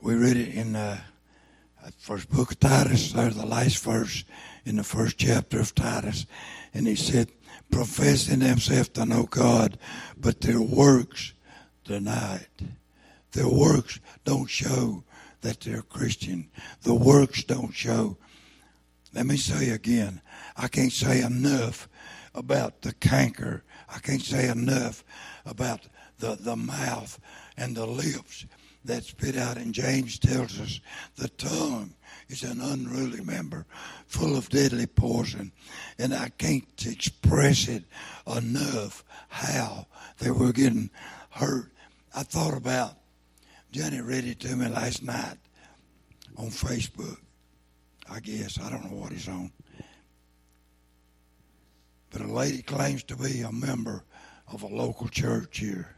We 0.00 0.14
read 0.14 0.36
it 0.36 0.54
in 0.54 0.76
uh, 0.76 1.00
the 1.84 1.92
first 1.98 2.30
book 2.30 2.52
of 2.52 2.60
Titus, 2.60 3.14
there, 3.14 3.30
the 3.30 3.46
last 3.46 3.82
verse 3.82 4.22
in 4.64 4.76
the 4.76 4.84
first 4.84 5.18
chapter 5.18 5.58
of 5.58 5.74
Titus, 5.74 6.24
and 6.72 6.86
he 6.86 6.94
said, 6.94 7.32
professing 7.72 8.38
themselves 8.38 8.90
to 8.90 9.04
know 9.04 9.24
God, 9.24 9.76
but 10.16 10.40
their 10.40 10.60
works 10.60 11.32
deny 11.82 12.36
it. 12.36 12.66
Their 13.32 13.48
works 13.48 13.98
don't 14.24 14.48
show 14.48 15.02
that 15.40 15.60
they're 15.60 15.82
Christian. 15.82 16.50
The 16.82 16.94
works 16.94 17.44
don't 17.44 17.72
show. 17.72 18.16
Let 19.12 19.26
me 19.26 19.36
say 19.36 19.70
again, 19.70 20.20
I 20.56 20.68
can't 20.68 20.92
say 20.92 21.22
enough 21.22 21.88
about 22.34 22.82
the 22.82 22.92
canker. 22.94 23.64
I 23.88 23.98
can't 23.98 24.22
say 24.22 24.48
enough 24.48 25.04
about 25.44 25.88
the, 26.18 26.36
the 26.38 26.56
mouth 26.56 27.18
and 27.56 27.76
the 27.76 27.86
lips 27.86 28.46
that 28.84 29.04
spit 29.04 29.36
out. 29.36 29.56
And 29.56 29.74
James 29.74 30.18
tells 30.18 30.60
us 30.60 30.80
the 31.16 31.28
tongue 31.28 31.94
is 32.28 32.42
an 32.42 32.60
unruly 32.60 33.22
member 33.22 33.66
full 34.06 34.36
of 34.36 34.48
deadly 34.48 34.86
poison. 34.86 35.52
And 35.98 36.14
I 36.14 36.28
can't 36.30 36.64
express 36.86 37.68
it 37.68 37.84
enough 38.26 39.04
how 39.28 39.86
they 40.18 40.30
were 40.30 40.52
getting 40.52 40.90
hurt. 41.30 41.72
I 42.14 42.22
thought 42.22 42.56
about, 42.56 42.96
Johnny 43.72 44.00
read 44.00 44.24
it 44.24 44.40
to 44.40 44.56
me 44.56 44.66
last 44.68 45.02
night 45.02 45.36
on 46.36 46.46
Facebook. 46.48 47.18
I 48.10 48.18
guess. 48.18 48.58
I 48.60 48.70
don't 48.70 48.90
know 48.90 48.96
what 48.96 49.12
he's 49.12 49.28
on. 49.28 49.52
But 52.10 52.22
a 52.22 52.26
lady 52.26 52.62
claims 52.62 53.04
to 53.04 53.16
be 53.16 53.42
a 53.42 53.52
member 53.52 54.02
of 54.52 54.64
a 54.64 54.66
local 54.66 55.06
church 55.06 55.58
here. 55.58 55.94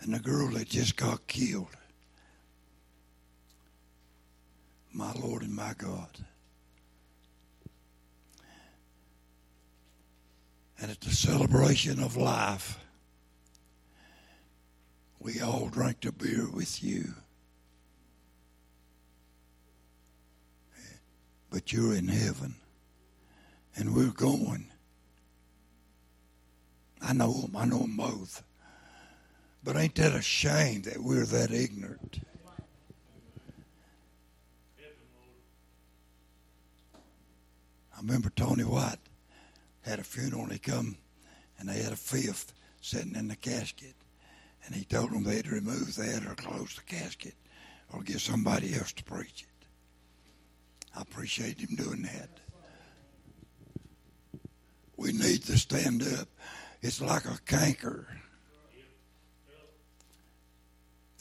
And 0.00 0.12
the 0.12 0.18
girl 0.18 0.48
that 0.50 0.68
just 0.68 0.96
got 0.96 1.28
killed. 1.28 1.68
My 4.92 5.12
Lord 5.12 5.42
and 5.42 5.54
my 5.54 5.74
God. 5.78 6.10
And 10.80 10.90
at 10.90 11.00
the 11.00 11.10
celebration 11.10 12.02
of 12.02 12.16
life, 12.16 12.81
we 15.22 15.40
all 15.40 15.68
drank 15.68 16.00
the 16.00 16.10
beer 16.10 16.48
with 16.52 16.82
you. 16.82 17.14
But 21.48 21.72
you're 21.72 21.94
in 21.94 22.08
heaven 22.08 22.56
and 23.76 23.94
we're 23.94 24.10
going. 24.10 24.66
I 27.00 27.12
know 27.12 27.32
them. 27.32 27.56
I 27.56 27.64
know 27.66 27.80
them 27.80 27.96
both. 27.96 28.42
But 29.62 29.76
ain't 29.76 29.94
that 29.96 30.14
a 30.14 30.22
shame 30.22 30.82
that 30.82 30.98
we're 30.98 31.26
that 31.26 31.52
ignorant? 31.52 32.20
I 37.94 38.00
remember 38.00 38.32
Tony 38.34 38.64
White 38.64 38.96
had 39.82 40.00
a 40.00 40.04
funeral 40.04 40.42
and 40.42 40.52
he 40.52 40.58
come 40.58 40.96
and 41.60 41.68
they 41.68 41.80
had 41.80 41.92
a 41.92 41.96
fifth 41.96 42.52
sitting 42.80 43.14
in 43.14 43.28
the 43.28 43.36
casket. 43.36 43.94
And 44.64 44.74
he 44.74 44.84
told 44.84 45.10
them 45.10 45.24
they'd 45.24 45.48
remove 45.48 45.96
that 45.96 46.26
or 46.26 46.34
close 46.34 46.76
the 46.76 46.82
casket 46.82 47.34
or 47.92 48.02
give 48.02 48.20
somebody 48.20 48.74
else 48.74 48.92
to 48.92 49.04
preach 49.04 49.42
it. 49.42 49.66
I 50.96 51.02
appreciate 51.02 51.60
him 51.60 51.76
doing 51.76 52.02
that. 52.02 52.28
We 54.96 55.12
need 55.12 55.42
to 55.44 55.58
stand 55.58 56.02
up. 56.02 56.28
It's 56.80 57.00
like 57.00 57.24
a 57.24 57.38
canker 57.46 58.06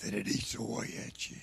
that 0.03 0.13
it 0.13 0.27
eats 0.27 0.55
away 0.55 0.93
at 1.05 1.29
you. 1.31 1.37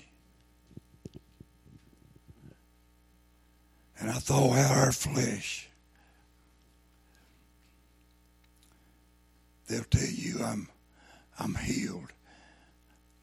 And 4.01 4.11
I 4.11 4.15
thought 4.15 4.53
how 4.53 4.75
our 4.75 4.93
flesh, 4.93 5.69
they'll 9.69 9.83
tell 9.85 10.09
you 10.09 10.43
I'm 10.45 10.69
I'm 11.39 11.55
healed. 11.55 12.13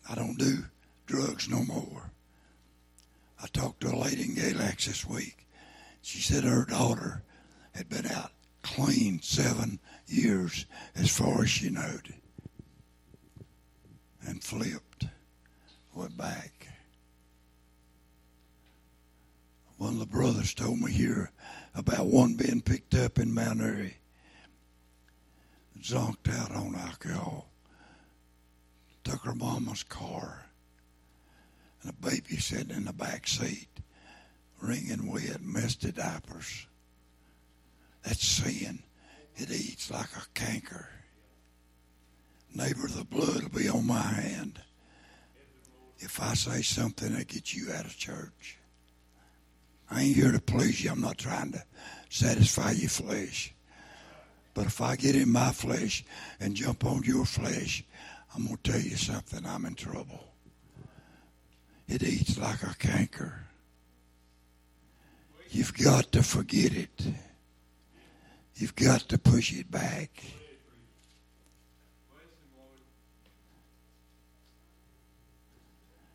I 0.09 0.15
don't 0.15 0.37
do 0.37 0.65
drugs 1.05 1.49
no 1.49 1.63
more. 1.63 2.11
I 3.41 3.47
talked 3.47 3.81
to 3.81 3.93
a 3.93 3.97
lady 3.97 4.23
in 4.23 4.35
Galax 4.35 4.85
this 4.85 5.05
week. 5.05 5.47
She 6.01 6.19
said 6.19 6.43
her 6.43 6.65
daughter 6.65 7.23
had 7.73 7.89
been 7.89 8.05
out 8.07 8.31
clean 8.63 9.21
seven 9.21 9.79
years 10.07 10.65
as 10.95 11.15
far 11.15 11.43
as 11.43 11.49
she 11.49 11.69
knowed. 11.69 12.13
And 14.25 14.43
flipped, 14.43 15.05
went 15.93 16.17
back. 16.17 16.67
One 19.77 19.93
of 19.93 19.99
the 19.99 20.05
brothers 20.05 20.53
told 20.53 20.79
me 20.79 20.91
here 20.91 21.31
about 21.75 22.07
one 22.07 22.35
being 22.35 22.61
picked 22.61 22.95
up 22.95 23.19
in 23.19 23.33
Mount 23.33 23.61
Airy, 23.61 23.97
zonked 25.81 26.33
out 26.33 26.51
on 26.51 26.75
alcohol, 26.75 27.49
took 29.05 29.23
her 29.23 29.35
mama's 29.35 29.83
car, 29.83 30.47
and 31.81 31.91
a 31.91 32.05
baby 32.05 32.37
sitting 32.37 32.75
in 32.75 32.85
the 32.85 32.93
back 32.93 33.27
seat, 33.27 33.69
wringing 34.59 35.09
wet, 35.11 35.41
messed 35.41 35.93
diapers. 35.95 36.65
That's 38.03 38.27
sin. 38.27 38.79
It 39.37 39.51
eats 39.51 39.91
like 39.91 40.09
a 40.15 40.25
canker. 40.33 40.89
Neighbor, 42.53 42.87
the 42.87 43.05
blood 43.05 43.43
will 43.43 43.59
be 43.59 43.69
on 43.69 43.85
my 43.85 44.01
hand 44.01 44.59
if 45.99 46.21
I 46.21 46.33
say 46.33 46.61
something 46.61 47.13
that 47.13 47.27
gets 47.27 47.53
you 47.55 47.71
out 47.73 47.85
of 47.85 47.97
church. 47.97 48.57
I 49.89 50.01
ain't 50.01 50.15
here 50.15 50.31
to 50.31 50.39
please 50.41 50.83
you. 50.83 50.91
I'm 50.91 51.01
not 51.01 51.17
trying 51.17 51.51
to 51.51 51.63
satisfy 52.09 52.71
your 52.71 52.89
flesh. 52.89 53.53
But 54.53 54.67
if 54.67 54.81
I 54.81 54.95
get 54.95 55.15
in 55.15 55.31
my 55.31 55.51
flesh 55.51 56.03
and 56.39 56.55
jump 56.55 56.85
on 56.85 57.03
your 57.03 57.25
flesh, 57.25 57.83
I'm 58.35 58.45
going 58.45 58.57
to 58.57 58.71
tell 58.71 58.81
you 58.81 58.97
something. 58.97 59.45
I'm 59.45 59.65
in 59.65 59.75
trouble. 59.75 60.19
It 61.87 62.03
eats 62.03 62.37
like 62.37 62.63
a 62.63 62.75
canker. 62.77 63.45
You've 65.51 65.73
got 65.73 66.11
to 66.11 66.21
forget 66.21 66.73
it. 66.73 67.01
You've 68.55 68.75
got 68.75 69.01
to 69.01 69.17
push 69.17 69.53
it 69.53 69.71
back. 69.71 70.09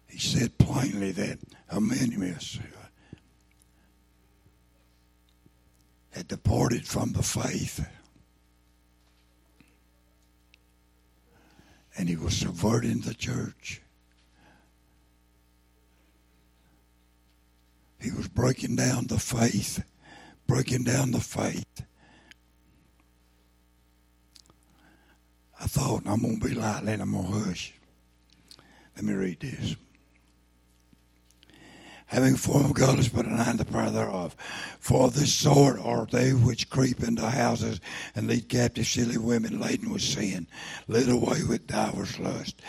He 0.08 0.18
said 0.18 0.58
plainly 0.58 1.12
that 1.12 1.38
Hymenaeus 1.70 2.58
had 6.10 6.28
departed 6.28 6.86
from 6.86 7.12
the 7.12 7.22
faith. 7.22 7.86
And 12.00 12.08
he 12.08 12.16
was 12.16 12.34
subverting 12.34 13.00
the 13.00 13.12
church. 13.12 13.82
He 18.00 18.10
was 18.10 18.26
breaking 18.26 18.76
down 18.76 19.08
the 19.08 19.18
faith, 19.18 19.84
breaking 20.46 20.84
down 20.84 21.10
the 21.10 21.20
faith. 21.20 21.84
I 25.60 25.66
thought, 25.66 26.04
I'm 26.06 26.22
going 26.22 26.40
to 26.40 26.48
be 26.48 26.54
lightly 26.54 26.94
and 26.94 27.02
I'm 27.02 27.12
going 27.12 27.26
to 27.26 27.38
hush. 27.40 27.74
Let 28.96 29.04
me 29.04 29.12
read 29.12 29.40
this 29.40 29.76
having 32.10 32.34
form 32.34 32.64
of 32.64 32.74
godless 32.74 33.08
but 33.08 33.24
denying 33.24 33.56
the 33.56 33.64
power 33.64 33.88
thereof. 33.88 34.34
For 34.80 35.10
this 35.10 35.32
sort 35.32 35.78
are 35.78 36.06
they 36.06 36.32
which 36.32 36.68
creep 36.68 37.04
into 37.04 37.30
houses 37.30 37.80
and 38.16 38.26
lead 38.26 38.48
captive 38.48 38.86
silly 38.86 39.16
women 39.16 39.60
laden 39.60 39.92
with 39.92 40.02
sin, 40.02 40.48
led 40.88 41.08
away 41.08 41.44
with 41.48 41.68
divers 41.68 42.18
lust, 42.18 42.60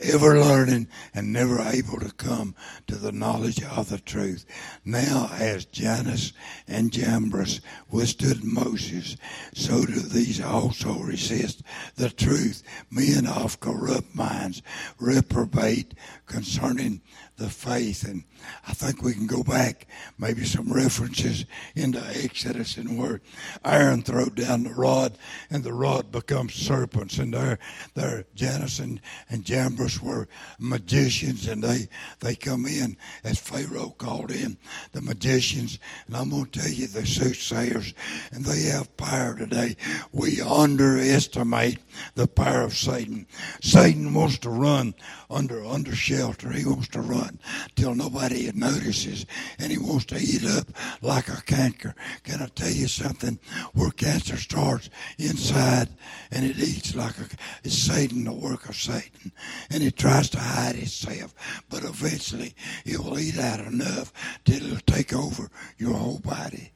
ever 0.00 0.38
learning 0.38 0.86
and 1.14 1.32
never 1.32 1.62
able 1.62 1.98
to 2.00 2.12
come 2.12 2.54
to 2.88 2.96
the 2.96 3.12
knowledge 3.12 3.64
of 3.64 3.88
the 3.88 3.98
truth. 3.98 4.44
Now 4.84 5.30
as 5.32 5.64
Jannes 5.64 6.34
and 6.68 6.92
Jambres 6.92 7.62
withstood 7.90 8.44
Moses, 8.44 9.16
so 9.54 9.86
do 9.86 9.94
these 10.00 10.42
also 10.42 10.98
resist 10.98 11.62
the 11.96 12.10
truth. 12.10 12.62
Men 12.90 13.26
of 13.26 13.60
corrupt 13.60 14.14
minds 14.14 14.60
reprobate 14.98 15.94
concerning 16.30 17.02
the 17.38 17.48
faith. 17.48 18.04
And 18.04 18.22
I 18.68 18.72
think 18.72 19.02
we 19.02 19.14
can 19.14 19.26
go 19.26 19.42
back, 19.42 19.88
maybe 20.16 20.44
some 20.44 20.72
references 20.72 21.44
into 21.74 22.00
Exodus 22.22 22.76
and 22.76 22.96
where 22.96 23.20
Aaron 23.64 24.02
threw 24.02 24.30
down 24.30 24.62
the 24.62 24.72
rod 24.72 25.18
and 25.50 25.64
the 25.64 25.72
rod 25.72 26.12
becomes 26.12 26.54
serpents. 26.54 27.18
And 27.18 27.34
there, 27.34 27.58
there 27.94 28.26
Jannes 28.36 28.78
and, 28.78 29.00
and 29.28 29.44
Jambres 29.44 30.00
were 30.00 30.28
magicians 30.60 31.48
and 31.48 31.64
they, 31.64 31.88
they 32.20 32.36
come 32.36 32.64
in 32.64 32.96
as 33.24 33.40
Pharaoh 33.40 33.94
called 33.98 34.30
in 34.30 34.56
the 34.92 35.00
magicians. 35.00 35.80
And 36.06 36.16
I'm 36.16 36.30
going 36.30 36.46
to 36.46 36.60
tell 36.60 36.70
you 36.70 36.86
the 36.86 37.06
soothsayers 37.06 37.92
and 38.30 38.44
they 38.44 38.70
have 38.70 38.96
power 38.96 39.36
today. 39.36 39.76
We 40.12 40.40
underestimate 40.40 41.78
the 42.14 42.28
power 42.28 42.62
of 42.62 42.76
Satan. 42.76 43.26
Satan 43.62 44.14
wants 44.14 44.38
to 44.38 44.50
run 44.50 44.94
under, 45.28 45.64
under 45.64 45.96
shelter. 46.20 46.52
He 46.52 46.66
wants 46.66 46.88
to 46.88 47.00
run 47.00 47.38
till 47.76 47.94
nobody 47.94 48.50
notices 48.52 49.24
and 49.58 49.72
he 49.72 49.78
wants 49.78 50.04
to 50.06 50.18
eat 50.18 50.44
up 50.44 50.66
like 51.00 51.28
a 51.28 51.40
canker. 51.42 51.94
Can 52.24 52.42
I 52.42 52.46
tell 52.48 52.70
you 52.70 52.88
something? 52.88 53.38
Where 53.72 53.90
cancer 53.90 54.36
starts 54.36 54.90
inside 55.18 55.88
and 56.30 56.44
it 56.44 56.58
eats 56.58 56.94
like 56.94 57.16
a, 57.18 57.24
it's 57.64 57.74
Satan, 57.74 58.24
the 58.24 58.34
work 58.34 58.68
of 58.68 58.76
Satan. 58.76 59.32
And 59.70 59.82
it 59.82 59.96
tries 59.96 60.28
to 60.30 60.38
hide 60.38 60.76
itself. 60.76 61.34
But 61.70 61.84
eventually 61.84 62.54
it 62.84 62.98
will 62.98 63.18
eat 63.18 63.38
out 63.38 63.60
enough 63.60 64.12
till 64.44 64.56
it'll 64.62 64.94
take 64.94 65.14
over 65.14 65.48
your 65.78 65.94
whole 65.94 66.18
body. 66.18 66.72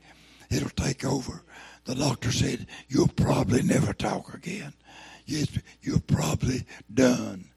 It'll 0.51 0.71
take 0.71 1.05
over. 1.05 1.43
The 1.85 1.97
doctor 1.97 2.33
said, 2.33 2.67
you'll 2.89 3.09
probably 3.09 3.61
never 3.63 3.93
talk 3.93 4.33
again. 4.33 4.73
Yes, 5.27 5.49
you're 5.83 6.01
probably 6.01 6.65
done. 6.93 7.51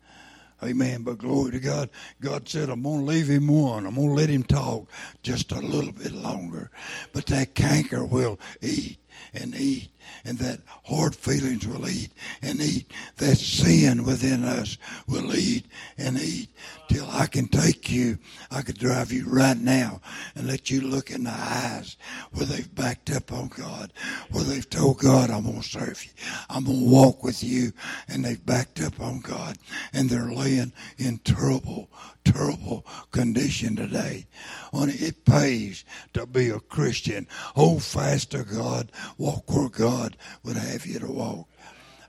Amen. 0.63 1.03
But 1.03 1.19
glory 1.19 1.51
to 1.51 1.59
God. 1.59 1.89
God 2.19 2.49
said, 2.49 2.69
I'm 2.69 2.81
going 2.83 3.01
to 3.01 3.05
leave 3.05 3.29
him 3.29 3.47
one. 3.47 3.85
I'm 3.85 3.95
going 3.95 4.09
to 4.09 4.13
let 4.13 4.29
him 4.29 4.43
talk 4.43 4.89
just 5.21 5.51
a 5.51 5.59
little 5.59 5.91
bit 5.91 6.11
longer. 6.11 6.71
But 7.13 7.27
that 7.27 7.53
canker 7.53 8.03
will 8.05 8.39
eat 8.61 8.97
and 9.33 9.53
eat 9.55 9.89
and 10.25 10.37
that 10.39 10.59
hard 10.85 11.15
feelings 11.15 11.67
will 11.67 11.87
eat 11.87 12.09
and 12.41 12.61
eat. 12.61 12.91
That 13.17 13.37
sin 13.37 14.03
within 14.03 14.43
us 14.43 14.77
will 15.07 15.35
eat 15.35 15.65
and 15.97 16.19
eat 16.19 16.49
till 16.89 17.07
I 17.09 17.27
can 17.27 17.47
take 17.47 17.91
you. 17.91 18.17
I 18.51 18.61
could 18.61 18.77
drive 18.77 19.11
you 19.11 19.25
right 19.27 19.57
now 19.57 20.01
and 20.35 20.47
let 20.47 20.69
you 20.69 20.81
look 20.81 21.11
in 21.11 21.23
the 21.23 21.31
eyes 21.31 21.97
where 22.31 22.45
they've 22.45 22.73
backed 22.75 23.09
up 23.09 23.31
on 23.31 23.47
God, 23.47 23.93
where 24.31 24.43
they've 24.43 24.69
told 24.69 24.99
God, 24.99 25.29
I'm 25.29 25.43
going 25.43 25.61
to 25.61 25.67
serve 25.67 26.03
you. 26.03 26.11
I'm 26.49 26.65
going 26.65 26.79
to 26.79 26.85
walk 26.89 27.23
with 27.23 27.43
you. 27.43 27.71
And 28.07 28.23
they've 28.23 28.45
backed 28.45 28.81
up 28.81 28.99
on 28.99 29.19
God 29.19 29.57
and 29.93 30.09
they're 30.09 30.31
laying 30.31 30.73
in 30.97 31.19
terrible, 31.19 31.89
terrible 32.23 32.85
condition 33.11 33.75
today. 33.75 34.25
On 34.73 34.89
it 34.89 35.25
pays 35.25 35.85
to 36.13 36.25
be 36.25 36.49
a 36.49 36.59
Christian. 36.59 37.27
Hold 37.55 37.83
fast 37.83 38.31
to 38.31 38.43
God. 38.43 38.91
Walk 39.17 39.49
where 39.53 39.69
God 39.69 39.96
would 40.43 40.57
have 40.57 40.85
you 40.85 40.99
to 40.99 41.07
walk. 41.07 41.47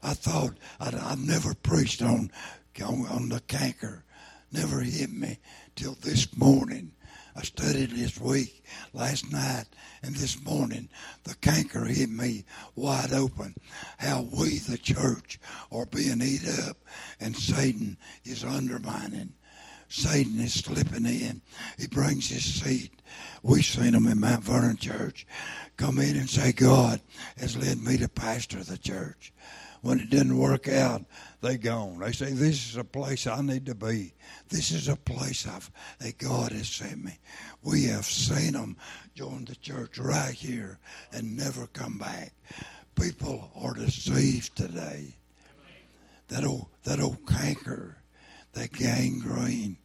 I 0.02 0.14
thought 0.14 0.56
I'd, 0.80 0.94
I've 0.94 1.18
never 1.18 1.54
preached 1.54 2.02
on, 2.02 2.30
on 2.82 3.06
on 3.06 3.28
the 3.28 3.40
canker. 3.40 4.04
Never 4.52 4.80
hit 4.80 5.12
me 5.12 5.38
till 5.74 5.96
this 6.00 6.36
morning. 6.36 6.92
I 7.36 7.42
studied 7.42 7.90
this 7.90 8.20
week, 8.20 8.64
last 8.92 9.30
night, 9.30 9.66
and 10.02 10.14
this 10.16 10.42
morning. 10.42 10.88
The 11.22 11.36
canker 11.36 11.84
hit 11.84 12.10
me 12.10 12.44
wide 12.74 13.12
open. 13.12 13.54
How 13.98 14.22
we, 14.22 14.58
the 14.58 14.78
church, 14.78 15.38
are 15.70 15.86
being 15.86 16.20
eat 16.20 16.48
up, 16.66 16.78
and 17.20 17.36
Satan 17.36 17.96
is 18.24 18.42
undermining. 18.42 19.34
Satan 19.88 20.38
is 20.40 20.54
slipping 20.54 21.06
in. 21.06 21.40
He 21.78 21.86
brings 21.86 22.28
his 22.28 22.44
seed. 22.44 22.90
We've 23.42 23.64
seen 23.64 23.94
him 23.94 24.06
in 24.06 24.20
Mount 24.20 24.44
Vernon 24.44 24.76
Church 24.76 25.26
come 25.76 25.98
in 25.98 26.16
and 26.16 26.28
say, 26.28 26.52
God 26.52 27.00
has 27.38 27.56
led 27.56 27.82
me 27.82 27.96
to 27.98 28.08
pastor 28.08 28.62
the 28.62 28.76
church. 28.76 29.32
When 29.80 30.00
it 30.00 30.10
didn't 30.10 30.36
work 30.36 30.68
out, 30.68 31.04
they 31.40 31.56
gone. 31.56 32.00
They 32.00 32.10
say, 32.10 32.32
This 32.32 32.68
is 32.70 32.76
a 32.76 32.84
place 32.84 33.26
I 33.28 33.40
need 33.42 33.66
to 33.66 33.76
be. 33.76 34.12
This 34.48 34.72
is 34.72 34.88
a 34.88 34.96
place 34.96 35.46
I've, 35.46 35.70
that 36.00 36.18
God 36.18 36.50
has 36.50 36.68
sent 36.68 37.04
me. 37.04 37.16
We 37.62 37.84
have 37.84 38.04
seen 38.04 38.54
them 38.54 38.76
join 39.14 39.44
the 39.44 39.54
church 39.54 39.98
right 39.98 40.34
here 40.34 40.80
and 41.12 41.36
never 41.36 41.68
come 41.68 41.96
back. 41.98 42.32
People 42.96 43.52
are 43.54 43.74
deceived 43.74 44.56
today. 44.56 45.14
That 46.26 46.44
old, 46.44 46.66
that 46.82 47.00
old 47.00 47.26
canker, 47.26 47.97
that 48.58 48.72
gangrene, 48.72 49.76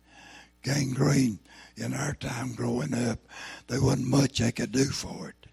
gangrene 0.64 1.40
in 1.78 1.94
our 1.94 2.14
time 2.16 2.54
growing 2.54 2.94
up, 2.94 3.20
there 3.68 3.82
wasn't 3.82 4.08
much 4.08 4.40
they 4.40 4.52
could 4.52 4.72
do 4.72 4.86
for 4.86 5.30
it. 5.30 5.48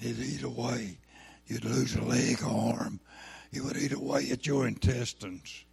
It'd 0.00 0.24
eat 0.24 0.42
away. 0.42 0.98
You'd 1.46 1.64
lose 1.64 1.94
a 1.94 2.02
leg 2.02 2.42
or 2.42 2.74
arm. 2.74 3.00
It 3.52 3.62
would 3.62 3.76
eat 3.76 3.92
away 3.92 4.30
at 4.30 4.46
your 4.46 4.66
intestines. 4.66 5.64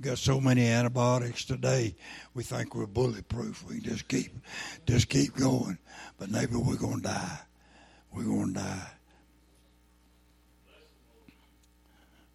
Got 0.00 0.18
so 0.18 0.40
many 0.40 0.66
antibiotics 0.66 1.44
today, 1.44 1.96
we 2.34 2.44
think 2.44 2.74
we're 2.74 2.86
bulletproof. 2.86 3.64
We 3.68 3.80
just 3.80 4.06
keep, 4.06 4.32
just 4.86 5.08
keep 5.08 5.34
going. 5.34 5.78
But 6.18 6.30
maybe 6.30 6.54
we're 6.54 6.76
gonna 6.76 7.02
die. 7.02 7.38
We're 8.12 8.24
gonna 8.24 8.52
die. 8.52 8.90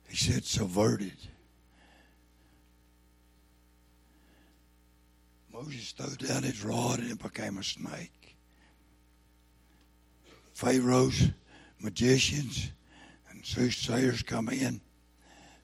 He 0.09 0.17
said, 0.17 0.43
subverted. 0.43 1.13
Moses 5.63 5.91
threw 5.91 6.27
down 6.27 6.43
his 6.43 6.63
rod 6.63 6.99
and 6.99 7.11
it 7.11 7.21
became 7.21 7.57
a 7.57 7.63
snake. 7.63 8.35
Pharaoh's 10.53 11.29
magicians 11.79 12.71
and 13.29 13.45
soothsayers 13.45 14.23
come 14.23 14.49
in, 14.49 14.81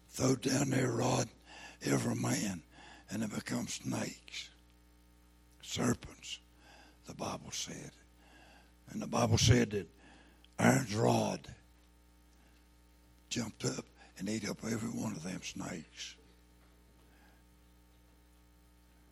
throw 0.10 0.36
down 0.36 0.70
their 0.70 0.92
rod, 0.92 1.28
every 1.84 2.16
man, 2.16 2.64
and 3.12 3.24
it 3.24 3.34
becomes 3.34 3.76
snakes, 3.76 4.50
serpents, 5.62 6.40
the 7.06 7.14
Bible 7.14 7.52
said. 7.52 7.92
And 8.92 9.02
the 9.02 9.08
Bible 9.08 9.38
said 9.38 9.72
that 9.72 9.88
Aaron's 10.60 10.96
rod 10.96 11.42
jumped 13.30 13.66
up 13.66 13.86
and 14.18 14.30
ate 14.30 14.50
up 14.50 14.60
every 14.64 14.90
one 14.90 15.12
of 15.12 15.24
them 15.24 15.42
snakes. 15.44 16.16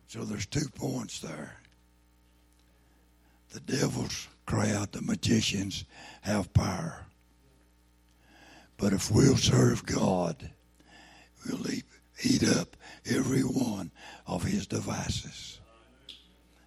So 0.08 0.24
there's 0.24 0.46
two 0.46 0.68
points 0.74 1.20
there. 1.20 1.60
The 3.50 3.60
devil's 3.60 4.26
crowd, 4.46 4.92
the 4.92 5.02
magicians, 5.02 5.84
have 6.22 6.52
power. 6.52 7.06
But 8.78 8.92
if 8.92 9.10
we'll 9.10 9.36
serve 9.36 9.84
God, 9.84 10.50
we'll 11.46 11.70
eat, 11.70 11.84
eat 12.22 12.46
up 12.48 12.76
every 13.06 13.42
one 13.42 13.90
of 14.26 14.44
his 14.44 14.66
devices. 14.66 15.60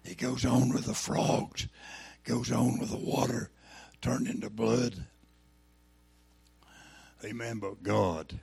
He 0.04 0.14
goes 0.14 0.44
on 0.44 0.72
with 0.72 0.86
the 0.86 0.94
frogs, 0.94 1.68
goes 2.24 2.50
on 2.50 2.78
with 2.78 2.90
the 2.90 2.96
water 2.96 3.50
turned 4.02 4.26
into 4.26 4.50
blood. 4.50 5.06
Amen. 7.24 7.60
But 7.60 7.82
God 7.82 8.38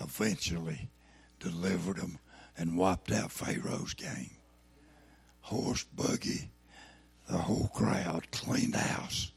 eventually 0.00 0.88
delivered 1.40 1.96
them 1.96 2.18
and 2.58 2.76
wiped 2.76 3.12
out 3.12 3.30
Pharaoh's 3.30 3.94
gang. 3.94 4.30
Horse, 5.42 5.84
buggy, 5.84 6.50
the 7.30 7.38
whole 7.38 7.70
crowd, 7.72 8.30
cleaned 8.32 8.74
house. 8.74 9.32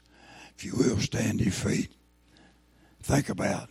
If 0.56 0.64
you 0.64 0.74
will, 0.76 0.98
stand 0.98 1.40
your 1.40 1.52
feet. 1.52 1.90
Think 3.02 3.28
about 3.28 3.64
it. 3.64 3.68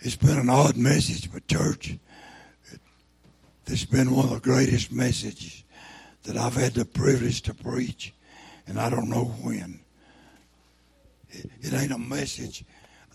It's 0.00 0.16
been 0.16 0.38
an 0.38 0.48
odd 0.48 0.76
message, 0.76 1.30
but 1.30 1.46
church, 1.46 1.98
It's 3.66 3.84
been 3.84 4.10
one 4.10 4.24
of 4.24 4.30
the 4.30 4.40
greatest 4.40 4.90
messages 4.90 5.62
that 6.22 6.36
I've 6.36 6.54
had 6.54 6.72
the 6.74 6.84
privilege 6.84 7.42
to 7.42 7.54
preach, 7.54 8.14
and 8.66 8.80
I 8.80 8.88
don't 8.88 9.10
know 9.10 9.24
when. 9.24 9.80
It, 11.28 11.50
it 11.60 11.74
ain't 11.74 11.92
a 11.92 11.98
message 11.98 12.64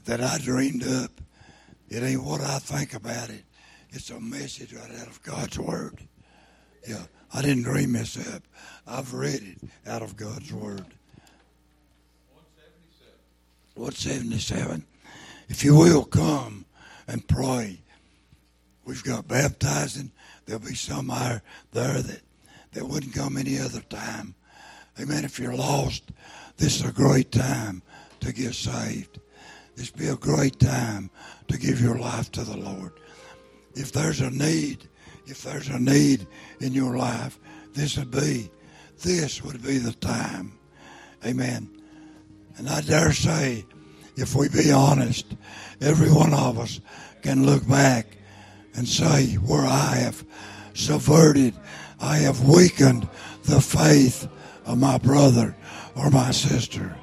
that 0.06 0.22
I 0.22 0.38
dreamed 0.38 0.88
up. 0.88 1.12
It 1.90 2.04
ain't 2.04 2.24
what 2.24 2.42
I 2.42 2.60
think 2.60 2.94
about 2.94 3.30
it. 3.30 3.45
It's 3.96 4.10
a 4.10 4.20
message 4.20 4.74
right 4.74 4.92
out 5.00 5.08
of 5.08 5.24
God's 5.24 5.58
Word. 5.58 6.06
Yeah, 6.86 7.04
I 7.34 7.42
didn't 7.42 7.64
dream 7.64 7.94
this 7.94 8.18
up. 8.34 8.44
I've 8.86 9.14
read 9.14 9.42
it 9.42 9.70
out 9.88 10.02
of 10.02 10.18
God's 10.18 10.52
Word. 10.52 10.86
177. 13.76 14.86
If 15.48 15.64
you 15.64 15.76
will 15.76 16.04
come 16.04 16.66
and 17.08 17.26
pray, 17.26 17.80
we've 18.84 19.04
got 19.04 19.30
baptizing. 19.30 20.12
There'll 20.46 20.62
be 20.62 20.76
some 20.76 21.08
there, 21.08 21.42
there 21.72 22.02
that, 22.02 22.22
that 22.74 22.86
wouldn't 22.86 23.16
come 23.16 23.38
any 23.38 23.58
other 23.60 23.82
time. 23.82 24.36
Amen. 25.00 25.24
If 25.24 25.40
you're 25.40 25.56
lost, 25.56 26.12
this 26.58 26.82
is 26.82 26.90
a 26.90 26.92
great 26.92 27.32
time 27.32 27.82
to 28.20 28.34
get 28.34 28.56
saved. 28.56 29.22
This 29.78 29.90
be 29.90 30.08
a 30.08 30.18
great 30.18 30.60
time 30.60 31.10
to 31.48 31.58
give 31.58 31.80
your 31.80 31.98
life 31.98 32.30
to 32.34 32.44
the 32.44 32.58
Lord. 32.58 32.92
If 33.76 33.92
there's 33.92 34.22
a 34.22 34.30
need, 34.30 34.88
if 35.26 35.44
there's 35.44 35.68
a 35.68 35.80
need 35.80 36.26
in 36.60 36.74
your 36.74 36.98
life, 36.98 37.38
this 37.74 37.98
would 37.98 38.12
be, 38.12 38.50
this 39.02 39.44
would 39.44 39.62
be 39.62 39.78
the 39.78 39.94
time. 39.94 40.58
Amen. 41.26 41.70
And 42.58 42.70
I 42.70 42.82
dare 42.82 43.12
say, 43.12 43.66
if 44.16 44.34
we 44.34 44.48
be 44.48 44.72
honest, 44.72 45.26
every 45.82 46.10
one 46.10 46.34
of 46.34 46.58
us 46.58 46.80
can 47.22 47.46
look 47.46 47.68
back 47.68 48.18
and 48.76 48.88
say, 48.88 49.34
where 49.36 49.66
I 49.66 49.96
have 49.96 50.24
subverted, 50.74 51.54
I 52.00 52.18
have 52.18 52.48
weakened 52.48 53.10
the 53.44 53.60
faith 53.60 54.28
of 54.66 54.78
my 54.78 54.98
brother 54.98 55.56
or 55.96 56.10
my 56.10 56.32
sister. 56.32 56.96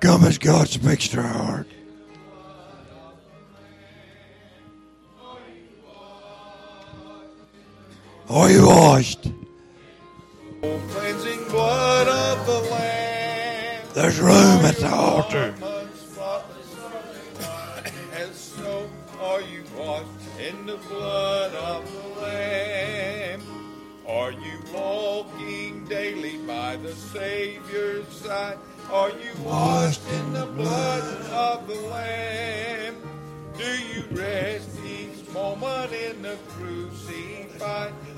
Come 0.00 0.24
as 0.24 0.38
God's 0.38 0.82
mixed 0.82 1.16
our 1.16 1.22
heart. 1.22 1.68
Are 8.28 8.50
you 8.50 8.66
washed? 8.66 9.30
Cleansing 10.60 11.44
blood 11.48 12.08
of 12.08 12.46
the 12.46 12.70
Lamb. 12.72 13.84
There's 13.94 14.18
room 14.18 14.64
at 14.64 14.76
the 14.76 14.92
altar. 14.92 15.54
And 18.16 18.34
so 18.34 18.90
are 19.20 19.40
you 19.40 19.62
washed 19.78 20.08
in 20.40 20.66
the 20.66 20.76
blood 20.76 21.54
of 21.54 21.92
the 21.92 22.20
Lamb. 22.20 23.42
Are 24.08 24.32
you 24.32 24.58
walking 24.74 25.84
daily 25.84 26.38
by 26.38 26.76
the 26.76 26.92
Savior's 26.92 28.08
side? 28.08 28.58
Are 28.90 29.10
you 29.10 29.32
washed 29.44 30.02
in 30.10 30.32
the 30.32 30.46
blood 30.46 31.04
of 31.30 31.68
the 31.68 31.74
Lamb? 31.74 32.96
Do 33.56 33.64
you 33.64 34.04
rest 34.10 34.70
each 34.84 35.28
moment 35.32 35.92
in 35.92 36.22
the 36.22 36.36
crucified? 36.48 37.92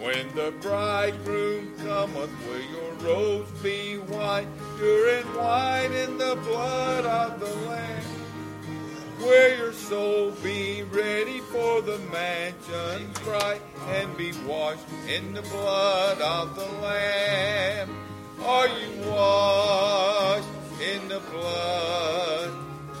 When 0.00 0.32
the 0.36 0.52
bridegroom 0.62 1.74
cometh, 1.78 2.30
will 2.46 2.60
your 2.70 2.92
robes 3.02 3.50
be 3.62 3.96
white, 3.96 4.46
pure 4.76 5.08
and 5.08 5.34
white 5.34 5.90
in 5.90 6.16
the 6.18 6.36
blood 6.36 7.04
of 7.04 7.40
the 7.40 7.52
Lamb? 7.68 8.04
Will 9.18 9.58
your 9.58 9.72
soul 9.72 10.30
be 10.40 10.84
ready 10.84 11.40
for 11.40 11.82
the 11.82 11.98
mansions 12.12 13.18
bright 13.24 13.60
and 13.88 14.16
be 14.16 14.32
washed 14.46 14.86
in 15.08 15.34
the 15.34 15.42
blood 15.42 16.20
of 16.20 16.54
the 16.54 16.66
Lamb? 16.80 17.90
Are 18.44 18.68
you 18.68 19.10
washed 19.10 20.46
in 20.80 21.08
the 21.08 21.18
blood, 21.32 22.50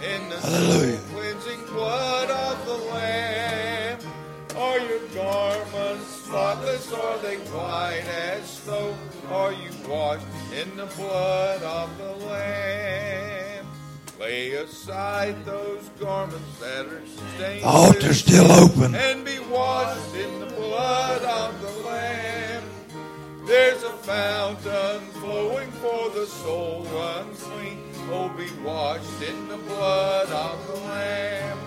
in 0.02 0.28
the 0.30 0.36
Hallelujah. 0.36 0.98
cleansing 1.12 1.64
blood 1.66 2.28
of 2.28 2.66
the 2.66 2.76
Lamb? 2.92 4.00
Are 4.56 4.80
your 4.80 4.98
garments 5.14 6.17
spotless? 6.28 6.92
Are 6.92 7.18
they 7.18 7.36
white 7.36 8.04
as 8.04 8.46
snow? 8.50 8.94
Are 9.30 9.52
you 9.52 9.70
washed 9.88 10.26
in 10.54 10.76
the 10.76 10.86
blood 10.86 11.62
of 11.62 11.96
the 11.96 12.12
Lamb? 12.26 13.66
Lay 14.20 14.50
aside 14.52 15.44
those 15.44 15.88
garments 16.00 16.58
that 16.60 16.86
are 16.86 17.06
stained. 17.06 17.62
The 17.62 17.66
altar's 17.66 18.18
still 18.18 18.50
open. 18.52 18.94
and 18.94 19.24
be 19.24 19.38
washed 19.38 20.14
in 20.16 20.40
the 20.40 20.46
blood 20.46 21.22
of 21.22 21.60
the 21.62 21.88
Lamb. 21.88 22.64
There's 23.46 23.82
a 23.82 23.92
fountain 24.12 25.00
flowing 25.20 25.70
for 25.82 26.10
the 26.10 26.26
soul 26.26 26.86
unclean. 27.16 27.84
Oh, 28.10 28.28
be 28.36 28.50
washed 28.62 29.22
in 29.22 29.48
the 29.48 29.56
blood 29.56 30.28
of 30.28 30.66
the 30.66 30.80
Lamb. 30.80 31.58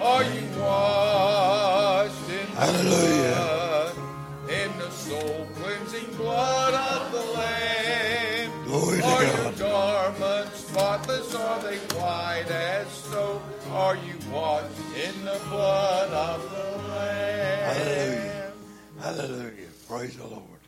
Are 0.00 0.22
you 0.22 0.42
washed 0.60 2.28
in 2.28 2.33
the 2.33 2.33
Hallelujah. 2.64 3.92
in 4.48 4.78
the 4.78 4.90
soul 4.90 5.46
cleansing 5.56 6.16
blood 6.16 6.72
of 6.72 7.12
the 7.12 7.20
Lamb? 7.38 8.64
Glory 8.64 8.98
to 9.00 9.06
Are 9.06 9.24
your 9.24 9.52
garments 9.52 10.60
spotless? 10.60 11.34
Are 11.34 11.60
they 11.62 11.76
white 11.94 12.46
as 12.48 12.88
snow? 12.88 13.42
Are 13.70 13.96
you 13.96 14.14
washed 14.32 14.70
in 14.96 15.26
the 15.26 15.38
blood 15.50 16.10
of 16.10 16.42
the 16.50 16.88
Lamb? 16.88 17.74
Hallelujah. 17.74 18.52
Hallelujah. 18.98 19.68
Praise 19.86 20.16
the 20.16 20.26
Lord. 20.26 20.62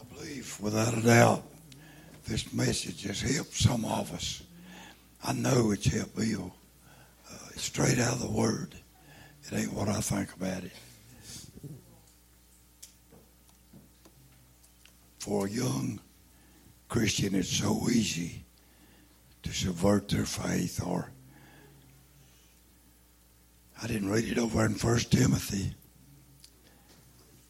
I 0.00 0.14
believe 0.14 0.56
without 0.60 0.96
a 0.96 1.02
doubt 1.02 1.42
this 2.26 2.52
message 2.52 3.02
has 3.02 3.20
helped 3.20 3.54
some 3.54 3.84
of 3.86 4.14
us. 4.14 4.40
I 5.24 5.32
know 5.32 5.72
it's 5.72 5.86
helped 5.92 6.14
Bill. 6.14 6.54
Uh, 7.28 7.36
straight 7.56 7.98
out 7.98 8.12
of 8.12 8.20
the 8.20 8.30
Word. 8.30 8.76
It 9.44 9.52
ain't 9.52 9.72
what 9.72 9.88
I 9.88 10.00
think 10.00 10.32
about 10.34 10.64
it. 10.64 10.72
For 15.18 15.46
a 15.46 15.50
young 15.50 16.00
Christian, 16.88 17.34
it's 17.34 17.48
so 17.48 17.88
easy 17.88 18.44
to 19.42 19.52
subvert 19.52 20.08
their 20.08 20.24
faith 20.24 20.80
or 20.84 21.10
I 23.82 23.88
didn't 23.88 24.10
read 24.10 24.24
it 24.26 24.38
over 24.38 24.64
in 24.64 24.74
First 24.74 25.10
Timothy, 25.10 25.74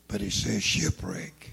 but 0.09 0.23
it 0.23 0.33
says 0.33 0.63
shipwreck. 0.63 1.51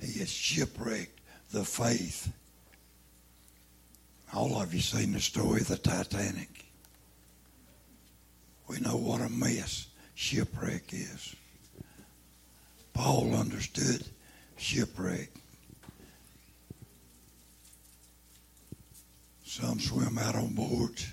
He 0.00 0.20
has 0.20 0.30
shipwrecked 0.30 1.20
the 1.50 1.64
faith. 1.64 2.32
All 4.32 4.60
of 4.62 4.72
you 4.72 4.80
seen 4.80 5.12
the 5.12 5.20
story 5.20 5.62
of 5.62 5.68
the 5.68 5.78
Titanic. 5.78 6.57
We 8.68 8.80
know 8.80 8.96
what 8.96 9.22
a 9.22 9.28
mess 9.30 9.86
shipwreck 10.14 10.92
is. 10.92 11.34
Paul 12.92 13.34
understood 13.34 14.04
shipwreck. 14.56 15.30
Some 19.44 19.80
swim 19.80 20.18
out 20.18 20.34
on 20.34 20.54
boards 20.54 21.08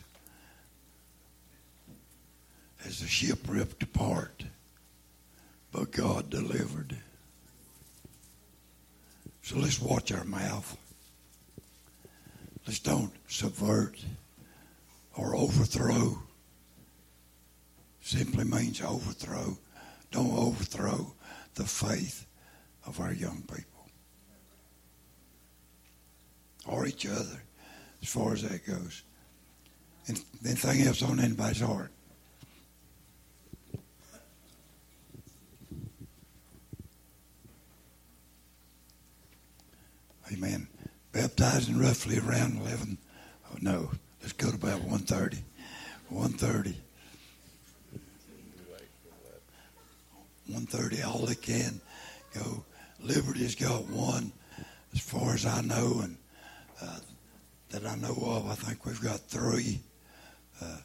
as 2.85 2.99
the 2.99 3.07
ship 3.07 3.39
ripped 3.47 3.81
apart, 3.81 4.43
but 5.71 5.91
God 5.91 6.29
delivered. 6.29 6.97
So 9.41 9.57
let's 9.57 9.81
watch 9.81 10.11
our 10.11 10.25
mouth. 10.25 10.77
Let's 12.67 12.79
don't 12.79 13.13
subvert 13.27 14.03
or 15.15 15.35
overthrow. 15.35 16.24
Simply 18.05 18.43
means 18.43 18.81
overthrow. 18.81 19.57
Don't 20.11 20.37
overthrow 20.37 21.15
the 21.55 21.63
faith 21.63 22.27
of 22.85 22.99
our 22.99 23.11
young 23.11 23.41
people 23.41 23.89
or 26.67 26.85
each 26.85 27.07
other, 27.07 27.41
as 28.03 28.07
far 28.07 28.33
as 28.33 28.43
that 28.43 28.63
goes. 28.67 29.01
And 30.07 30.21
anything 30.45 30.81
else 30.83 31.01
on 31.01 31.19
anybody's 31.19 31.61
heart? 31.61 31.89
Amen. 40.31 40.67
Baptizing 41.11 41.79
roughly 41.79 42.19
around 42.19 42.61
11. 42.61 42.99
Oh, 43.51 43.57
no, 43.61 43.89
let's 44.21 44.33
go 44.33 44.51
to 44.51 44.55
about 44.55 44.81
1.30. 44.81 45.39
1.30. 46.13 46.75
1.30, 50.49 51.05
all 51.05 51.25
they 51.25 51.35
can 51.35 51.79
go. 52.33 52.63
Liberty's 53.01 53.55
got 53.55 53.87
one, 53.87 54.31
as 54.93 55.01
far 55.01 55.33
as 55.33 55.45
I 55.45 55.61
know, 55.61 56.01
and 56.03 56.17
uh, 56.81 56.99
that 57.69 57.85
I 57.85 57.95
know 57.95 58.15
of. 58.21 58.47
I 58.49 58.55
think 58.55 58.85
we've 58.85 59.01
got 59.01 59.19
three 59.21 59.79
uh, 60.61 60.77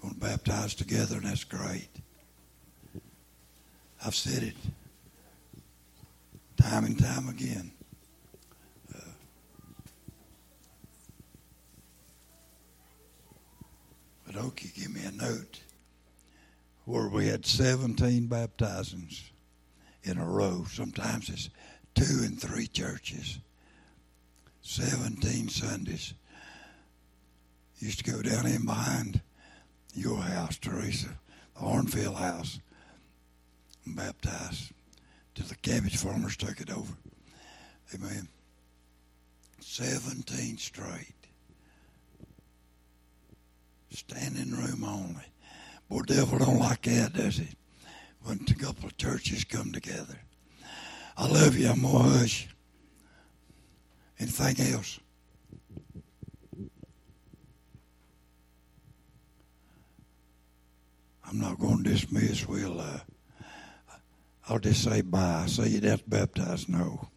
going 0.00 0.14
to 0.14 0.20
baptize 0.20 0.74
together, 0.74 1.16
and 1.16 1.24
that's 1.24 1.44
great. 1.44 1.88
I've 4.04 4.14
said 4.14 4.42
it 4.42 4.56
time 6.56 6.84
and 6.84 6.98
time 6.98 7.28
again. 7.28 7.72
But 14.26 14.36
Okie, 14.36 14.74
give 14.74 14.94
me 14.94 15.00
a 15.04 15.10
note 15.10 15.60
where 16.88 17.08
we 17.08 17.26
had 17.26 17.44
17 17.44 18.28
baptizings 18.28 19.30
in 20.04 20.16
a 20.16 20.24
row. 20.24 20.64
Sometimes 20.70 21.28
it's 21.28 21.50
two 21.94 22.24
and 22.24 22.40
three 22.40 22.66
churches. 22.66 23.40
17 24.62 25.50
Sundays. 25.50 26.14
Used 27.78 28.02
to 28.04 28.10
go 28.10 28.22
down 28.22 28.46
in 28.46 28.64
behind 28.64 29.20
your 29.94 30.16
house, 30.16 30.56
Teresa, 30.56 31.08
the 31.54 31.60
Hornfield 31.60 32.16
house, 32.16 32.58
and 33.84 33.94
baptize 33.94 34.72
till 35.34 35.46
the 35.46 35.56
cabbage 35.56 35.98
farmers 35.98 36.38
took 36.38 36.58
it 36.58 36.70
over. 36.70 36.94
Amen. 37.94 38.28
17 39.60 40.56
straight. 40.56 41.14
Standing 43.90 44.52
room 44.52 44.84
only. 44.84 45.26
Boy, 45.88 46.02
devil 46.02 46.38
don't 46.38 46.58
like 46.58 46.82
that, 46.82 47.14
does 47.14 47.38
he? 47.38 47.48
When 48.22 48.40
a 48.48 48.54
couple 48.54 48.86
of 48.86 48.96
churches 48.96 49.44
come 49.44 49.72
together. 49.72 50.18
I 51.16 51.26
love 51.26 51.56
you. 51.56 51.68
I'm 51.68 51.82
going 51.82 52.04
to 52.04 52.18
hush. 52.18 52.48
Anything 54.20 54.74
else? 54.74 55.00
I'm 61.24 61.40
not 61.40 61.58
going 61.58 61.84
to 61.84 61.90
dismiss. 61.90 62.46
We'll, 62.46 62.80
uh, 62.80 63.00
I'll 64.48 64.58
just 64.58 64.82
say 64.82 65.02
bye. 65.02 65.44
Say 65.46 65.68
you'd 65.68 65.84
have 65.84 66.02
to 66.04 66.10
baptize. 66.10 66.68
No. 66.68 67.08